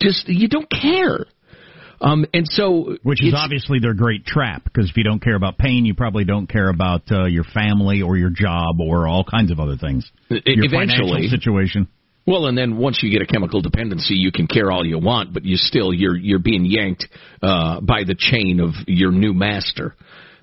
just 0.00 0.28
you 0.28 0.48
don't 0.48 0.68
care. 0.68 1.24
Um, 2.00 2.26
and 2.34 2.46
so, 2.46 2.96
which 3.02 3.24
is 3.24 3.34
obviously 3.34 3.78
their 3.78 3.94
great 3.94 4.26
trap 4.26 4.64
because 4.64 4.90
if 4.90 4.96
you 4.96 5.04
don't 5.04 5.22
care 5.22 5.34
about 5.34 5.56
pain, 5.58 5.86
you 5.86 5.94
probably 5.94 6.24
don't 6.24 6.46
care 6.46 6.68
about 6.68 7.02
uh, 7.10 7.24
your 7.24 7.44
family 7.44 8.02
or 8.02 8.16
your 8.16 8.30
job 8.30 8.80
or 8.80 9.08
all 9.08 9.24
kinds 9.24 9.50
of 9.50 9.60
other 9.60 9.76
things. 9.76 10.10
Your 10.28 10.40
eventually. 10.44 11.10
financial 11.10 11.28
situation. 11.30 11.88
Well, 12.26 12.46
and 12.46 12.58
then 12.58 12.76
once 12.76 13.00
you 13.02 13.10
get 13.10 13.22
a 13.22 13.26
chemical 13.26 13.60
dependency, 13.60 14.16
you 14.16 14.32
can 14.32 14.48
care 14.48 14.70
all 14.70 14.84
you 14.84 14.98
want, 14.98 15.32
but 15.32 15.44
you 15.44 15.56
still 15.56 15.92
you're 15.92 16.16
you're 16.16 16.40
being 16.40 16.64
yanked 16.64 17.06
uh, 17.40 17.80
by 17.80 18.02
the 18.04 18.16
chain 18.18 18.60
of 18.60 18.74
your 18.88 19.12
new 19.12 19.32
master. 19.32 19.94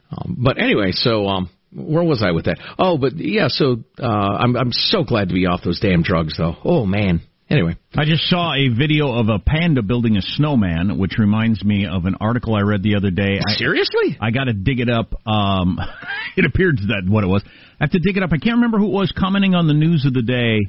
Um, 0.09 0.37
but 0.39 0.57
anyway, 0.57 0.91
so 0.91 1.27
um, 1.27 1.49
where 1.75 2.03
was 2.03 2.23
I 2.25 2.31
with 2.31 2.45
that? 2.45 2.57
Oh, 2.79 2.97
but 2.97 3.13
yeah, 3.17 3.47
so 3.49 3.83
uh, 3.99 4.07
I'm 4.07 4.55
I'm 4.55 4.71
so 4.71 5.03
glad 5.03 5.27
to 5.27 5.33
be 5.33 5.45
off 5.45 5.61
those 5.63 5.81
damn 5.81 6.03
drugs, 6.03 6.37
though. 6.37 6.55
Oh 6.63 6.85
man. 6.85 7.21
Anyway, 7.53 7.75
I 7.95 8.05
just 8.05 8.23
saw 8.23 8.53
a 8.53 8.67
video 8.69 9.11
of 9.13 9.29
a 9.29 9.37
panda 9.39 9.81
building 9.83 10.17
a 10.17 10.21
snowman, 10.21 10.97
which 10.97 11.13
reminds 11.19 11.63
me 11.63 11.85
of 11.85 12.05
an 12.05 12.15
article 12.19 12.55
I 12.55 12.61
read 12.61 12.81
the 12.83 12.95
other 12.95 13.11
day. 13.11 13.39
Seriously? 13.57 14.17
I 14.19 14.31
got 14.31 14.45
to 14.45 14.53
dig 14.53 14.79
it 14.79 14.89
up. 14.89 15.13
Um, 15.27 15.77
it 16.37 16.45
appeared 16.45 16.77
that 16.87 17.03
what 17.07 17.23
it 17.23 17.27
was. 17.27 17.43
I 17.79 17.83
have 17.85 17.91
to 17.91 17.99
dig 17.99 18.17
it 18.17 18.23
up. 18.23 18.31
I 18.33 18.37
can't 18.37 18.55
remember 18.55 18.79
who 18.79 18.87
it 18.87 18.93
was 18.93 19.13
commenting 19.17 19.53
on 19.55 19.67
the 19.67 19.73
news 19.73 20.05
of 20.05 20.13
the 20.13 20.21
day, 20.23 20.59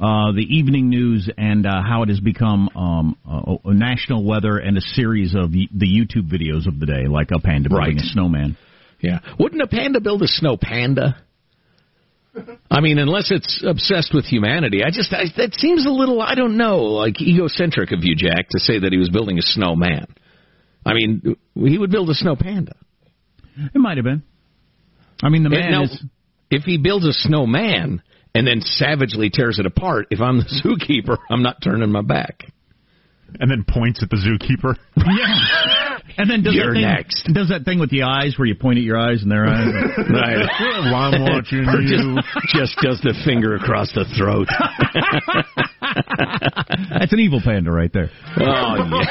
uh, 0.00 0.32
the 0.32 0.46
evening 0.48 0.88
news, 0.88 1.30
and 1.38 1.66
uh, 1.66 1.82
how 1.86 2.02
it 2.02 2.08
has 2.08 2.20
become 2.20 2.68
um, 2.74 3.16
a, 3.28 3.68
a 3.68 3.74
national 3.74 4.24
weather 4.24 4.58
and 4.58 4.76
a 4.76 4.80
series 4.80 5.34
of 5.34 5.52
y- 5.52 5.68
the 5.74 5.86
YouTube 5.86 6.28
videos 6.32 6.66
of 6.66 6.80
the 6.80 6.86
day, 6.86 7.06
like 7.08 7.28
a 7.34 7.38
panda 7.40 7.68
building 7.68 7.96
Right. 7.96 8.04
a 8.04 8.08
snowman. 8.08 8.56
yeah, 9.00 9.20
wouldn't 9.38 9.62
a 9.62 9.66
panda 9.68 10.00
build 10.00 10.22
a 10.22 10.28
snow 10.28 10.56
panda? 10.60 11.16
I 12.70 12.80
mean, 12.80 12.98
unless 12.98 13.30
it's 13.30 13.62
obsessed 13.66 14.12
with 14.14 14.24
humanity, 14.24 14.82
I 14.84 14.90
just 14.90 15.12
I, 15.12 15.24
that 15.36 15.54
seems 15.54 15.86
a 15.86 15.90
little 15.90 16.20
I 16.22 16.34
don't 16.34 16.56
know, 16.56 16.78
like 16.78 17.20
egocentric 17.20 17.92
of 17.92 18.00
you, 18.02 18.14
Jack, 18.16 18.48
to 18.50 18.60
say 18.60 18.78
that 18.78 18.92
he 18.92 18.98
was 18.98 19.08
building 19.10 19.38
a 19.38 19.42
snowman. 19.42 20.06
I 20.86 20.94
mean, 20.94 21.36
he 21.54 21.76
would 21.78 21.90
build 21.90 22.08
a 22.10 22.14
snow 22.14 22.36
panda. 22.36 22.74
It 23.56 23.78
might 23.78 23.96
have 23.98 24.04
been. 24.04 24.22
I 25.22 25.28
mean, 25.28 25.42
the 25.42 25.50
man 25.50 25.62
And 25.62 25.70
now, 25.72 25.82
is. 25.82 26.04
if 26.50 26.62
he 26.62 26.78
builds 26.78 27.04
a 27.06 27.12
snowman 27.12 28.02
and 28.34 28.46
then 28.46 28.60
savagely 28.60 29.30
tears 29.30 29.58
it 29.58 29.66
apart, 29.66 30.06
if 30.10 30.20
I'm 30.20 30.38
the 30.38 30.44
zookeeper, 30.64 31.18
I'm 31.30 31.42
not 31.42 31.56
turning 31.62 31.90
my 31.90 32.02
back. 32.02 32.44
And 33.40 33.50
then 33.50 33.64
points 33.68 34.02
at 34.02 34.10
the 34.10 34.16
zookeeper. 34.16 34.76
Yeah. 34.96 35.77
And 36.18 36.28
then 36.28 36.42
does 36.42 36.52
You're 36.54 36.74
that 36.74 36.74
thing, 36.74 36.82
next. 36.82 37.30
Does 37.32 37.48
that 37.50 37.64
thing 37.64 37.78
with 37.78 37.90
the 37.90 38.02
eyes 38.02 38.34
where 38.36 38.46
you 38.46 38.56
point 38.56 38.78
at 38.78 38.84
your 38.84 38.98
eyes 38.98 39.22
and 39.22 39.30
their 39.30 39.46
eyes? 39.46 39.68
Right. 40.10 40.48
Well, 40.60 40.94
I'm 40.94 41.22
watching 41.30 41.64
Or 41.68 41.80
you. 41.80 42.16
Just, 42.16 42.74
just 42.74 42.76
does 42.82 43.00
the 43.02 43.14
finger 43.24 43.54
across 43.54 43.92
the 43.92 44.04
throat. 44.18 44.48
That's 46.98 47.12
an 47.12 47.20
evil 47.20 47.40
panda 47.42 47.70
right 47.70 47.92
there. 47.92 48.10
Oh, 48.36 48.76
yeah. 48.90 49.04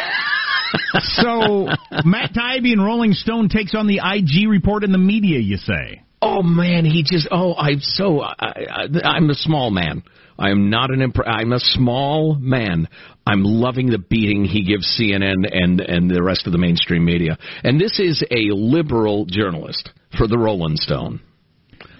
So 1.01 1.67
Matt 2.03 2.33
Taibbi 2.33 2.73
and 2.73 2.83
Rolling 2.83 3.13
Stone 3.13 3.49
takes 3.49 3.73
on 3.73 3.87
the 3.87 4.01
IG 4.03 4.49
report 4.49 4.83
in 4.83 4.91
the 4.91 4.97
media. 4.97 5.39
You 5.39 5.57
say? 5.57 6.01
Oh 6.21 6.41
man, 6.41 6.83
he 6.83 7.03
just 7.03 7.27
oh 7.31 7.55
I'm 7.55 7.79
so 7.79 8.21
I, 8.21 8.33
I, 8.39 8.87
I'm 9.03 9.29
a 9.29 9.35
small 9.35 9.69
man. 9.71 10.03
I'm 10.39 10.69
not 10.69 10.91
an 10.91 11.01
imp- 11.01 11.25
I'm 11.25 11.53
a 11.53 11.59
small 11.59 12.35
man. 12.35 12.88
I'm 13.25 13.43
loving 13.43 13.89
the 13.89 13.97
beating 13.97 14.45
he 14.45 14.63
gives 14.63 14.99
CNN 14.99 15.45
and 15.51 15.81
and 15.81 16.09
the 16.09 16.23
rest 16.23 16.45
of 16.45 16.53
the 16.53 16.57
mainstream 16.59 17.05
media. 17.05 17.38
And 17.63 17.79
this 17.79 17.99
is 17.99 18.23
a 18.31 18.53
liberal 18.53 19.25
journalist 19.25 19.89
for 20.17 20.27
the 20.27 20.38
Rolling 20.38 20.77
Stone. 20.77 21.21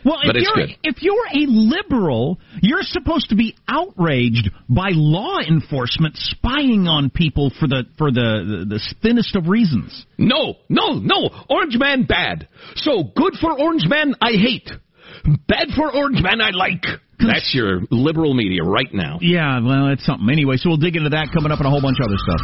Well, 0.06 0.20
if 0.24 0.36
you're 0.36 0.68
good. 0.68 0.78
if 0.84 1.02
you're 1.02 1.28
a 1.34 1.46
liberal, 1.48 2.40
you're 2.62 2.84
supposed 2.84 3.30
to 3.30 3.36
be 3.36 3.56
outraged 3.68 4.50
by 4.70 4.90
law 4.92 5.40
enforcement 5.40 6.16
spying 6.16 6.88
on 6.88 7.10
people 7.10 7.52
for 7.60 7.68
the 7.68 7.84
for 7.98 8.10
the 8.10 8.66
the, 8.70 8.76
the 8.76 8.96
thinnest 9.02 9.36
of 9.36 9.48
reasons. 9.48 10.06
No, 10.18 10.56
no, 10.70 10.94
no. 10.94 11.30
Orange 11.50 11.76
Man 11.78 12.04
bad. 12.04 12.48
So 12.76 13.04
good 13.04 13.34
for 13.42 13.60
Orange 13.60 13.86
Man 13.88 14.16
I 14.22 14.32
hate. 14.32 14.70
Bad 15.48 15.70
for 15.76 15.94
Orange 15.94 16.22
Man 16.22 16.40
I 16.40 16.52
like. 16.52 16.84
That's 17.20 17.52
your 17.54 17.82
liberal 17.92 18.34
media 18.34 18.64
right 18.64 18.94
now. 18.94 19.18
Yeah, 19.22 19.60
well, 19.60 19.88
it's 19.90 20.06
something. 20.06 20.30
Anyway, 20.30 20.56
so 20.58 20.70
we'll 20.70 20.78
dig 20.78 20.96
into 20.96 21.10
that 21.10 21.30
coming 21.34 21.52
up 21.52 21.60
and 21.60 21.68
a 21.68 21.70
whole 21.70 21.82
bunch 21.82 21.98
of 22.00 22.06
other 22.06 22.18
stuff. 22.18 22.40